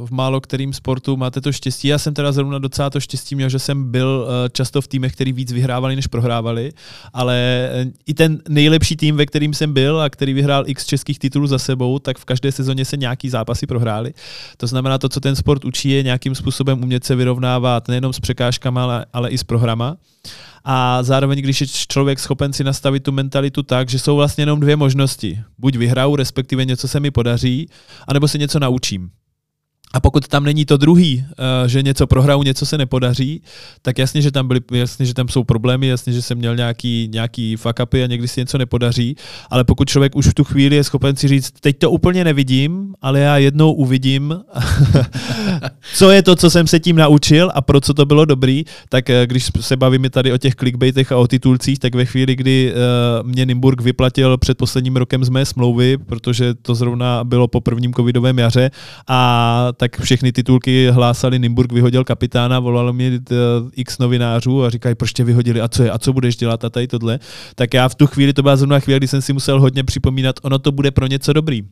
uh, 0.00 0.06
v 0.06 0.10
málo 0.10 0.40
kterým 0.40 0.72
sportu 0.72 1.16
máte 1.16 1.40
to 1.40 1.52
štěstí. 1.52 1.88
Já 1.88 1.98
jsem 1.98 2.14
teda 2.14 2.32
zrovna 2.32 2.58
docela 2.58 2.90
to 2.90 3.00
štěstí 3.00 3.34
měl, 3.34 3.48
že 3.48 3.58
jsem 3.58 3.90
byl 3.90 4.26
uh, 4.26 4.48
často 4.52 4.82
v 4.82 4.88
týmech, 4.88 5.12
který 5.12 5.32
víc 5.32 5.52
vyhrávali, 5.52 5.96
než 5.96 6.06
prohrávali, 6.06 6.72
ale 7.12 7.68
uh, 7.84 7.92
i 8.06 8.14
ten 8.14 8.42
nejlepší 8.48 8.96
tým, 8.96 9.16
ve 9.16 9.26
kterým 9.26 9.54
jsem 9.54 9.72
byl 9.72 10.00
a 10.00 10.10
který 10.10 10.32
vyhrál 10.32 10.64
x 10.66 10.86
českých 10.86 11.18
titulů 11.18 11.46
za 11.46 11.58
sebou, 11.58 11.98
tak 11.98 12.18
v 12.18 12.24
každé 12.24 12.52
sezóně 12.52 12.84
se 12.84 12.96
nějaký 12.96 13.28
zápasy 13.28 13.66
prohráli. 13.66 14.14
To 14.56 14.66
znamená, 14.66 14.98
to, 14.98 15.08
co 15.08 15.20
ten 15.20 15.36
sport 15.36 15.64
učí, 15.64 15.90
je 15.90 16.02
nějakým 16.02 16.34
způsobem 16.34 16.82
umět 16.82 17.04
se 17.04 17.14
vyrovnávat 17.14 17.88
nejenom 17.88 18.12
s 18.12 18.20
překážkami, 18.20 18.80
ale, 18.80 19.06
ale 19.12 19.30
i 19.30 19.38
s 19.38 19.44
programa 19.44 19.96
a 20.64 21.02
zároveň, 21.02 21.38
když 21.38 21.60
je 21.60 21.66
člověk 21.66 22.18
schopen 22.18 22.52
si 22.52 22.64
nastavit 22.64 23.02
tu 23.02 23.12
mentalitu 23.12 23.62
tak, 23.62 23.88
že 23.88 23.98
jsou 23.98 24.16
vlastně 24.16 24.42
jenom 24.42 24.60
dvě 24.60 24.76
možnosti. 24.76 25.40
Buď 25.58 25.76
vyhraju, 25.76 26.16
respektive 26.16 26.64
něco 26.70 26.88
se 26.88 27.00
mi 27.00 27.10
podaří, 27.10 27.68
anebo 28.08 28.28
se 28.28 28.38
něco 28.38 28.58
naučím. 28.58 29.10
A 29.92 30.00
pokud 30.00 30.28
tam 30.28 30.44
není 30.44 30.64
to 30.64 30.76
druhý, 30.76 31.24
eh, 31.30 31.68
že 31.68 31.82
něco 31.82 32.06
prohraju, 32.06 32.42
něco 32.42 32.66
se 32.66 32.78
nepodaří, 32.78 33.42
tak 33.82 33.98
jasně, 33.98 34.22
že 34.22 34.30
tam 34.30 34.48
byly, 34.48 34.60
jasně, 34.72 35.06
že 35.06 35.14
tam 35.14 35.28
jsou 35.28 35.44
problémy, 35.44 35.86
jasně, 35.86 36.12
že 36.12 36.22
jsem 36.22 36.38
měl 36.38 36.56
nějaký, 36.56 37.08
nějaký 37.12 37.56
fuck 37.56 37.80
upy 37.82 38.04
a 38.04 38.06
někdy 38.06 38.28
si 38.28 38.40
něco 38.40 38.58
nepodaří, 38.58 39.16
ale 39.50 39.64
pokud 39.64 39.88
člověk 39.88 40.16
už 40.16 40.26
v 40.26 40.34
tu 40.34 40.44
chvíli 40.44 40.76
je 40.76 40.84
schopen 40.84 41.16
si 41.16 41.28
říct, 41.28 41.52
teď 41.60 41.78
to 41.78 41.90
úplně 41.90 42.24
nevidím, 42.24 42.94
ale 43.02 43.20
já 43.20 43.38
jednou 43.38 43.72
uvidím, 43.72 44.34
co 45.94 46.10
je 46.10 46.22
to, 46.22 46.36
co 46.36 46.50
jsem 46.50 46.66
se 46.66 46.80
tím 46.80 46.96
naučil 46.96 47.50
a 47.54 47.60
pro 47.60 47.80
co 47.80 47.94
to 47.94 48.06
bylo 48.06 48.24
dobrý, 48.24 48.64
tak 48.88 49.10
eh, 49.10 49.26
když 49.26 49.50
se 49.60 49.76
bavíme 49.76 50.10
tady 50.10 50.32
o 50.32 50.38
těch 50.38 50.54
clickbaitech 50.54 51.12
a 51.12 51.16
o 51.16 51.26
titulcích, 51.26 51.78
tak 51.78 51.94
ve 51.94 52.04
chvíli, 52.04 52.36
kdy 52.36 52.72
uh, 52.72 53.28
mě 53.28 53.46
Nimburg 53.46 53.80
vyplatil 53.80 54.38
před 54.38 54.58
posledním 54.58 54.96
rokem 54.96 55.24
z 55.24 55.28
mé 55.28 55.44
smlouvy, 55.46 55.98
protože 55.98 56.54
to 56.54 56.74
zrovna 56.74 57.24
bylo 57.24 57.48
po 57.48 57.60
prvním 57.60 57.94
covidovém 57.94 58.38
jaře 58.38 58.70
a 59.08 59.72
tak 59.80 60.00
všechny 60.00 60.32
titulky 60.32 60.90
hlásali, 60.90 61.38
Nimburg 61.38 61.72
vyhodil 61.72 62.04
kapitána, 62.04 62.60
volalo 62.60 62.92
mi 62.92 63.06
eh, 63.16 63.34
x 63.76 63.98
novinářů 63.98 64.64
a 64.64 64.70
říkají, 64.70 64.94
proč 64.94 65.12
tě 65.12 65.24
vyhodili 65.24 65.60
a 65.60 65.68
co 65.68 65.82
je, 65.82 65.90
a 65.90 65.98
co 65.98 66.12
budeš 66.12 66.36
dělat 66.36 66.64
a 66.64 66.70
tady 66.70 66.86
tohle. 66.86 67.18
Tak 67.54 67.74
já 67.74 67.88
v 67.88 67.94
tu 67.94 68.06
chvíli, 68.06 68.32
to 68.32 68.42
byla 68.42 68.56
zrovna 68.56 68.80
chvíle, 68.80 68.98
kdy 68.98 69.08
jsem 69.08 69.22
si 69.22 69.32
musel 69.32 69.60
hodně 69.60 69.84
připomínat, 69.84 70.36
ono 70.42 70.58
to 70.58 70.72
bude 70.72 70.90
pro 70.90 71.06
něco 71.06 71.32
dobrý. 71.32 71.62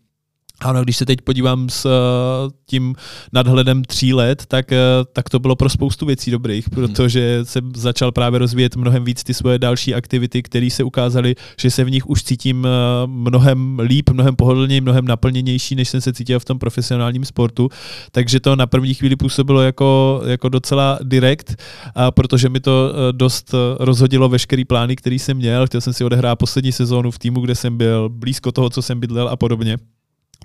Ano, 0.61 0.83
když 0.83 0.97
se 0.97 1.07
teď 1.07 1.21
podívám 1.21 1.69
s 1.69 1.85
uh, 1.87 2.51
tím 2.67 2.95
nadhledem 3.33 3.85
tří 3.85 4.15
let, 4.15 4.47
tak, 4.49 4.71
uh, 4.71 4.77
tak 5.13 5.29
to 5.29 5.39
bylo 5.39 5.57
pro 5.57 5.69
spoustu 5.69 6.07
věcí 6.07 6.31
dobrých, 6.31 6.67
hmm. 6.67 6.75
protože 6.75 7.41
se 7.43 7.61
začal 7.75 8.13
právě 8.13 8.39
rozvíjet 8.39 8.77
mnohem 8.77 9.05
víc 9.05 9.25
ty 9.25 9.35
svoje 9.35 9.59
další 9.59 9.95
aktivity, 9.95 10.43
které 10.43 10.71
se 10.71 10.85
ukázaly, 10.85 11.35
že 11.61 11.71
se 11.71 11.85
v 11.85 11.91
nich 11.91 12.07
už 12.07 12.23
cítím 12.23 12.65
uh, 12.65 13.11
mnohem 13.11 13.79
líp, 13.79 14.11
mnohem 14.11 14.37
pohodlněji, 14.37 14.81
mnohem 14.81 15.05
naplněnější, 15.05 15.75
než 15.75 15.89
jsem 15.89 16.01
se 16.01 16.13
cítil 16.13 16.41
v 16.41 16.45
tom 16.45 16.59
profesionálním 16.59 17.25
sportu. 17.25 17.69
Takže 18.13 18.41
to 18.41 18.57
na 18.57 18.67
první 18.67 18.95
chvíli 18.95 19.17
působilo 19.17 19.63
jako, 19.63 20.23
jako 20.27 20.49
docela 20.49 20.99
direkt, 21.03 21.55
uh, 21.97 22.03
protože 22.11 22.49
mi 22.49 22.61
to 22.61 22.93
dost 23.13 23.55
rozhodilo 23.79 24.29
veškerý 24.29 24.65
plány, 24.65 24.97
který 24.97 25.19
jsem 25.19 25.37
měl. 25.37 25.67
Chtěl 25.67 25.81
jsem 25.81 25.93
si 25.93 26.05
odehrát 26.05 26.39
poslední 26.39 26.73
sezónu 26.73 27.11
v 27.11 27.19
týmu, 27.19 27.41
kde 27.41 27.55
jsem 27.55 27.77
byl 27.77 28.09
blízko 28.09 28.53
toho, 28.53 28.71
co 28.71 28.83
jsem 28.83 29.01
bydlel 29.01 29.29
a 29.29 29.37
podobně. 29.37 29.77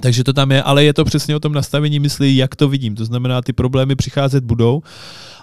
Takže 0.02 0.24
to 0.24 0.34
tam 0.34 0.52
je, 0.52 0.64
ale 0.64 0.84
je 0.84 0.94
to 0.94 1.06
přesně 1.06 1.36
o 1.36 1.40
tom 1.40 1.54
nastavení 1.54 2.00
mysli, 2.00 2.36
jak 2.36 2.56
to 2.56 2.70
vidím. 2.70 2.96
To 2.96 3.06
znamená, 3.06 3.42
ty 3.42 3.54
problémy 3.54 3.96
přicházet 3.96 4.44
budou, 4.44 4.82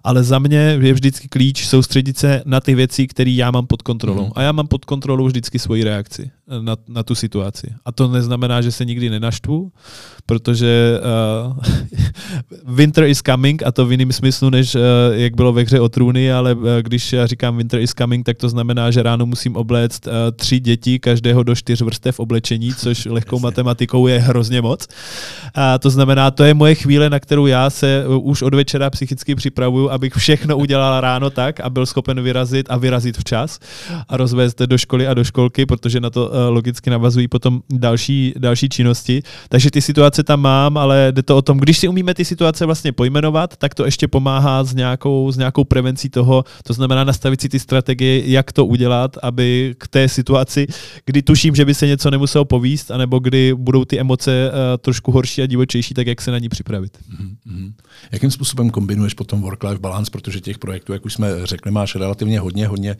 ale 0.04 0.24
za 0.24 0.38
mě 0.38 0.78
je 0.80 0.92
vždycky 0.92 1.28
klíč 1.28 1.66
soustředit 1.66 2.18
se 2.18 2.42
na 2.46 2.60
ty 2.60 2.74
věci, 2.74 3.06
které 3.06 3.30
já 3.30 3.50
mám 3.50 3.66
pod 3.66 3.82
kontrolou. 3.82 4.24
Mm. 4.24 4.32
A 4.34 4.42
já 4.42 4.52
mám 4.52 4.66
pod 4.66 4.84
kontrolou 4.84 5.26
vždycky 5.26 5.58
svoji 5.58 5.84
reakci 5.84 6.30
na, 6.60 6.76
na 6.88 7.02
tu 7.02 7.14
situaci. 7.14 7.74
A 7.84 7.92
to 7.92 8.08
neznamená, 8.08 8.62
že 8.62 8.72
se 8.72 8.84
nikdy 8.84 9.10
nenaštvu, 9.10 9.72
protože 10.26 11.00
uh, 11.46 11.56
winter 12.76 13.04
is 13.04 13.22
coming 13.26 13.62
a 13.62 13.72
to 13.72 13.86
v 13.86 13.92
jiném 13.92 14.12
smyslu, 14.12 14.50
než 14.50 14.74
uh, 14.74 14.80
jak 15.12 15.34
bylo 15.34 15.52
ve 15.52 15.62
hře 15.62 15.80
o 15.80 15.88
trůny, 15.88 16.32
ale 16.32 16.54
uh, 16.54 16.62
když 16.82 17.12
já 17.12 17.26
říkám 17.26 17.56
winter 17.56 17.80
is 17.80 17.94
coming, 17.98 18.26
tak 18.26 18.36
to 18.36 18.48
znamená, 18.48 18.90
že 18.90 19.02
ráno 19.02 19.26
musím 19.26 19.56
obléct 19.56 20.06
uh, 20.06 20.12
tři 20.36 20.60
děti, 20.60 20.98
každého 20.98 21.42
do 21.42 21.54
čtyř 21.54 21.80
vrstev 21.80 22.20
oblečení, 22.20 22.74
což 22.74 23.04
lehkou 23.04 23.38
matematikou 23.38 24.06
je 24.06 24.18
hrozně 24.18 24.39
moc. 24.60 24.88
A 25.54 25.78
to 25.78 25.90
znamená, 25.90 26.30
to 26.30 26.44
je 26.44 26.54
moje 26.54 26.74
chvíle, 26.74 27.10
na 27.10 27.20
kterou 27.20 27.46
já 27.46 27.70
se 27.70 28.04
uh, 28.06 28.28
už 28.28 28.42
od 28.42 28.54
večera 28.54 28.90
psychicky 28.90 29.34
připravuju, 29.34 29.90
abych 29.90 30.12
všechno 30.14 30.56
udělal 30.56 31.00
ráno 31.00 31.30
tak 31.30 31.60
a 31.60 31.70
byl 31.70 31.86
schopen 31.86 32.22
vyrazit 32.22 32.66
a 32.70 32.76
vyrazit 32.76 33.18
včas 33.18 33.58
a 34.08 34.16
rozvést 34.16 34.58
do 34.58 34.78
školy 34.78 35.06
a 35.06 35.14
do 35.14 35.24
školky, 35.24 35.66
protože 35.66 36.00
na 36.00 36.10
to 36.10 36.26
uh, 36.26 36.32
logicky 36.48 36.90
navazují 36.90 37.28
potom 37.28 37.60
další, 37.70 38.34
další 38.38 38.68
činnosti. 38.68 39.22
Takže 39.48 39.70
ty 39.70 39.80
situace 39.82 40.22
tam 40.22 40.40
mám, 40.40 40.78
ale 40.78 41.08
jde 41.10 41.22
to 41.22 41.36
o 41.36 41.42
tom, 41.42 41.58
když 41.58 41.78
si 41.78 41.88
umíme 41.88 42.14
ty 42.14 42.24
situace 42.24 42.66
vlastně 42.66 42.92
pojmenovat, 42.92 43.56
tak 43.56 43.74
to 43.74 43.84
ještě 43.84 44.08
pomáhá 44.08 44.64
s 44.64 44.74
nějakou, 44.74 45.32
s 45.32 45.36
nějakou 45.36 45.64
prevencí 45.64 46.08
toho, 46.08 46.44
to 46.62 46.72
znamená 46.72 47.04
nastavit 47.04 47.40
si 47.40 47.48
ty 47.48 47.58
strategie, 47.58 48.30
jak 48.30 48.52
to 48.52 48.66
udělat, 48.66 49.16
aby 49.22 49.74
k 49.78 49.88
té 49.88 50.08
situaci, 50.08 50.66
kdy 51.06 51.22
tuším, 51.22 51.54
že 51.54 51.64
by 51.64 51.74
se 51.74 51.86
něco 51.86 52.10
nemuselo 52.10 52.44
povíst, 52.44 52.90
anebo 52.90 53.18
kdy 53.18 53.54
budou 53.54 53.84
ty 53.84 54.00
emoce 54.00 54.29
situace 54.30 54.50
uh, 54.50 54.76
trošku 54.80 55.12
horší 55.12 55.42
a 55.42 55.46
divočejší, 55.46 55.94
tak 55.94 56.06
jak 56.06 56.20
se 56.20 56.30
na 56.30 56.38
ní 56.38 56.48
připravit. 56.48 56.98
Mm-hmm. 56.98 57.72
Jakým 58.12 58.30
způsobem 58.30 58.70
kombinuješ 58.70 59.14
potom 59.14 59.42
work-life 59.42 59.78
balance, 59.78 60.10
protože 60.10 60.40
těch 60.40 60.58
projektů, 60.58 60.92
jak 60.92 61.04
už 61.04 61.14
jsme 61.14 61.46
řekli, 61.46 61.70
máš 61.70 61.94
relativně 61.94 62.40
hodně, 62.40 62.66
hodně 62.66 62.96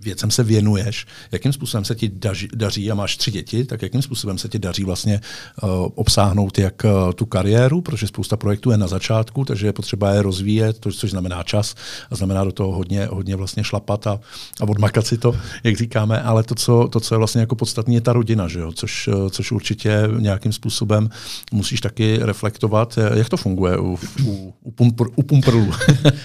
věcem 0.00 0.30
se 0.30 0.42
věnuješ. 0.42 1.06
Jakým 1.32 1.52
způsobem 1.52 1.84
se 1.84 1.94
ti 1.94 2.08
daří, 2.08 2.48
daří 2.54 2.90
a 2.90 2.94
máš 2.94 3.16
tři 3.16 3.30
děti, 3.30 3.64
tak 3.64 3.82
jakým 3.82 4.02
způsobem 4.02 4.38
se 4.38 4.48
ti 4.48 4.58
daří 4.58 4.84
vlastně 4.84 5.20
uh, 5.62 5.70
obsáhnout 5.94 6.58
jak 6.58 6.84
uh, 6.84 7.12
tu 7.12 7.26
kariéru, 7.26 7.80
protože 7.80 8.06
spousta 8.06 8.36
projektů 8.36 8.70
je 8.70 8.76
na 8.76 8.86
začátku, 8.86 9.44
takže 9.44 9.66
je 9.66 9.72
potřeba 9.72 10.10
je 10.10 10.22
rozvíjet, 10.22 10.78
to, 10.78 10.92
což 10.92 11.10
znamená 11.10 11.42
čas 11.42 11.74
a 12.10 12.16
znamená 12.16 12.44
do 12.44 12.52
toho 12.52 12.72
hodně, 12.72 13.06
hodně 13.06 13.36
vlastně 13.36 13.64
šlapat 13.64 14.06
a, 14.06 14.20
a 14.60 14.62
odmakat 14.62 15.06
si 15.06 15.18
to, 15.18 15.36
jak 15.64 15.76
říkáme, 15.76 16.22
ale 16.22 16.42
to, 16.42 16.54
co, 16.54 16.88
to, 16.92 17.00
co 17.00 17.14
je 17.14 17.18
vlastně 17.18 17.40
jako 17.40 17.56
podstatné, 17.56 17.94
je 17.94 18.00
ta 18.00 18.12
rodina, 18.12 18.48
že 18.48 18.60
jo? 18.60 18.72
Což, 18.72 19.08
což 19.30 19.52
určitě 19.52 20.08
nějakým 20.18 20.52
způsobem 20.56 21.08
musíš 21.52 21.80
taky 21.80 22.18
reflektovat. 22.20 22.98
Jak 23.14 23.28
to 23.28 23.36
funguje 23.36 23.78
u, 23.78 23.98
u, 24.24 24.54
u, 24.62 24.70
pumpr, 24.70 25.04
u 25.16 25.22
pumprlů? 25.22 25.72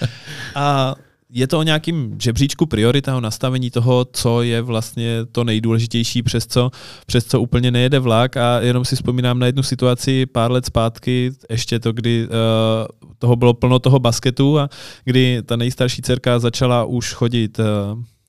a 0.54 0.94
je 1.34 1.46
to 1.46 1.58
o 1.58 1.62
nějakým 1.62 2.16
žebříčku 2.20 2.66
priorita, 2.66 3.16
o 3.16 3.20
nastavení 3.20 3.70
toho, 3.70 4.06
co 4.12 4.42
je 4.42 4.62
vlastně 4.62 5.18
to 5.32 5.44
nejdůležitější, 5.44 6.22
přes 6.22 6.46
co, 6.46 6.70
přes 7.06 7.24
co 7.24 7.40
úplně 7.40 7.70
nejede 7.70 7.98
vlak 7.98 8.36
a 8.36 8.60
jenom 8.60 8.84
si 8.84 8.96
vzpomínám 8.96 9.38
na 9.38 9.46
jednu 9.46 9.62
situaci 9.62 10.26
pár 10.26 10.52
let 10.52 10.66
zpátky, 10.66 11.32
ještě 11.50 11.78
to, 11.78 11.92
kdy 11.92 12.26
uh, 12.26 13.08
toho 13.18 13.36
bylo 13.36 13.54
plno 13.54 13.78
toho 13.78 13.98
basketu 13.98 14.58
a 14.58 14.68
kdy 15.04 15.42
ta 15.46 15.56
nejstarší 15.56 16.02
dcerka 16.02 16.38
začala 16.38 16.84
už 16.84 17.12
chodit 17.12 17.58
uh, 17.58 17.64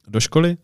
do 0.07 0.19
školy 0.19 0.57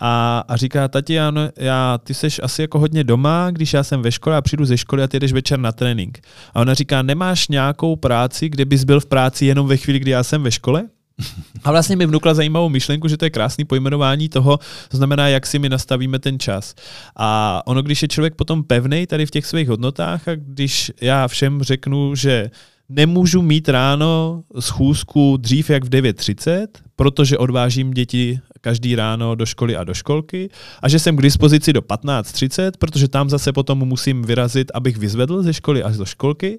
a, 0.00 0.44
a 0.48 0.56
říká, 0.56 0.88
Tatiano, 0.88 1.48
já, 1.58 1.98
ty 1.98 2.14
seš 2.14 2.40
asi 2.42 2.62
jako 2.62 2.78
hodně 2.78 3.04
doma, 3.04 3.50
když 3.50 3.72
já 3.72 3.84
jsem 3.84 4.02
ve 4.02 4.12
škole 4.12 4.36
a 4.36 4.42
přijdu 4.42 4.64
ze 4.64 4.76
školy 4.76 5.02
a 5.02 5.08
ty 5.08 5.20
jdeš 5.20 5.32
večer 5.32 5.58
na 5.58 5.72
trénink. 5.72 6.20
A 6.54 6.60
ona 6.60 6.74
říká, 6.74 7.02
nemáš 7.02 7.48
nějakou 7.48 7.96
práci, 7.96 8.48
kde 8.48 8.64
bys 8.64 8.84
byl 8.84 9.00
v 9.00 9.06
práci 9.06 9.46
jenom 9.46 9.66
ve 9.66 9.76
chvíli, 9.76 9.98
kdy 9.98 10.10
já 10.10 10.22
jsem 10.22 10.42
ve 10.42 10.50
škole? 10.50 10.82
A 11.64 11.70
vlastně 11.70 11.96
mi 11.96 12.06
vnukla 12.06 12.34
zajímavou 12.34 12.68
myšlenku, 12.68 13.08
že 13.08 13.16
to 13.16 13.24
je 13.24 13.30
krásný 13.30 13.64
pojmenování 13.64 14.28
toho, 14.28 14.58
to 14.88 14.96
znamená, 14.96 15.28
jak 15.28 15.46
si 15.46 15.58
my 15.58 15.68
nastavíme 15.68 16.18
ten 16.18 16.38
čas. 16.38 16.74
A 17.16 17.62
ono, 17.66 17.82
když 17.82 18.02
je 18.02 18.08
člověk 18.08 18.34
potom 18.34 18.64
pevný 18.64 19.06
tady 19.06 19.26
v 19.26 19.30
těch 19.30 19.46
svých 19.46 19.68
hodnotách 19.68 20.28
a 20.28 20.34
když 20.34 20.92
já 21.00 21.28
všem 21.28 21.62
řeknu, 21.62 22.14
že 22.14 22.50
nemůžu 22.88 23.42
mít 23.42 23.68
ráno 23.68 24.42
schůzku 24.60 25.36
dřív 25.36 25.70
jak 25.70 25.84
v 25.84 25.88
9.30, 25.88 26.66
protože 26.96 27.38
odvážím 27.38 27.90
děti 27.90 28.40
každý 28.60 28.94
ráno 28.94 29.34
do 29.34 29.46
školy 29.46 29.76
a 29.76 29.84
do 29.84 29.94
školky 29.94 30.50
a 30.82 30.88
že 30.88 30.98
jsem 30.98 31.16
k 31.16 31.22
dispozici 31.22 31.72
do 31.72 31.80
15.30, 31.80 32.72
protože 32.78 33.08
tam 33.08 33.30
zase 33.30 33.52
potom 33.52 33.78
musím 33.78 34.22
vyrazit, 34.22 34.70
abych 34.74 34.96
vyzvedl 34.96 35.42
ze 35.42 35.52
školy 35.52 35.82
až 35.82 35.96
do 35.96 36.04
školky, 36.04 36.58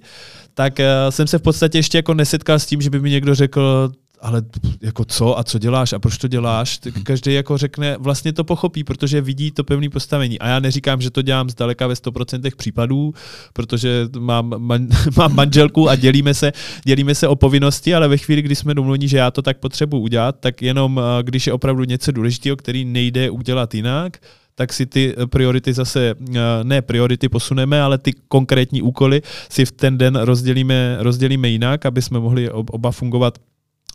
tak 0.54 0.80
uh, 0.80 0.86
jsem 1.10 1.28
se 1.28 1.38
v 1.38 1.42
podstatě 1.42 1.78
ještě 1.78 1.98
jako 1.98 2.14
nesetkal 2.14 2.60
s 2.60 2.66
tím, 2.66 2.82
že 2.82 2.90
by 2.90 3.00
mi 3.00 3.10
někdo 3.10 3.36
řekl, 3.36 3.92
ale 4.22 4.42
jako 4.82 5.06
co 5.06 5.40
a 5.40 5.44
co 5.44 5.60
děláš 5.60 5.94
a 5.94 6.00
proč 6.00 6.18
to 6.18 6.28
děláš, 6.28 6.78
tak 6.78 6.96
mhm. 6.96 7.04
každý 7.04 7.34
jako 7.34 7.58
řekne, 7.58 7.96
vlastně 8.00 8.34
to 8.34 8.44
pochopí, 8.44 8.84
protože 8.84 9.22
vidí 9.22 9.52
to 9.52 9.64
pevné 9.64 9.90
postavení. 9.90 10.40
A 10.40 10.48
já 10.48 10.60
neříkám, 10.60 11.02
že 11.02 11.12
to 11.12 11.22
dělám 11.22 11.50
zdaleka 11.50 11.88
ve 11.88 11.94
100% 11.94 12.56
případů, 12.56 13.14
protože 13.54 14.08
mám, 14.20 14.54
man, 14.58 14.88
mám 15.18 15.36
manželku 15.36 15.90
a 15.90 15.96
dělíme 15.96 16.34
se, 16.34 16.52
dělíme 16.86 17.16
se 17.16 17.28
o 17.28 17.36
povinnosti, 17.36 17.96
ale 17.96 18.08
ve 18.08 18.18
chvíli, 18.18 18.42
kdy 18.42 18.56
jsme 18.56 18.74
domluveni, 18.74 19.08
že 19.08 19.18
já 19.18 19.32
to 19.32 19.42
tak 19.42 19.58
potřebuji 19.58 20.00
udělat, 20.00 20.36
tak 20.40 20.62
jenom 20.62 21.02
když 21.22 21.48
je 21.48 21.54
opravdu 21.54 21.84
něco 21.84 22.12
důležitého, 22.12 22.56
který 22.56 22.86
nejde 22.86 23.30
udělat 23.30 23.76
jinak, 23.76 24.18
tak 24.56 24.74
si 24.74 24.86
ty 24.86 25.16
priority 25.26 25.74
zase, 25.74 26.16
ne 26.64 26.82
priority 26.82 27.30
posuneme, 27.30 27.82
ale 27.82 27.98
ty 27.98 28.14
konkrétní 28.28 28.82
úkoly 28.82 29.22
si 29.50 29.66
v 29.66 29.72
ten 29.72 29.98
den 29.98 30.16
rozdělíme, 30.16 30.98
rozdělíme 31.00 31.50
jinak, 31.50 31.86
aby 31.86 32.02
jsme 32.02 32.20
mohli 32.20 32.52
oba 32.52 32.92
fungovat 32.92 33.38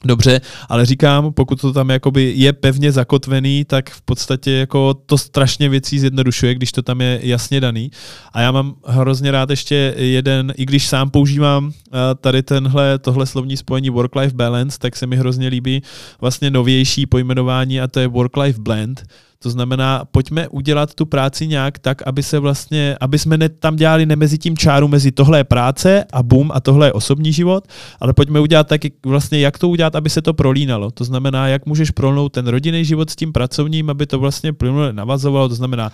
Dobře, 0.04 0.40
ale 0.68 0.86
říkám, 0.86 1.32
pokud 1.32 1.60
to 1.60 1.72
tam 1.72 1.90
jakoby 1.90 2.32
je 2.36 2.52
pevně 2.52 2.92
zakotvený, 2.92 3.64
tak 3.64 3.90
v 3.90 4.02
podstatě 4.02 4.50
jako 4.52 4.94
to 4.94 5.18
strašně 5.18 5.68
věcí 5.68 5.98
zjednodušuje, 5.98 6.54
když 6.54 6.72
to 6.72 6.82
tam 6.82 7.00
je 7.00 7.20
jasně 7.22 7.60
daný. 7.60 7.90
A 8.32 8.40
já 8.40 8.52
mám 8.52 8.74
hrozně 8.86 9.30
rád 9.30 9.50
ještě 9.50 9.94
jeden, 9.96 10.52
i 10.56 10.66
když 10.66 10.86
sám 10.86 11.10
používám 11.10 11.72
eh, 11.72 11.90
tady 12.20 12.42
tenhle, 12.42 12.98
tohle 12.98 13.26
slovní 13.26 13.56
spojení 13.56 13.90
work-life 13.90 14.34
balance, 14.34 14.78
tak 14.78 14.96
se 14.96 15.06
mi 15.06 15.16
hrozně 15.16 15.48
líbí 15.48 15.82
vlastně 16.20 16.50
novější 16.50 17.06
pojmenování 17.06 17.80
a 17.80 17.88
to 17.88 18.00
je 18.00 18.08
work-life 18.08 18.60
blend, 18.60 19.06
to 19.46 19.50
znamená, 19.50 20.02
pojďme 20.10 20.48
udělat 20.48 20.94
tu 20.94 21.06
práci 21.06 21.46
nějak 21.46 21.78
tak, 21.78 22.02
aby 22.06 22.22
se 22.22 22.38
vlastně, 22.38 22.96
aby 23.00 23.18
jsme 23.18 23.38
ne, 23.38 23.48
tam 23.48 23.76
dělali 23.76 24.06
nemezi 24.06 24.38
tím 24.38 24.56
čáru 24.56 24.88
mezi 24.88 25.12
tohle 25.12 25.38
je 25.38 25.44
práce 25.44 26.04
a 26.12 26.22
bum 26.22 26.50
a 26.54 26.60
tohle 26.60 26.86
je 26.86 26.92
osobní 26.92 27.32
život, 27.32 27.64
ale 28.00 28.12
pojďme 28.12 28.40
udělat 28.40 28.66
taky 28.66 28.92
vlastně, 29.06 29.38
jak 29.38 29.58
to 29.58 29.68
udělat, 29.68 29.94
aby 29.94 30.10
se 30.10 30.22
to 30.22 30.34
prolínalo. 30.34 30.90
To 30.90 31.04
znamená, 31.04 31.48
jak 31.48 31.66
můžeš 31.66 31.90
prolnout 31.90 32.32
ten 32.32 32.46
rodinný 32.46 32.84
život 32.84 33.10
s 33.10 33.16
tím 33.16 33.32
pracovním, 33.32 33.90
aby 33.90 34.06
to 34.06 34.18
vlastně 34.18 34.52
plynule 34.52 34.92
navazovalo. 34.92 35.48
To 35.48 35.54
znamená, 35.54 35.92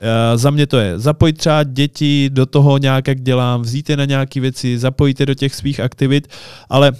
Uh, 0.00 0.38
za 0.38 0.50
mě 0.50 0.66
to 0.66 0.78
je 0.78 0.98
zapojit 0.98 1.32
třeba 1.32 1.62
děti 1.62 2.30
do 2.32 2.46
toho 2.46 2.78
nějak, 2.78 3.08
jak 3.08 3.20
dělám, 3.20 3.62
vzít 3.62 3.90
je 3.90 3.96
na 3.96 4.04
nějaké 4.04 4.40
věci, 4.40 4.78
zapojit 4.78 5.20
je 5.20 5.26
do 5.26 5.34
těch 5.34 5.54
svých 5.54 5.80
aktivit, 5.80 6.28
ale 6.70 6.92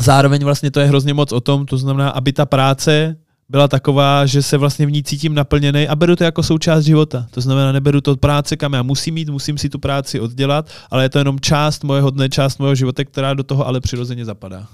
zároveň 0.00 0.44
vlastně 0.44 0.70
to 0.70 0.80
je 0.80 0.86
hrozně 0.86 1.14
moc 1.14 1.32
o 1.32 1.40
tom, 1.40 1.66
to 1.66 1.78
znamená, 1.78 2.10
aby 2.10 2.32
ta 2.32 2.46
práce 2.46 3.16
byla 3.54 3.68
taková, 3.68 4.26
že 4.26 4.42
se 4.42 4.56
vlastně 4.58 4.86
v 4.86 4.90
ní 4.90 5.02
cítím 5.02 5.34
naplněný 5.34 5.88
a 5.88 5.96
beru 5.96 6.16
to 6.16 6.24
jako 6.24 6.42
součást 6.42 6.84
života. 6.84 7.26
To 7.30 7.40
znamená, 7.40 7.72
neberu 7.72 8.00
to 8.00 8.12
od 8.12 8.20
práce, 8.20 8.56
kam 8.56 8.72
já 8.72 8.82
musím 8.82 9.14
mít, 9.14 9.28
musím 9.28 9.58
si 9.58 9.68
tu 9.68 9.78
práci 9.78 10.20
oddělat, 10.20 10.70
ale 10.90 11.02
je 11.02 11.08
to 11.08 11.18
jenom 11.18 11.40
část 11.40 11.84
mojeho 11.84 12.10
dne, 12.10 12.28
část 12.28 12.58
mojeho 12.58 12.74
života, 12.74 13.04
která 13.04 13.34
do 13.34 13.42
toho 13.42 13.66
ale 13.66 13.80
přirozeně 13.80 14.24
zapadá. 14.24 14.66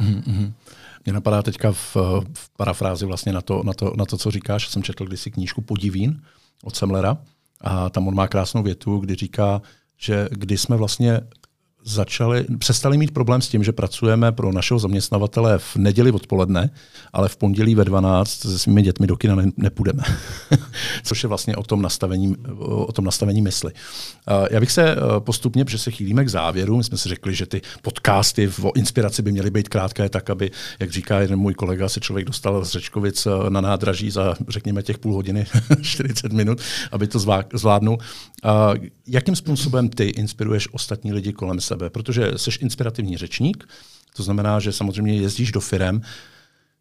Mm-hmm. 0.00 0.52
Mě 1.04 1.12
napadá 1.12 1.42
teďka 1.42 1.72
v, 1.72 1.96
v 2.34 2.56
parafrázi 2.56 3.06
vlastně 3.06 3.32
na 3.32 3.40
to, 3.40 3.62
na, 3.64 3.72
to, 3.72 3.92
na 3.96 4.04
to, 4.04 4.16
co 4.16 4.30
říkáš. 4.30 4.68
Jsem 4.68 4.82
četl 4.82 5.04
kdysi 5.04 5.30
knížku 5.30 5.60
Podivín 5.60 6.22
od 6.64 6.76
Semlera 6.76 7.18
a 7.60 7.90
tam 7.90 8.08
on 8.08 8.14
má 8.14 8.28
krásnou 8.28 8.62
větu, 8.62 8.98
kdy 8.98 9.14
říká, 9.14 9.62
že 10.00 10.28
když 10.30 10.60
jsme 10.60 10.76
vlastně 10.76 11.20
začali, 11.88 12.46
přestali 12.58 12.98
mít 12.98 13.10
problém 13.10 13.42
s 13.42 13.48
tím, 13.48 13.64
že 13.64 13.72
pracujeme 13.72 14.32
pro 14.32 14.52
našeho 14.52 14.78
zaměstnavatele 14.78 15.58
v 15.58 15.76
neděli 15.76 16.12
odpoledne, 16.12 16.70
ale 17.12 17.28
v 17.28 17.36
pondělí 17.36 17.74
ve 17.74 17.84
12 17.84 18.30
se 18.30 18.58
svými 18.58 18.82
dětmi 18.82 19.06
do 19.06 19.16
kina 19.16 19.34
ne, 19.34 19.44
nepůjdeme. 19.56 20.02
Což 21.04 21.22
je 21.22 21.28
vlastně 21.28 21.56
o 21.56 21.62
tom 21.62 21.82
nastavení, 21.82 22.36
o 22.58 22.92
tom 22.92 23.04
nastavení 23.04 23.42
mysli. 23.42 23.72
Já 24.50 24.60
bych 24.60 24.72
se 24.72 24.92
eh, 24.92 24.96
postupně, 25.18 25.64
protože 25.64 25.78
se 25.78 25.90
chýlíme 25.90 26.24
k 26.24 26.28
závěru, 26.28 26.76
my 26.76 26.84
jsme 26.84 26.98
si 26.98 27.08
řekli, 27.08 27.34
že 27.34 27.46
ty 27.46 27.60
podcasty 27.82 28.50
o 28.62 28.72
inspiraci 28.76 29.22
by 29.22 29.32
měly 29.32 29.50
být 29.50 29.68
krátké, 29.68 30.08
tak 30.08 30.30
aby, 30.30 30.50
jak 30.80 30.90
říká 30.90 31.20
jeden 31.20 31.38
můj 31.38 31.54
kolega, 31.54 31.88
se 31.88 32.00
člověk 32.00 32.26
dostal 32.26 32.64
z 32.64 32.70
Řečkovic 32.70 33.26
eh, 33.26 33.50
na 33.50 33.60
nádraží 33.60 34.10
za, 34.10 34.34
řekněme, 34.48 34.82
těch 34.82 34.98
půl 34.98 35.14
hodiny, 35.14 35.46
40 35.82 36.32
minut, 36.32 36.60
aby 36.92 37.06
to 37.06 37.18
zvládnul. 37.54 37.98
Jakým 39.06 39.36
způsobem 39.36 39.88
ty 39.88 40.08
inspiruješ 40.08 40.68
ostatní 40.72 41.12
lidi 41.12 41.32
kolem 41.32 41.60
sebe? 41.60 41.77
Protože 41.90 42.32
jsi 42.36 42.50
inspirativní 42.60 43.16
řečník, 43.16 43.68
to 44.16 44.22
znamená, 44.22 44.60
že 44.60 44.72
samozřejmě 44.72 45.16
jezdíš 45.16 45.52
do 45.52 45.60
firem. 45.60 46.02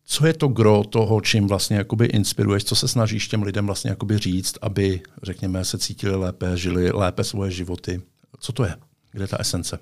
Co 0.05 0.25
je 0.25 0.33
to 0.33 0.47
gro 0.47 0.83
toho, 0.83 1.21
čím 1.21 1.47
vlastně 1.47 1.77
jakoby 1.77 2.05
inspiruješ, 2.05 2.63
co 2.63 2.75
se 2.75 2.87
snažíš 2.87 3.27
těm 3.27 3.43
lidem 3.43 3.65
vlastně 3.65 3.89
jakoby 3.89 4.17
říct, 4.17 4.57
aby, 4.61 5.01
řekněme, 5.23 5.65
se 5.65 5.77
cítili 5.77 6.15
lépe, 6.15 6.57
žili 6.57 6.91
lépe 6.91 7.23
svoje 7.23 7.51
životy? 7.51 8.01
Co 8.39 8.51
to 8.51 8.63
je? 8.63 8.75
Kde 9.11 9.23
je 9.23 9.27
ta 9.27 9.37
esence? 9.39 9.79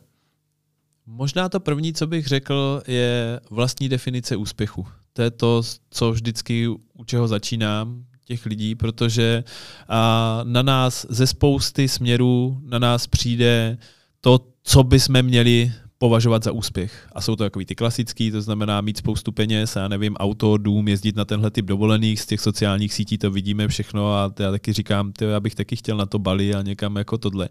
Možná 1.06 1.50
to 1.50 1.60
první, 1.60 1.94
co 1.94 2.08
bych 2.08 2.28
řekl, 2.28 2.82
je 2.88 3.40
vlastní 3.50 3.90
definice 3.90 4.36
úspěchu. 4.36 4.88
To 5.14 5.22
je 5.22 5.32
to, 5.32 5.62
co 5.90 6.12
vždycky 6.12 6.68
u 6.94 7.04
čeho 7.06 7.28
začínám 7.28 8.06
těch 8.26 8.46
lidí, 8.46 8.76
protože 8.76 9.44
a, 9.88 10.42
na 10.44 10.62
nás 10.62 11.06
ze 11.10 11.28
spousty 11.28 11.88
směrů 11.88 12.62
na 12.64 12.80
nás 12.80 13.08
přijde 13.08 13.78
to, 14.26 14.40
co 14.64 14.84
bychom 14.84 15.22
měli 15.22 15.72
považovat 15.98 16.44
za 16.44 16.52
úspěch. 16.52 17.08
A 17.14 17.22
jsou 17.22 17.36
to 17.36 17.44
takový 17.44 17.66
ty 17.66 17.76
klasický, 17.76 18.32
to 18.32 18.42
znamená 18.42 18.82
mít 18.82 18.98
spoustu 18.98 19.32
peněz, 19.32 19.76
já 19.76 19.88
nevím, 19.88 20.16
auto, 20.16 20.58
dům, 20.58 20.88
jezdit 20.88 21.16
na 21.16 21.26
tenhle 21.26 21.52
typ 21.52 21.66
dovolených, 21.66 22.22
z 22.22 22.26
těch 22.26 22.42
sociálních 22.42 22.94
sítí 22.94 23.18
to 23.18 23.32
vidíme 23.32 23.68
všechno 23.68 24.14
a 24.14 24.34
já 24.40 24.52
taky 24.52 24.74
říkám, 24.74 25.12
tyjo, 25.14 25.32
já 25.32 25.40
bych 25.40 25.56
taky 25.56 25.76
chtěl 25.76 25.98
na 25.98 26.06
to 26.06 26.20
Bali 26.20 26.56
a 26.56 26.62
někam 26.62 26.96
jako 26.96 27.18
tohle. 27.18 27.50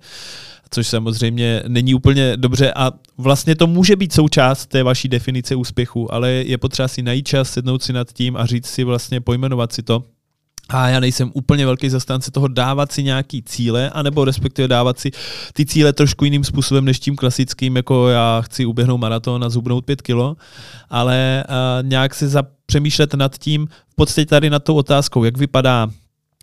Což 0.70 0.86
samozřejmě 0.86 1.62
není 1.68 1.94
úplně 1.94 2.36
dobře 2.36 2.72
a 2.72 2.92
vlastně 3.18 3.57
to 3.57 3.66
může 3.66 3.96
být 3.96 4.12
součást 4.12 4.66
té 4.66 4.82
vaší 4.82 5.09
definice 5.09 5.55
úspěchu, 5.55 6.14
ale 6.14 6.30
je 6.30 6.59
potřeba 6.59 6.88
si 6.88 7.03
najít 7.03 7.28
čas, 7.28 7.51
sednout 7.51 7.82
si 7.82 7.92
nad 7.92 8.12
tím 8.12 8.36
a 8.36 8.46
říct 8.46 8.66
si 8.66 8.84
vlastně, 8.84 9.20
pojmenovat 9.20 9.72
si 9.72 9.82
to, 9.82 10.05
A 10.68 10.88
já 10.88 11.00
nejsem 11.00 11.30
úplně 11.34 11.66
velký 11.66 11.88
zastánce 11.90 12.30
toho 12.30 12.48
dávat 12.48 12.92
si 12.92 13.02
nějaký 13.02 13.42
cíle, 13.42 13.90
anebo 13.90 14.24
respektive 14.24 14.68
dávat 14.68 14.98
si 14.98 15.10
ty 15.52 15.66
cíle 15.66 15.92
trošku 15.92 16.24
jiným 16.24 16.44
způsobem 16.44 16.84
než 16.84 17.00
tím 17.00 17.16
klasickým, 17.16 17.76
jako 17.76 18.08
já 18.08 18.40
chci 18.40 18.66
uběhnout 18.66 19.00
maraton 19.00 19.44
a 19.44 19.48
zhubnout 19.48 19.84
pět 19.84 20.02
kilo, 20.02 20.36
ale 20.90 21.44
uh, 21.48 21.88
nějak 21.88 22.14
se 22.14 22.28
zapřemýšlet 22.28 23.14
nad 23.14 23.38
tím, 23.38 23.66
v 23.66 23.94
podstatě 23.94 24.26
tady 24.26 24.50
nad 24.50 24.64
tou 24.64 24.74
otázkou, 24.74 25.24
jak 25.24 25.36
vypadá 25.36 25.88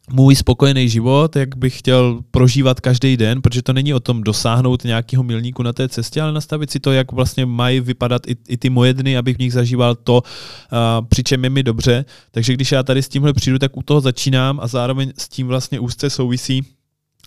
můj 0.10 0.36
spokojený 0.36 0.90
život, 0.90 1.36
jak 1.36 1.58
bych 1.58 1.80
chtěl 1.80 2.20
prožívat 2.32 2.80
každý 2.80 3.18
den, 3.18 3.42
protože 3.42 3.62
to 3.62 3.74
není 3.74 3.94
o 3.94 4.00
tom 4.00 4.24
dosáhnout 4.24 4.84
nějakého 4.84 5.24
milníku 5.24 5.64
na 5.64 5.74
té 5.74 5.90
cestě, 5.90 6.22
ale 6.22 6.34
nastavit 6.34 6.72
si 6.72 6.80
to, 6.80 6.92
jak 6.92 7.12
vlastně 7.12 7.46
mají 7.46 7.80
vypadat 7.80 8.28
i, 8.28 8.36
i 8.48 8.58
ty 8.58 8.70
moje 8.70 8.94
dny, 8.94 9.18
abych 9.18 9.36
v 9.36 9.40
nich 9.40 9.54
zažíval 9.54 9.96
to, 9.96 10.22
uh, 10.22 11.08
přičem 11.08 11.44
je 11.44 11.50
mi 11.50 11.64
dobře. 11.64 12.06
Takže 12.32 12.54
když 12.54 12.72
já 12.72 12.84
tady 12.84 13.04
s 13.04 13.10
tímhle 13.10 13.34
přijdu, 13.34 13.60
tak 13.60 13.78
u 13.78 13.84
toho 13.84 14.02
začínám 14.02 14.60
a 14.60 14.68
zároveň 14.68 15.14
s 15.18 15.30
tím 15.30 15.48
vlastně 15.48 15.80
úzce 15.80 16.10
souvisí 16.10 16.66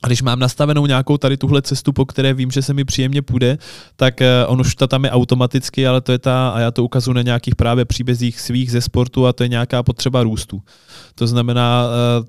a 0.04 0.06
když 0.06 0.22
mám 0.22 0.38
nastavenou 0.38 0.86
nějakou 0.86 1.18
tady 1.18 1.36
tuhle 1.36 1.62
cestu, 1.62 1.92
po 1.92 2.06
které 2.06 2.34
vím, 2.34 2.50
že 2.50 2.62
se 2.62 2.74
mi 2.74 2.84
příjemně 2.84 3.22
půjde, 3.22 3.58
tak 3.96 4.14
on 4.46 4.60
už 4.60 4.74
ta 4.74 4.86
tam 4.86 5.04
je 5.04 5.10
automaticky, 5.10 5.86
ale 5.86 6.00
to 6.00 6.12
je 6.12 6.18
ta, 6.18 6.48
a 6.48 6.60
já 6.60 6.70
to 6.70 6.84
ukazuji 6.84 7.12
na 7.12 7.22
nějakých 7.22 7.56
právě 7.56 7.84
příbězích 7.84 8.40
svých 8.40 8.70
ze 8.70 8.80
sportu 8.80 9.26
a 9.26 9.32
to 9.32 9.42
je 9.42 9.48
nějaká 9.48 9.82
potřeba 9.82 10.22
růstu. 10.22 10.62
To 11.14 11.26
znamená, 11.26 11.86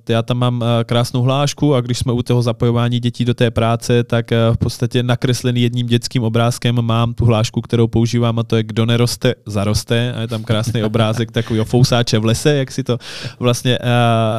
eh, 0.08 0.14
já 0.14 0.22
tam 0.22 0.38
mám 0.38 0.64
eh, 0.64 0.84
krásnou 0.84 1.22
hlášku 1.22 1.76
a 1.76 1.82
když 1.82 1.98
jsme 1.98 2.14
u 2.14 2.24
toho 2.24 2.42
zapojování 2.42 3.00
dětí 3.00 3.26
do 3.26 3.34
té 3.34 3.52
práce, 3.52 4.04
tak 4.04 4.32
eh, 4.32 4.38
v 4.54 4.58
podstatě 4.58 5.04
nakreslený 5.04 5.62
jedním 5.62 5.88
dětským 5.88 6.24
obrázkem 6.24 6.82
mám 6.82 7.14
tu 7.14 7.26
hlášku, 7.26 7.62
kterou 7.62 7.88
používám 7.88 8.40
a 8.40 8.44
to 8.44 8.56
je 8.56 8.64
kdo 8.64 8.86
neroste, 8.86 9.36
zaroste. 9.46 10.14
A 10.14 10.22
je 10.22 10.28
tam 10.28 10.44
krásný 10.44 10.84
obrázek 10.84 11.32
takového 11.32 11.66
fousáče 11.66 12.20
v 12.20 12.26
lese, 12.26 12.56
jak 12.56 12.72
si 12.72 12.84
to 12.84 12.98
vlastně 13.40 13.80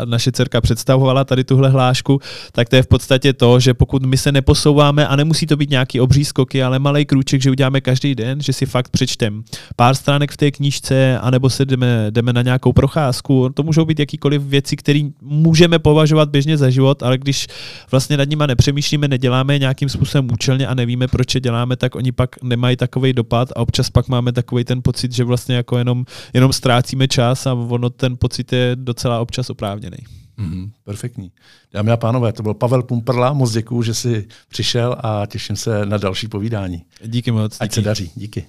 naše 0.04 0.32
dcerka 0.32 0.60
představovala, 0.60 1.24
tady 1.24 1.44
tuhle 1.44 1.68
hlášku, 1.68 2.20
tak 2.52 2.68
to 2.68 2.76
je 2.76 2.82
v 2.82 2.86
podstatě 2.86 3.25
to, 3.32 3.60
že 3.60 3.74
pokud 3.74 4.06
my 4.06 4.16
se 4.16 4.32
neposouváme 4.32 5.06
a 5.06 5.16
nemusí 5.16 5.46
to 5.46 5.56
být 5.56 5.70
nějaký 5.70 6.00
obří 6.00 6.24
skoky, 6.24 6.62
ale 6.62 6.78
malý 6.78 7.04
krůček, 7.04 7.42
že 7.42 7.50
uděláme 7.50 7.80
každý 7.80 8.14
den, 8.14 8.40
že 8.40 8.52
si 8.52 8.66
fakt 8.66 8.88
přečtem 8.88 9.44
pár 9.76 9.94
stránek 9.94 10.32
v 10.32 10.36
té 10.36 10.50
knížce, 10.50 11.18
anebo 11.18 11.50
se 11.50 11.64
jdeme, 11.64 12.06
jdeme 12.10 12.32
na 12.32 12.42
nějakou 12.42 12.72
procházku, 12.72 13.48
to 13.54 13.62
můžou 13.62 13.84
být 13.84 13.98
jakýkoliv 13.98 14.42
věci, 14.42 14.76
které 14.76 15.00
můžeme 15.22 15.78
považovat 15.78 16.28
běžně 16.28 16.56
za 16.56 16.70
život, 16.70 17.02
ale 17.02 17.18
když 17.18 17.46
vlastně 17.90 18.16
nad 18.16 18.28
nimi 18.28 18.44
nepřemýšlíme, 18.46 19.08
neděláme 19.08 19.54
je 19.54 19.58
nějakým 19.58 19.88
způsobem 19.88 20.28
účelně 20.32 20.66
a 20.66 20.74
nevíme, 20.74 21.08
proč 21.08 21.34
je 21.34 21.40
děláme, 21.40 21.76
tak 21.76 21.94
oni 21.94 22.12
pak 22.12 22.42
nemají 22.42 22.76
takový 22.76 23.12
dopad 23.12 23.52
a 23.56 23.56
občas 23.56 23.90
pak 23.90 24.08
máme 24.08 24.32
takový 24.32 24.64
ten 24.64 24.82
pocit, 24.82 25.12
že 25.12 25.24
vlastně 25.24 25.56
jako 25.56 25.78
jenom, 25.78 26.04
jenom 26.34 26.52
ztrácíme 26.52 27.08
čas 27.08 27.46
a 27.46 27.54
ono 27.54 27.90
ten 27.90 28.16
pocit 28.16 28.52
je 28.52 28.70
docela 28.74 29.20
občas 29.20 29.50
oprávněný. 29.50 30.25
Mm, 30.36 30.70
perfektní. 30.84 31.32
Dámy 31.72 31.92
a 31.92 31.96
pánové, 31.96 32.32
to 32.32 32.42
byl 32.42 32.54
Pavel 32.54 32.82
Pumperla, 32.82 33.32
moc 33.32 33.52
děkuju, 33.52 33.82
že 33.82 33.94
jsi 33.94 34.28
přišel 34.48 34.96
a 35.00 35.26
těším 35.26 35.56
se 35.56 35.86
na 35.86 35.98
další 35.98 36.28
povídání. 36.28 36.84
Díky 37.04 37.30
moc. 37.30 37.52
Díky. 37.52 37.64
Ať 37.64 37.72
se 37.72 37.82
daří. 37.82 38.10
Díky. 38.14 38.46